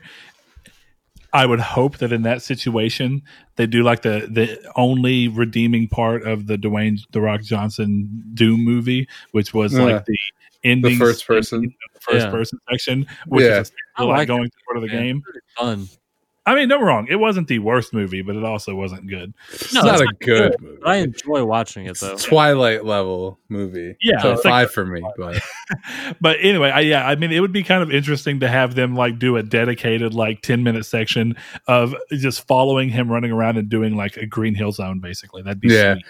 [1.32, 3.22] I would hope that in that situation
[3.56, 8.60] they do like the the only redeeming part of the Dwayne the Rock Johnson Doom
[8.64, 9.82] movie, which was Yeah.
[9.84, 10.18] like the
[10.64, 11.64] ending the first scene person.
[11.64, 12.30] of the first Yeah.
[12.30, 13.60] person section, which Yeah.
[13.60, 15.00] is I like like going through the Yeah.
[15.02, 15.22] game.
[15.58, 15.88] Fun.
[16.50, 19.32] I mean, don't wrong, it wasn't the worst movie, but it also wasn't good.
[19.52, 20.78] It's No, not it's a good movie.
[20.84, 22.12] I enjoy watching it though.
[22.14, 23.96] It's Twilight level movie.
[24.02, 25.00] Yeah, so it's like- five for me.
[25.16, 25.40] But
[26.20, 28.96] but anyway, I, yeah, I mean, it would be kind of interesting to have them
[28.96, 31.36] like do a dedicated like ten minute section
[31.68, 35.42] of just following him running around and doing like a Green Hill Zone, basically.
[35.42, 35.94] That'd be Yeah.
[35.94, 36.04] sweet.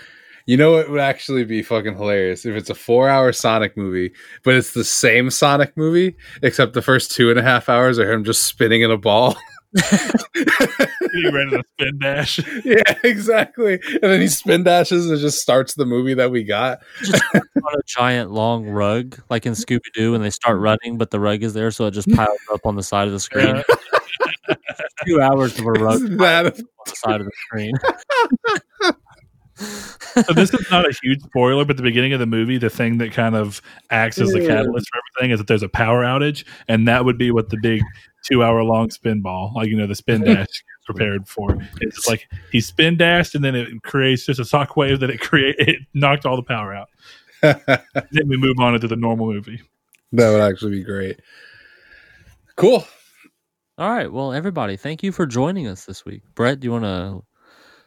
[0.46, 4.12] You know it would actually be fucking hilarious if it's a four-hour Sonic movie,
[4.42, 8.10] but it's the same Sonic movie, except the first two and a half hours are
[8.10, 9.36] him just spinning in a ball.
[9.74, 12.40] Getting ready to spin dash.
[12.64, 13.74] yeah, exactly.
[13.74, 16.80] And then he spin dashes and just starts the movie that we got.
[17.34, 21.20] on a giant long rug, like in Scooby Doo, and they start running, but the
[21.20, 23.62] rug is there, so it just piles up on the side of the screen.
[25.06, 27.74] Two hours of a rug That- on the side of the screen.
[29.60, 32.98] So this is not a huge spoiler, but the beginning of the movie, the thing
[32.98, 33.60] that kind of
[33.90, 34.46] acts as the mm.
[34.46, 37.58] catalyst for everything is that there's a power outage, and that would be what the
[37.60, 37.82] big
[38.24, 40.26] two hour long spin ball, like you know, the spin mm.
[40.26, 41.58] dash gets prepared for.
[41.80, 45.20] It's like he spin dashed, and then it creates just a shock wave that it
[45.20, 46.88] create it knocked all the power out.
[47.42, 49.62] Then we move on into the normal movie.
[50.12, 51.20] That would actually be great.
[52.56, 52.84] Cool.
[53.78, 54.12] All right.
[54.12, 56.22] Well, everybody, thank you for joining us this week.
[56.34, 57.22] Brett, do you want to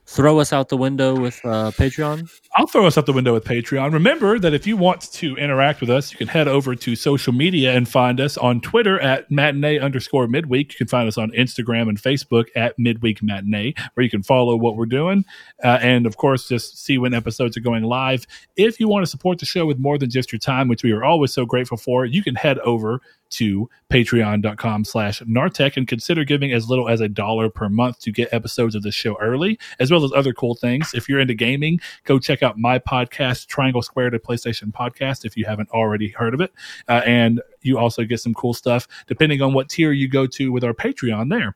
[0.06, 2.30] throw us out the window with uh, Patreon?
[2.56, 3.94] I'll throw us out the window with Patreon.
[3.94, 7.34] Remember that if you want to interact with us, you can head over to social
[7.34, 10.74] media and find us on Twitter at matinee underscore midweek.
[10.74, 14.56] You can find us on Instagram and Facebook at midweek matinee, where you can follow
[14.56, 15.26] what we're doing.
[15.64, 18.26] Uh, and of course, just see when episodes are going live.
[18.56, 20.92] If you want to support the show with more than just your time, which we
[20.92, 23.02] are always so grateful for, you can head over
[23.34, 28.12] to patreon.com slash nartech and consider giving as little as a dollar per month to
[28.12, 30.94] get episodes of the show early as well as other cool things.
[30.94, 35.36] If you're into gaming go check out my podcast triangle squared a playstation podcast if
[35.38, 36.54] you haven't already heard of it.
[36.88, 40.52] Uh, and you also get some cool stuff depending on what tier you go to
[40.52, 41.56] with our patreon there.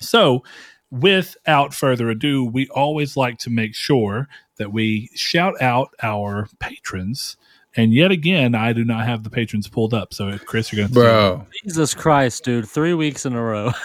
[0.00, 0.42] So
[0.90, 7.36] without further ado we always like to make sure that we shout out our patrons
[7.76, 10.12] and yet again, I do not have the patrons pulled up.
[10.14, 11.46] So, Chris, you're going to Bro.
[11.64, 12.68] Jesus Christ, dude.
[12.68, 13.72] Three weeks in a row.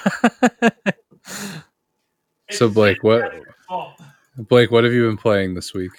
[2.50, 3.34] So Blake, what
[4.38, 5.92] Blake, what have you been playing this week?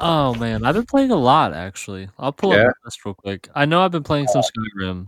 [0.00, 0.64] oh, man.
[0.64, 2.08] I've been playing a lot, actually.
[2.18, 2.62] I'll pull Yeah?
[2.62, 3.48] up the list real quick.
[3.54, 5.06] I know I've been playing some Skyrim.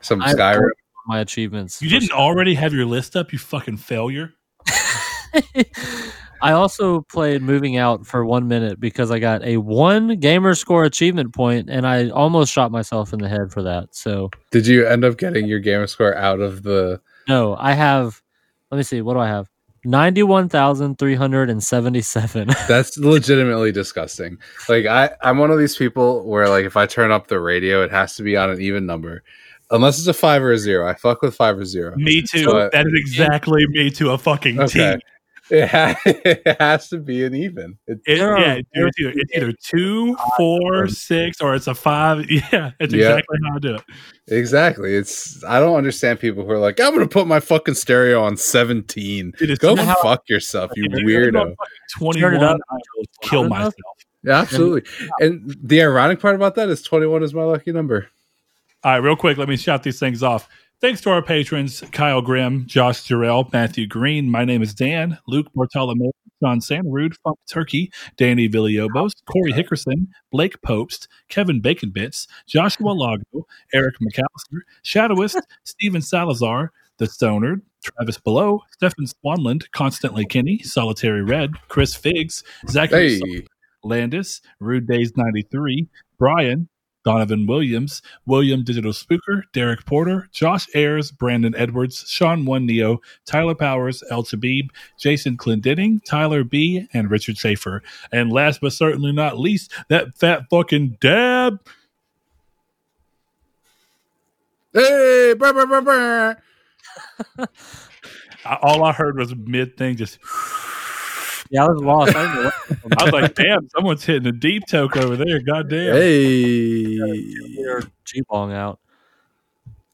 [0.00, 0.70] Some I- Skyrim.
[1.06, 1.80] My achievements.
[1.80, 4.34] You didn't already have your list up, you fucking failure.
[6.42, 10.84] I also played Moving Out for one minute because I got a one gamer score
[10.84, 13.94] achievement point and I almost shot myself in the head for that.
[13.94, 18.20] So, Did you end up getting your gamer score out of the no, I have,
[18.72, 19.48] let me see, what do I have?
[19.84, 22.48] 91,377.
[22.68, 24.38] That's legitimately disgusting.
[24.68, 27.82] Like I, I'm one of these people where like if I turn up the radio,
[27.82, 29.22] it has to be on an even number,
[29.70, 30.88] unless it's a five or a zero.
[30.88, 31.96] I fuck with five or zero.
[31.96, 32.46] Me too.
[32.46, 34.96] But- that is exactly me to a fucking Okay.
[34.96, 35.02] T.
[35.54, 37.76] It, ha- it has to be an even.
[37.86, 42.24] It, It, yeah, it's, either, it's either two, four, six, or it's a five.
[42.30, 43.10] Yeah, it's Yeah.
[43.18, 43.82] exactly how I do it.
[44.28, 44.94] exactly.
[44.94, 48.36] It's I don't understand people who are like, I'm gonna put my fucking stereo on
[48.38, 49.34] 17.
[49.40, 51.32] It is Go too- fuck yourself, you If weirdo.
[51.32, 52.58] fucking Turn it 21, up.
[52.70, 52.76] I
[53.28, 53.74] kill myself.
[54.24, 54.90] Yeah, absolutely.
[55.20, 58.08] And the ironic part about that is 21 is my lucky number.
[58.84, 60.48] All right, real quick, let me shout these things off.
[60.82, 64.28] Thanks to our patrons Kyle Grimm, Josh Jarrell, Matthew Green.
[64.28, 66.10] My name is Dan, Luke Bartolome,
[66.42, 73.94] John Santarud, Funk Turkey, Danny Villobos, Corey Hickerson, Blake Popst, Kevin Baconbits, Joshua Lago, Eric
[74.02, 81.94] McAllister, Shadowist, Steven Salazar, The Stoner, Travis Below, Stefan Swanland, Constantly Kenny, Solitary Red, Chris
[81.94, 83.46] Figs, Zachary Hey,
[83.84, 85.86] Landis, Rude Days 93,
[86.18, 86.68] Brian,
[87.04, 93.54] Donovan Williams, William Digital Spooker, Derek Porter, Josh Ayers, Brandon Edwards, Sean One Neo, Tyler
[93.54, 94.68] Powers, El Chabib,
[94.98, 97.82] Jason Clendenning, Tyler B, and Richard Schaefer.
[98.12, 101.60] And last but certainly not least, that fat fucking dab.
[104.72, 106.38] hey, brr, brr, brr, brr.
[108.44, 110.18] I, all I heard was mid thing just.
[111.52, 112.16] Yeah, I was lost.
[112.16, 112.50] I, didn't know
[112.82, 115.40] what- I was like, damn, someone's hitting a deep toke over there.
[115.40, 115.94] God damn.
[115.94, 116.86] Hey.
[116.88, 118.80] Your G-bong out.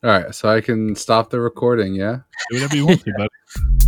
[0.04, 2.18] All right, so I can stop the recording, yeah?
[2.50, 3.87] Do whatever you want to, buddy.